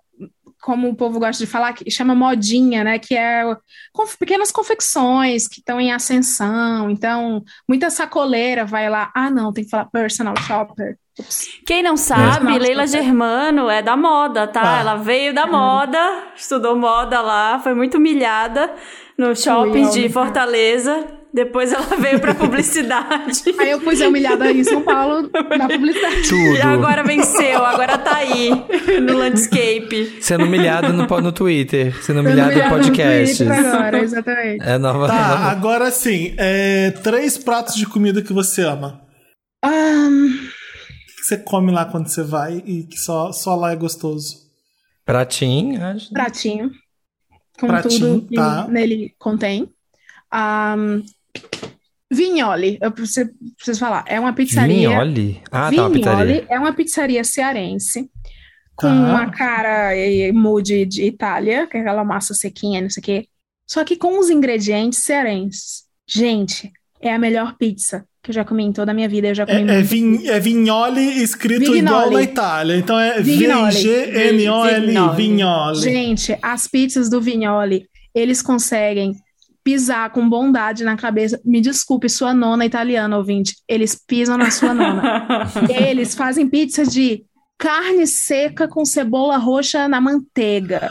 como 0.69 0.87
o 0.89 0.95
povo 0.95 1.19
gosta 1.19 1.43
de 1.43 1.49
falar, 1.49 1.73
que 1.73 1.89
chama 1.89 2.13
modinha, 2.13 2.83
né? 2.83 2.99
Que 2.99 3.15
é 3.15 3.43
conf- 3.91 4.15
pequenas 4.17 4.51
confecções 4.51 5.47
que 5.47 5.59
estão 5.59 5.79
em 5.81 5.91
ascensão. 5.91 6.89
Então, 6.91 7.43
muita 7.67 7.89
sacoleira 7.89 8.63
vai 8.65 8.87
lá. 8.89 9.11
Ah, 9.15 9.31
não, 9.31 9.51
tem 9.51 9.63
que 9.63 9.69
falar 9.71 9.85
personal 9.85 10.35
shopper. 10.37 10.95
Quem 11.65 11.81
não 11.83 11.97
sabe, 11.97 12.55
É. 12.55 12.59
Leila 12.59 12.87
Germano 12.87 13.69
é 13.69 13.81
da 13.81 13.97
moda, 13.97 14.47
tá? 14.47 14.77
Ah. 14.77 14.79
Ela 14.79 14.95
veio 14.95 15.33
da 15.33 15.45
moda, 15.47 15.99
estudou 16.35 16.75
moda 16.77 17.19
lá, 17.19 17.59
foi 17.59 17.73
muito 17.73 17.97
humilhada 17.97 18.71
no 19.17 19.35
shopping 19.35 19.89
de 19.89 20.07
Fortaleza. 20.09 21.05
Depois 21.31 21.71
ela 21.71 21.95
veio 21.97 22.19
pra 22.19 22.33
publicidade. 22.35 23.43
Aí 23.59 23.69
eu 23.71 23.79
fui 23.81 23.95
ser 23.95 24.07
humilhada 24.07 24.51
em 24.51 24.63
São 24.63 24.81
Paulo 24.81 25.29
na 25.57 25.67
publicidade. 25.67 26.27
Tudo. 26.27 26.55
E 26.57 26.61
agora 26.61 27.03
venceu, 27.03 27.63
agora 27.63 27.97
tá 27.99 28.17
aí 28.17 28.49
no 29.01 29.17
landscape. 29.17 30.17
Sendo 30.21 30.45
humilhado 30.45 30.91
no, 30.91 31.05
no 31.21 31.31
Twitter, 31.31 31.93
sendo 31.93 32.03
Sendo 32.03 32.19
humilhado 32.21 32.51
em 32.51 32.55
humilhada 32.55 32.75
no 32.77 32.83
podcasts. 32.83 33.37
Twitter 33.37 33.65
agora, 33.65 33.99
exatamente. 33.99 34.63
É 34.63 34.77
nova. 34.79 35.07
Tá, 35.07 35.13
nova- 35.29 35.51
agora 35.51 35.91
sim. 35.91 36.33
é, 36.37 36.91
três 36.91 37.37
pratos 37.37 37.75
de 37.75 37.85
comida 37.85 38.21
que 38.23 38.33
você 38.33 38.63
ama. 38.63 39.01
Ahn, 39.63 40.29
Que 41.17 41.23
você 41.25 41.37
come 41.37 41.71
lá 41.71 41.85
quando 41.85 42.07
você 42.07 42.23
vai 42.23 42.63
e 42.65 42.83
que 42.83 42.97
só, 42.97 43.31
só 43.31 43.55
lá 43.55 43.71
é 43.71 43.75
gostoso. 43.75 44.35
Pratinho, 45.05 45.83
acho. 45.83 46.11
pratinho. 46.11 46.71
Com 47.59 47.67
Pratinho, 47.67 48.15
tudo 48.21 48.27
que 48.29 48.35
tá. 48.35 48.67
nele 48.67 49.13
contém. 49.19 49.69
Ahn, 50.31 51.01
Vignoli, 52.11 52.77
eu 52.81 52.91
preciso, 52.91 53.29
preciso 53.55 53.79
falar. 53.79 54.03
É 54.07 54.19
uma 54.19 54.33
pizzaria. 54.33 54.89
Vignoli? 54.89 55.41
Ah, 55.51 55.69
tá, 55.73 55.81
uma 55.83 55.89
Vignoli 55.89 55.93
pizzaria. 55.93 56.45
é 56.49 56.59
uma 56.59 56.73
pizzaria 56.73 57.23
cearense 57.23 58.09
com 58.75 58.87
Tá. 58.87 58.93
uma 58.93 59.29
cara 59.29 59.95
e 59.95 60.31
mood 60.31 60.85
de 60.85 61.03
Itália, 61.05 61.67
que 61.67 61.77
é 61.77 61.81
aquela 61.81 62.03
massa 62.03 62.33
sequinha, 62.33 62.81
não 62.81 62.89
sei 62.89 63.01
o 63.01 63.03
quê. 63.03 63.27
Só 63.67 63.83
que 63.83 63.95
com 63.95 64.17
os 64.19 64.29
ingredientes 64.29 65.03
cearenses. 65.03 65.83
Gente, 66.07 66.71
é 66.99 67.13
a 67.13 67.19
melhor 67.19 67.55
pizza 67.57 68.03
que 68.23 68.31
eu 68.31 68.33
já 68.33 68.43
comi 68.43 68.63
em 68.63 68.73
toda 68.73 68.91
a 68.91 68.93
minha 68.95 69.07
vida. 69.07 69.27
Eu 69.27 69.35
já 69.35 69.45
comi 69.45 69.69
É, 69.69 69.75
é, 69.75 69.81
vin, 69.83 70.25
é 70.27 70.39
Vignoli 70.39 71.21
escrito 71.21 71.71
Vignoli. 71.71 71.79
igual 71.79 72.11
na 72.11 72.23
Itália. 72.23 72.75
Então 72.77 72.99
é 72.99 73.21
Vignoli. 73.21 73.77
Vignoli. 75.15 75.81
Gente, 75.81 76.35
as 76.41 76.67
pizzas 76.67 77.09
do 77.09 77.21
Vignoli, 77.21 77.85
eles 78.15 78.41
conseguem 78.41 79.13
pisar 79.69 80.09
com 80.09 80.27
bondade 80.27 80.83
na 80.83 80.97
cabeça. 80.97 81.39
Me 81.45 81.61
desculpe, 81.61 82.09
sua 82.09 82.33
nona 82.33 82.65
italiana, 82.65 83.15
ouvinte. 83.15 83.55
Eles 83.67 83.95
pisam 83.95 84.35
na 84.35 84.49
sua 84.49 84.73
nona. 84.73 85.47
Eles 85.69 86.15
fazem 86.15 86.49
pizza 86.49 86.83
de 86.83 87.23
carne 87.55 88.07
seca 88.07 88.67
com 88.67 88.83
cebola 88.83 89.37
roxa 89.37 89.87
na 89.87 90.01
manteiga. 90.01 90.89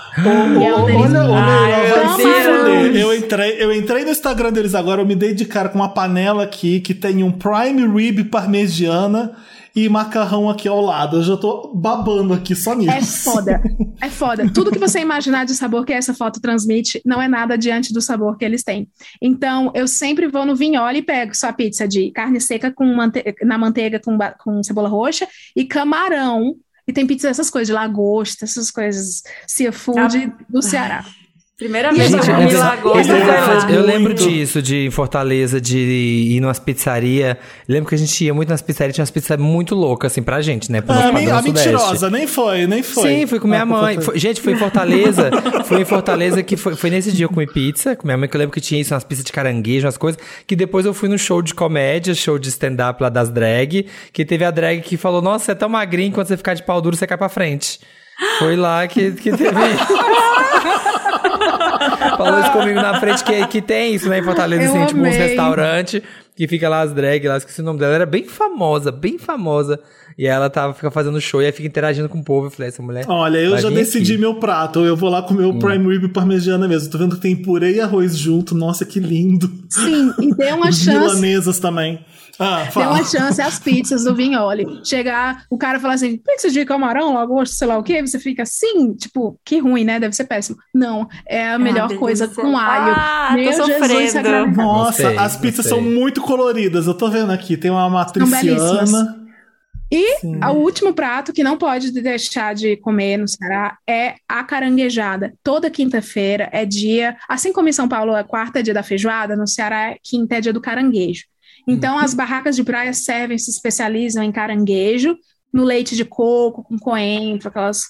Entrei, 3.17 3.57
eu 3.59 3.73
entrei 3.73 4.05
no 4.05 4.13
Instagram 4.13 4.53
deles 4.53 4.77
agora, 4.77 5.03
eu 5.03 5.07
me 5.07 5.17
dei 5.17 5.35
de 5.35 5.45
cara 5.45 5.71
com 5.71 5.79
uma 5.79 5.89
panela 5.89 6.45
aqui 6.45 6.79
que 6.79 6.95
tem 6.95 7.25
um 7.25 7.33
prime 7.33 7.85
rib 7.89 8.31
parmegiana 8.31 9.35
e 9.85 9.89
macarrão 9.89 10.51
aqui 10.51 10.67
ao 10.67 10.81
lado. 10.81 11.19
Eu 11.19 11.23
já 11.23 11.37
tô 11.37 11.73
babando 11.75 12.35
aqui 12.35 12.55
só 12.55 12.75
nisso. 12.75 12.91
É 12.91 13.03
foda. 13.03 13.63
É 14.01 14.09
foda. 14.09 14.49
Tudo 14.55 14.71
que 14.71 14.79
você 14.79 15.01
imaginar 15.01 15.45
de 15.45 15.57
sabor 15.57 15.85
que 15.85 15.93
essa 15.93 16.15
foto 16.15 16.41
transmite 16.41 17.03
não 17.05 17.21
é 17.21 17.27
nada 17.27 17.59
diante 17.59 17.93
do 17.93 18.01
sabor 18.01 18.39
que 18.39 18.45
eles 18.45 18.63
têm. 18.63 18.89
Então, 19.21 19.73
eu 19.75 19.89
sempre 19.89 20.29
vou 20.29 20.47
no 20.47 20.55
Vignoli 20.55 20.99
e 20.99 21.03
pego 21.03 21.35
sua 21.35 21.53
pizza 21.53 21.87
de 21.89 22.13
carne 22.13 22.41
seca 22.41 22.71
com 22.71 22.87
mante 22.95 23.25
na 23.43 23.59
manteiga 23.59 23.99
com, 23.99 24.17
com 24.39 24.63
cebola 24.63 24.89
roxa 24.89 25.27
e 25.57 25.65
camarão. 25.65 26.55
E 26.87 26.93
tem 26.93 27.09
pizza 27.09 27.27
dessas 27.27 27.51
coisas, 27.51 27.67
de 27.67 27.73
lagosta, 27.73 28.45
essas 28.45 28.71
coisas, 28.71 29.25
seafood 29.49 30.33
do 30.49 30.63
Ceará. 30.63 31.05
Primeira 31.59 31.91
vez 31.93 32.11
que 32.11 32.15
eu 32.15 32.23
gente, 32.23 32.35
comi 32.37 32.53
eu- 32.53 32.59
lagosta 32.61 33.13
eu- 33.73 33.83
lembro 33.85 34.15
disso, 34.15 34.63
de 34.63 34.87
em 34.87 34.91
Fortaleza, 34.93 35.61
de 35.61 35.77
ir 35.77 36.39
numas 36.41 36.61
pizzarias. 36.61 37.37
Lembro 37.69 37.89
que 37.89 37.97
a 37.97 37.99
gente 37.99 38.25
ia 38.25 38.33
muito 38.33 38.49
nas 38.49 38.63
pizzarias, 38.63 38.95
tinha 38.95 39.03
umas 39.03 39.11
pizzas 39.11 39.37
muito 39.39 39.75
loucas, 39.75 40.13
assim, 40.13 40.23
pra 40.23 40.41
gente, 40.41 40.71
né? 40.71 40.81
Pro 40.81 40.95
Ah, 40.95 41.07
a, 41.07 41.39
a 41.39 41.43
mentirosa, 41.43 42.09
nem 42.11 42.29
foi, 42.29 42.69
nem 42.69 42.81
foi. 42.85 43.09
Sim, 43.09 43.27
fui 43.27 43.41
com 43.41 43.49
minha 43.49 43.63
Ah, 43.63 43.67
mãe. 43.67 44.01
foi- 44.01 44.17
gente, 44.17 44.41
foi 44.41 44.53
em 44.53 44.57
Fortaleza. 44.57 45.31
foi 45.67 45.81
em 45.81 45.85
Fortaleza 45.85 46.45
que 46.45 46.57
foi, 46.57 46.77
foi 46.77 46.91
nesse 46.91 47.11
dia 47.11 47.25
eu 47.25 47.29
comi 47.29 47.49
pizza 47.53 47.97
com 47.97 48.07
minha 48.07 48.17
mãe, 48.17 48.29
que 48.29 48.37
eu 48.37 48.39
lembro 48.39 48.55
que 48.55 48.61
tinha 48.61 48.81
isso, 48.81 48.95
umas 48.95 49.03
pizzas 49.03 49.25
de 49.25 49.33
caranguejo, 49.33 49.85
umas 49.85 49.99
coisas. 49.99 50.21
Que 50.47 50.55
depois 50.55 50.87
eu 50.87 50.95
fui 50.95 51.09
no 51.09 51.19
show 51.19 51.43
de 51.43 51.55
comédia, 51.55 52.15
show 52.15 52.39
de 52.39 52.51
stand-up 52.51 53.03
lá 53.03 53.09
das 53.09 53.31
drag. 53.31 53.85
Que 54.13 54.25
teve 54.25 54.45
a 54.45 54.53
drag 54.53 54.81
que 54.81 54.97
falou: 54.97 55.21
Nossa, 55.21 55.47
você 55.47 55.51
é 55.53 55.55
tão 55.57 55.69
magrinho, 55.69 56.13
quando 56.13 56.29
você 56.29 56.37
ficar 56.37 56.55
de 56.55 56.63
pau 56.63 56.81
duro, 56.81 56.95
você 56.95 57.05
cai 57.05 57.19
pra 57.19 57.29
frente. 57.29 57.81
Foi 58.39 58.55
lá 58.55 58.87
que, 58.87 59.11
que 59.13 59.31
teve 59.33 59.51
Falou 62.17 62.41
isso 62.41 62.53
comigo 62.53 62.81
na 62.81 62.99
frente, 63.01 63.25
que, 63.25 63.47
que 63.47 63.63
tem 63.63 63.95
isso, 63.95 64.09
né? 64.09 64.19
Em 64.19 64.23
Fortaleza, 64.23 64.63
Eu 64.65 64.69
assim, 64.69 64.87
tipo, 64.87 65.01
uns 65.01 65.07
amei. 65.07 65.19
restaurantes 65.19 66.03
que 66.37 66.47
fica 66.47 66.69
lá 66.69 66.83
as 66.83 66.93
drag, 66.93 67.27
lá, 67.27 67.37
esqueci 67.37 67.61
o 67.61 67.65
nome 67.65 67.81
dela. 67.81 67.95
Era 67.95 68.07
bem 68.07 68.25
famosa, 68.25 68.93
bem 68.93 69.19
famosa. 69.19 69.81
E 70.17 70.27
ela 70.27 70.49
tava, 70.51 70.75
fica 70.75 70.91
fazendo 70.91 71.21
show 71.21 71.41
e 71.43 71.47
aí 71.47 71.53
fica 71.53 71.67
interagindo 71.69 72.09
com 72.09 72.19
o 72.19 72.25
povo. 72.25 72.47
Eu 72.47 72.51
falei, 72.51 72.69
essa 72.69 72.83
mulher. 72.83 73.05
Olha, 73.09 73.39
eu 73.39 73.57
já 73.59 73.71
decidi 73.71 74.13
aqui. 74.13 74.21
meu 74.21 74.35
prato. 74.35 74.85
Eu 74.85 74.97
vou 74.97 75.09
lá 75.11 75.23
comer 75.23 75.45
o 75.45 75.59
prime 75.59 75.93
rib 75.93 76.09
parmegiana 76.13 76.67
mesmo. 76.67 76.91
Tô 76.91 76.99
vendo 76.99 77.17
que 77.17 77.23
tem 77.23 77.37
purê 77.37 77.75
e 77.75 77.81
arroz 77.81 78.17
junto. 78.17 78.55
Nossa, 78.55 78.85
que 78.85 78.99
lindo. 79.01 79.51
Sim, 79.69 80.13
e 80.21 80.35
dê 80.35 80.53
uma 80.53 80.69
Os 80.71 80.79
chance 80.83 80.99
milanesas 81.17 81.59
também. 81.59 82.01
Ah, 82.41 82.69
Dê 82.73 82.81
uma 82.87 83.05
chance 83.05 83.43
às 83.43 83.59
pizzas 83.59 84.05
do 84.05 84.15
Vignoli. 84.15 84.81
Chegar, 84.85 85.45
o 85.51 85.59
cara 85.59 85.81
falar 85.81 85.95
assim, 85.95 86.17
pizza 86.19 86.49
de 86.51 86.65
camarão, 86.65 87.15
lagosta, 87.15 87.57
sei 87.57 87.67
lá 87.67 87.77
o 87.77 87.83
quê, 87.83 88.01
você 88.01 88.19
fica 88.19 88.45
assim, 88.45 88.95
tipo, 88.95 89.39
que 89.45 89.59
ruim, 89.59 89.85
né? 89.85 89.99
Deve 89.99 90.15
ser 90.15 90.25
péssimo. 90.25 90.57
Não, 90.75 91.09
é 91.27 91.49
a 91.51 91.59
melhor 91.59 91.89
Deus 91.89 91.99
coisa 91.99 92.29
com 92.29 92.57
alho. 92.57 92.95
Ah, 92.97 93.31
Meu 93.35 93.45
tô 93.45 93.51
Jesus 93.67 93.79
sofrendo. 93.79 94.11
sacramentado. 94.11 94.57
Nossa, 94.57 95.03
Gostei, 95.03 95.19
as 95.19 95.37
pizzas 95.37 95.67
gostei. 95.67 95.83
são 95.83 95.83
muito 95.83 96.21
coloridas. 96.21 96.87
Eu 96.87 96.95
tô 96.95 97.11
vendo 97.11 97.33
aqui. 97.33 97.57
Tem 97.57 97.71
uma 97.71 97.89
matriciana. 97.91 99.17
E 99.91 100.19
o 100.47 100.51
último 100.53 100.93
prato 100.93 101.33
que 101.33 101.43
não 101.43 101.57
pode 101.57 101.91
deixar 101.91 102.55
de 102.55 102.77
comer 102.77 103.17
no 103.17 103.27
Ceará 103.27 103.79
é 103.89 104.17
a 104.29 104.45
caranguejada. 104.45 105.33
Toda 105.43 105.71
quinta-feira 105.71 106.49
é 106.53 106.67
dia, 106.67 107.17
assim 107.27 107.55
como 107.55 107.71
em 107.71 107.73
São 107.73 107.89
Paulo 107.89 108.15
é 108.15 108.23
quarta 108.23 108.59
é 108.59 108.63
dia 108.63 108.75
da 108.75 108.83
feijoada, 108.83 109.35
no 109.35 109.47
Ceará 109.49 109.93
é 109.93 109.97
quinta 110.03 110.37
é 110.37 110.41
dia 110.43 110.53
do 110.53 110.61
caranguejo. 110.61 111.25
Então 111.69 111.99
as 111.99 112.15
barracas 112.15 112.57
de 112.57 112.65
praia 112.65 112.93
servem, 112.95 113.39
se 113.39 113.51
especializam 113.51 114.23
em 114.23 114.33
caranguejo, 114.33 115.17
no 115.53 115.65
leite 115.65 115.95
de 115.95 116.05
coco, 116.05 116.63
com 116.63 116.79
coentro, 116.79 117.49
aquelas 117.49 117.85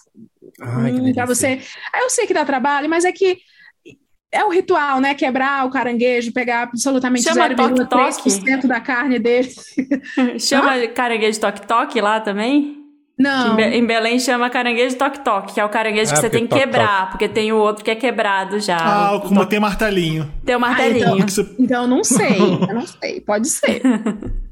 Ai, 0.60 0.92
hum, 0.92 1.12
pra 1.14 1.26
você. 1.26 1.60
Aí 1.92 2.02
eu 2.02 2.10
sei 2.10 2.26
que 2.26 2.34
dá 2.34 2.44
trabalho, 2.44 2.88
mas 2.88 3.04
é 3.04 3.12
que 3.12 3.38
é 4.30 4.44
o 4.44 4.50
ritual, 4.50 5.00
né? 5.00 5.14
Quebrar 5.14 5.66
o 5.66 5.70
caranguejo, 5.70 6.32
pegar 6.32 6.62
absolutamente 6.62 7.24
Chama 7.24 7.48
0,3% 7.48 8.66
da 8.66 8.80
carne 8.80 9.18
dele. 9.18 9.50
Chama 10.38 10.86
caranguejo 10.88 11.40
toque-toque 11.40 12.00
lá 12.00 12.20
também? 12.20 12.77
Não. 13.18 13.52
Em, 13.54 13.56
Be- 13.56 13.76
em 13.78 13.84
Belém 13.86 14.18
chama 14.20 14.48
caranguejo 14.48 14.96
toque-toque, 14.96 15.54
que 15.54 15.60
é 15.60 15.64
o 15.64 15.68
caranguejo 15.68 16.12
Ah, 16.12 16.14
que 16.14 16.20
você 16.20 16.30
tem 16.30 16.42
que 16.42 16.48
toque-toque. 16.50 16.72
quebrar, 16.72 17.10
porque 17.10 17.28
tem 17.28 17.52
o 17.52 17.56
outro 17.56 17.84
que 17.84 17.90
é 17.90 17.94
quebrado 17.96 18.60
já. 18.60 18.78
Ah, 18.78 19.16
O 19.16 19.20
como 19.22 19.34
toque- 19.40 19.50
tem 19.50 19.58
martelinho. 19.60 20.30
Tem 20.44 20.54
o 20.54 20.60
martelinho. 20.60 21.28
Você- 21.28 21.46
Então, 21.58 21.82
eu 21.82 21.88
não 21.88 22.04
sei, 22.04 22.36
eu 22.38 22.74
não 22.74 22.86
sei, 22.86 23.20
pode 23.20 23.48
ser. 23.48 23.82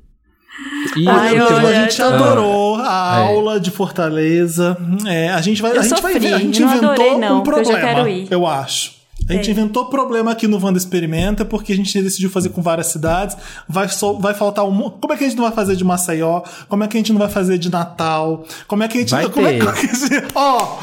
E 0.96 1.06
Ai, 1.06 1.38
olha, 1.38 1.68
a 1.68 1.82
gente 1.82 2.00
adorou 2.00 2.76
a 2.76 3.18
É. 3.18 3.22
aula 3.26 3.60
de 3.60 3.70
Fortaleza. 3.70 4.74
É, 5.06 5.28
a 5.28 5.40
gente 5.42 5.60
vai, 5.60 5.72
Eu 5.72 5.80
a 5.80 5.82
gente 5.82 6.00
vai 6.00 6.12
sofri, 6.14 6.28
ver. 6.30 6.34
A 6.34 6.38
gente 6.38 6.60
não 6.60 6.68
inventou 6.70 6.90
adorei, 6.92 7.18
não, 7.18 7.34
um 7.34 7.38
eu 7.38 7.42
problema, 7.42 7.78
quero 7.78 8.08
ir. 8.08 8.26
eu 8.30 8.46
acho. 8.46 8.95
A 9.28 9.32
gente 9.32 9.48
É. 9.48 9.52
inventou 9.52 9.86
problema 9.86 10.30
aqui 10.32 10.46
no 10.46 10.62
Wanda 10.64 10.78
Experimenta 10.78 11.44
porque 11.44 11.72
a 11.72 11.76
gente 11.76 12.00
decidiu 12.00 12.30
fazer 12.30 12.50
com 12.50 12.62
várias 12.62 12.86
cidades. 12.88 13.36
Vai, 13.68 13.88
só, 13.88 14.12
vai 14.14 14.34
faltar 14.34 14.64
um. 14.64 14.70
mo- 14.70 14.90
Como 14.92 15.12
é 15.12 15.16
que 15.16 15.24
a 15.24 15.28
gente 15.28 15.36
não 15.36 15.44
vai 15.44 15.52
fazer 15.52 15.74
de 15.76 15.84
Maceió? 15.84 16.42
Como 16.68 16.84
é 16.84 16.88
que 16.88 16.96
a 16.96 17.00
gente 17.00 17.12
não 17.12 17.18
vai 17.18 17.28
fazer 17.28 17.58
de 17.58 17.70
Natal? 17.70 18.44
Como 18.68 18.82
é 18.82 18.88
que 18.88 18.98
a 18.98 19.00
gente. 19.00 19.10
Vai 19.10 19.28
como 19.28 19.46
é 19.46 19.58
que. 19.58 19.64
Ó! 20.34 20.78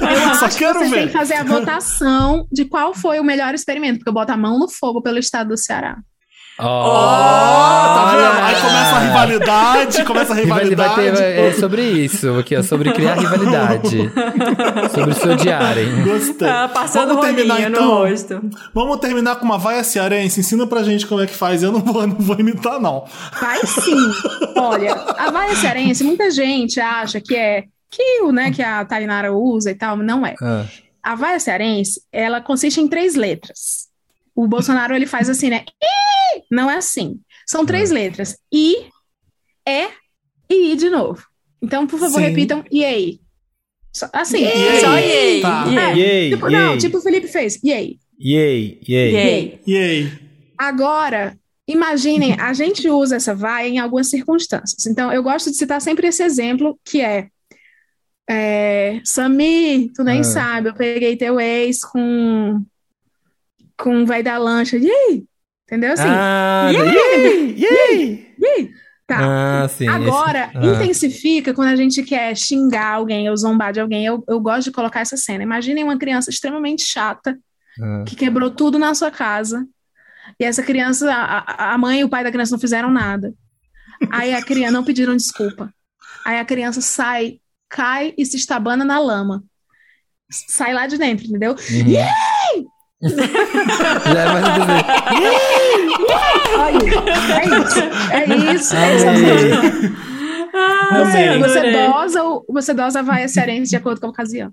Eu 0.00 0.34
Só 0.38 0.44
acho 0.46 0.58
que 0.58 0.64
quero 0.64 0.78
vocês 0.78 0.90
têm 0.90 1.00
ver. 1.00 1.06
que 1.08 1.12
fazer 1.12 1.34
a 1.34 1.44
votação 1.44 2.46
de 2.52 2.64
qual 2.64 2.94
foi 2.94 3.18
o 3.20 3.24
melhor 3.24 3.54
experimento, 3.54 3.98
porque 3.98 4.08
eu 4.08 4.14
boto 4.14 4.32
a 4.32 4.36
mão 4.36 4.58
no 4.58 4.68
fogo 4.68 5.00
pelo 5.02 5.18
estado 5.18 5.48
do 5.48 5.56
Ceará. 5.56 5.96
Ó, 6.62 7.94
Tá 7.94 8.10
vendo? 8.10 8.44
Aí 8.44 8.54
começa 8.60 8.96
a 8.96 8.98
rivalidade, 9.00 10.04
começa 10.04 10.32
a 10.32 10.36
Rivali- 10.36 10.70
rivalidade. 10.70 10.94
vai 10.94 11.12
ter, 11.12 11.38
é 11.40 11.52
sobre 11.52 11.82
isso 11.82 12.38
aqui, 12.38 12.56
ó, 12.56 12.62
sobre 12.62 12.92
criar 12.92 13.14
rivalidade. 13.14 14.10
sobre 14.94 15.14
se 15.14 15.28
odiarem. 15.28 16.02
Gostei. 16.04 16.48
Ah, 16.48 16.68
passando 16.72 17.08
Vamos 17.14 17.26
terminar 17.26 17.60
então. 17.60 17.84
no 17.84 17.94
rosto. 18.08 18.40
Vamos 18.74 18.96
terminar 18.98 19.36
com 19.36 19.44
uma 19.44 19.58
vaia 19.58 19.84
cearense. 19.84 20.40
Ensina 20.40 20.66
pra 20.66 20.82
gente 20.82 21.06
como 21.06 21.20
é 21.20 21.26
que 21.26 21.34
faz. 21.34 21.62
Eu 21.62 21.72
não 21.72 21.80
vou, 21.80 22.06
não 22.06 22.16
vou 22.16 22.38
imitar, 22.38 22.80
não. 22.80 23.04
Vai 23.40 23.58
sim. 23.66 23.96
Olha, 24.56 24.94
a 25.18 25.30
vaia 25.30 25.54
cearense, 25.56 26.02
muita 26.04 26.30
gente 26.30 26.80
acha 26.80 27.20
que 27.20 27.36
é 27.36 27.64
que 27.90 28.20
o, 28.22 28.30
né, 28.32 28.52
que 28.52 28.62
a 28.62 28.84
Tainara 28.84 29.32
usa 29.32 29.70
e 29.70 29.74
tal, 29.74 29.96
não 29.96 30.24
é. 30.24 30.34
Ah, 30.42 30.64
A 31.02 31.14
vaia 31.16 31.40
cearense, 31.40 32.00
ela 32.12 32.40
consiste 32.40 32.80
em 32.80 32.86
três 32.88 33.14
letras. 33.16 33.89
O 34.34 34.46
Bolsonaro, 34.46 34.94
ele 34.94 35.06
faz 35.06 35.28
assim, 35.28 35.50
né? 35.50 35.64
I! 35.82 36.42
Não 36.50 36.70
é 36.70 36.76
assim. 36.76 37.20
São 37.46 37.66
três 37.66 37.90
letras. 37.90 38.36
I, 38.52 38.86
E 39.66 39.88
e 40.48 40.72
I 40.72 40.76
de 40.76 40.88
novo. 40.90 41.22
Então, 41.62 41.86
por 41.86 41.98
favor, 42.00 42.20
Sim. 42.20 42.26
repitam 42.28 42.64
e 42.70 42.84
aí. 42.84 43.20
Assim. 44.12 44.38
Yay. 44.42 44.80
Só 44.80 44.96
yay. 44.96 45.40
Tá. 45.42 45.64
yay. 45.66 45.98
Yay, 45.98 46.30
Tipo, 46.30 46.48
não, 46.50 46.70
yay, 46.70 46.78
tipo 46.78 46.98
o 46.98 47.00
Felipe 47.00 47.26
fez. 47.28 47.56
E 47.62 47.68
yay, 47.70 47.98
yay. 48.20 48.80
Yay. 48.88 49.60
E 49.66 49.76
aí? 49.76 50.12
Agora, 50.58 51.36
Imaginem, 51.68 52.34
a 52.40 52.52
gente 52.52 52.88
usa 52.90 53.14
essa 53.14 53.32
vai 53.32 53.68
em 53.68 53.78
algumas 53.78 54.10
circunstâncias. 54.10 54.86
Então, 54.86 55.12
eu 55.12 55.22
gosto 55.22 55.50
de 55.52 55.56
citar 55.56 55.80
sempre 55.80 56.08
esse 56.08 56.20
exemplo, 56.20 56.76
que 56.84 57.00
é, 57.00 57.28
é 58.28 59.00
Sami, 59.04 59.88
tu 59.94 60.02
nem 60.02 60.18
Ah. 60.20 60.24
sabe, 60.24 60.68
eu 60.68 60.74
peguei 60.74 61.16
teu 61.16 61.38
ex 61.38 61.84
com 61.84 62.60
com 63.80 64.04
vai 64.06 64.22
da 64.22 64.36
lancha. 64.38 64.76
Aí? 64.76 65.24
Entendeu? 65.66 65.92
Assim, 65.92 66.02
ah, 66.06 66.70
yay! 66.72 67.56
Yay! 67.58 68.34
aí? 68.44 68.70
Tá. 69.06 69.62
Ah, 69.64 69.68
sim. 69.68 69.88
Agora, 69.88 70.50
esse- 70.54 70.58
ah. 70.58 70.66
intensifica 70.74 71.52
quando 71.54 71.68
a 71.68 71.76
gente 71.76 72.02
quer 72.04 72.36
xingar 72.36 72.94
alguém 72.94 73.28
ou 73.28 73.36
zombar 73.36 73.72
de 73.72 73.80
alguém. 73.80 74.04
Eu, 74.06 74.22
eu 74.28 74.38
gosto 74.40 74.64
de 74.64 74.70
colocar 74.72 75.00
essa 75.00 75.16
cena. 75.16 75.42
Imaginem 75.42 75.82
uma 75.84 75.98
criança 75.98 76.30
extremamente 76.30 76.84
chata 76.84 77.36
Ah. 77.80 78.04
que 78.06 78.14
quebrou 78.16 78.50
tudo 78.50 78.78
na 78.78 78.94
sua 78.94 79.10
casa. 79.10 79.66
E 80.38 80.44
essa 80.44 80.62
criança, 80.62 81.12
a, 81.12 81.72
a- 81.74 81.78
mãe 81.78 82.00
e 82.00 82.04
o 82.04 82.08
pai 82.08 82.22
da 82.22 82.30
criança 82.30 82.52
não 82.52 82.60
fizeram 82.60 82.90
nada. 82.90 83.34
Aí 84.12 84.32
a 84.32 84.42
criança 84.44 84.72
não 84.72 84.84
pediram 84.84 85.16
desculpa. 85.16 85.72
Aí 86.24 86.38
a 86.38 86.44
criança 86.44 86.80
sai, 86.80 87.38
cai 87.68 88.14
e 88.16 88.24
se 88.24 88.36
estabana 88.36 88.84
na 88.84 88.98
lama. 89.00 89.42
Sai 90.30 90.72
lá 90.72 90.86
de 90.86 90.96
dentro, 90.98 91.26
entendeu? 91.26 91.52
Uhum. 91.52 91.92
Já 93.02 94.20
é 94.20 94.26
mais 94.32 94.44
um 94.46 94.62
É 98.12 98.24
isso, 98.54 98.74
é 98.76 98.96
isso. 98.96 99.06
É 99.06 99.14
isso. 99.14 100.00
Você, 100.92 101.38
você 101.38 101.72
dosa, 101.72 102.24
o- 102.24 102.44
você 102.50 102.74
dosa 102.74 103.02
vai 103.02 103.26
cearense 103.28 103.70
de 103.70 103.76
acordo 103.76 104.00
com 104.00 104.06
a 104.08 104.10
ocasião. 104.10 104.50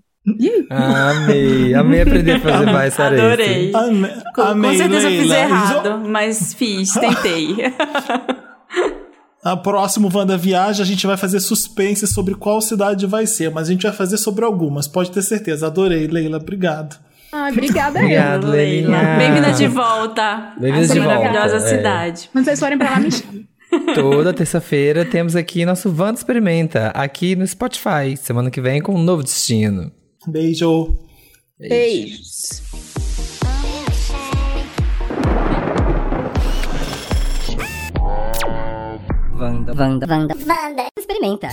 Amei. 0.69 1.73
Amei 1.73 2.01
aprender 2.01 2.33
a 2.33 2.39
fazer 2.39 2.65
mais 2.71 2.93
cearense. 2.93 3.23
Adorei. 3.25 3.71
Ame- 3.73 4.09
Com, 4.35 4.41
com 4.41 4.41
amei, 4.41 4.77
certeza 4.77 5.07
eu 5.09 5.11
fiz 5.21 5.29
Leila. 5.29 5.35
errado, 5.37 5.99
mas 6.07 6.53
fiz, 6.53 6.93
tentei. 6.93 7.55
A 9.43 9.55
próximo 9.55 10.09
Wanda 10.13 10.37
Viagem 10.37 10.83
a 10.83 10.85
gente 10.85 11.07
vai 11.07 11.15
fazer 11.17 11.39
suspense 11.39 12.05
sobre 12.07 12.35
qual 12.35 12.59
cidade 12.61 13.05
vai 13.05 13.25
ser, 13.25 13.49
mas 13.51 13.69
a 13.69 13.71
gente 13.71 13.83
vai 13.83 13.93
fazer 13.93 14.17
sobre 14.17 14.43
algumas, 14.43 14.87
pode 14.87 15.09
ter 15.11 15.21
certeza. 15.21 15.67
Adorei, 15.67 16.05
Leila, 16.07 16.37
obrigado. 16.37 16.97
Ai, 17.31 17.51
obrigada. 17.51 17.99
Obrigado, 17.99 18.47
Leila. 18.47 19.17
Bem-vinda 19.17 19.51
de 19.51 19.67
volta. 19.67 20.53
Bem-vinda 20.59 20.87
de 20.87 20.99
volta, 20.99 21.19
maravilhosa 21.19 21.55
é. 21.57 21.69
cidade. 21.77 22.29
Quando 22.31 22.45
vocês 22.45 22.59
forem 22.59 22.77
pra 22.77 22.91
lá, 22.91 22.99
me. 22.99 23.09
Toda 23.93 24.33
terça-feira 24.33 25.03
temos 25.03 25.35
aqui 25.35 25.65
nosso 25.65 25.89
Wanda 25.89 26.17
Experimenta, 26.17 26.87
aqui 26.89 27.35
no 27.35 27.45
Spotify. 27.45 28.15
Semana 28.15 28.49
que 28.49 28.61
vem 28.61 28.81
com 28.81 28.95
um 28.95 29.03
novo 29.03 29.23
destino. 29.23 29.91
Beijo. 30.25 30.97
Beijos. 31.59 32.63
Vanda, 39.33 39.73
Vanda, 39.73 40.07
Vanda, 40.07 40.33
Vanda. 40.35 40.87
Experimenta. 40.97 41.49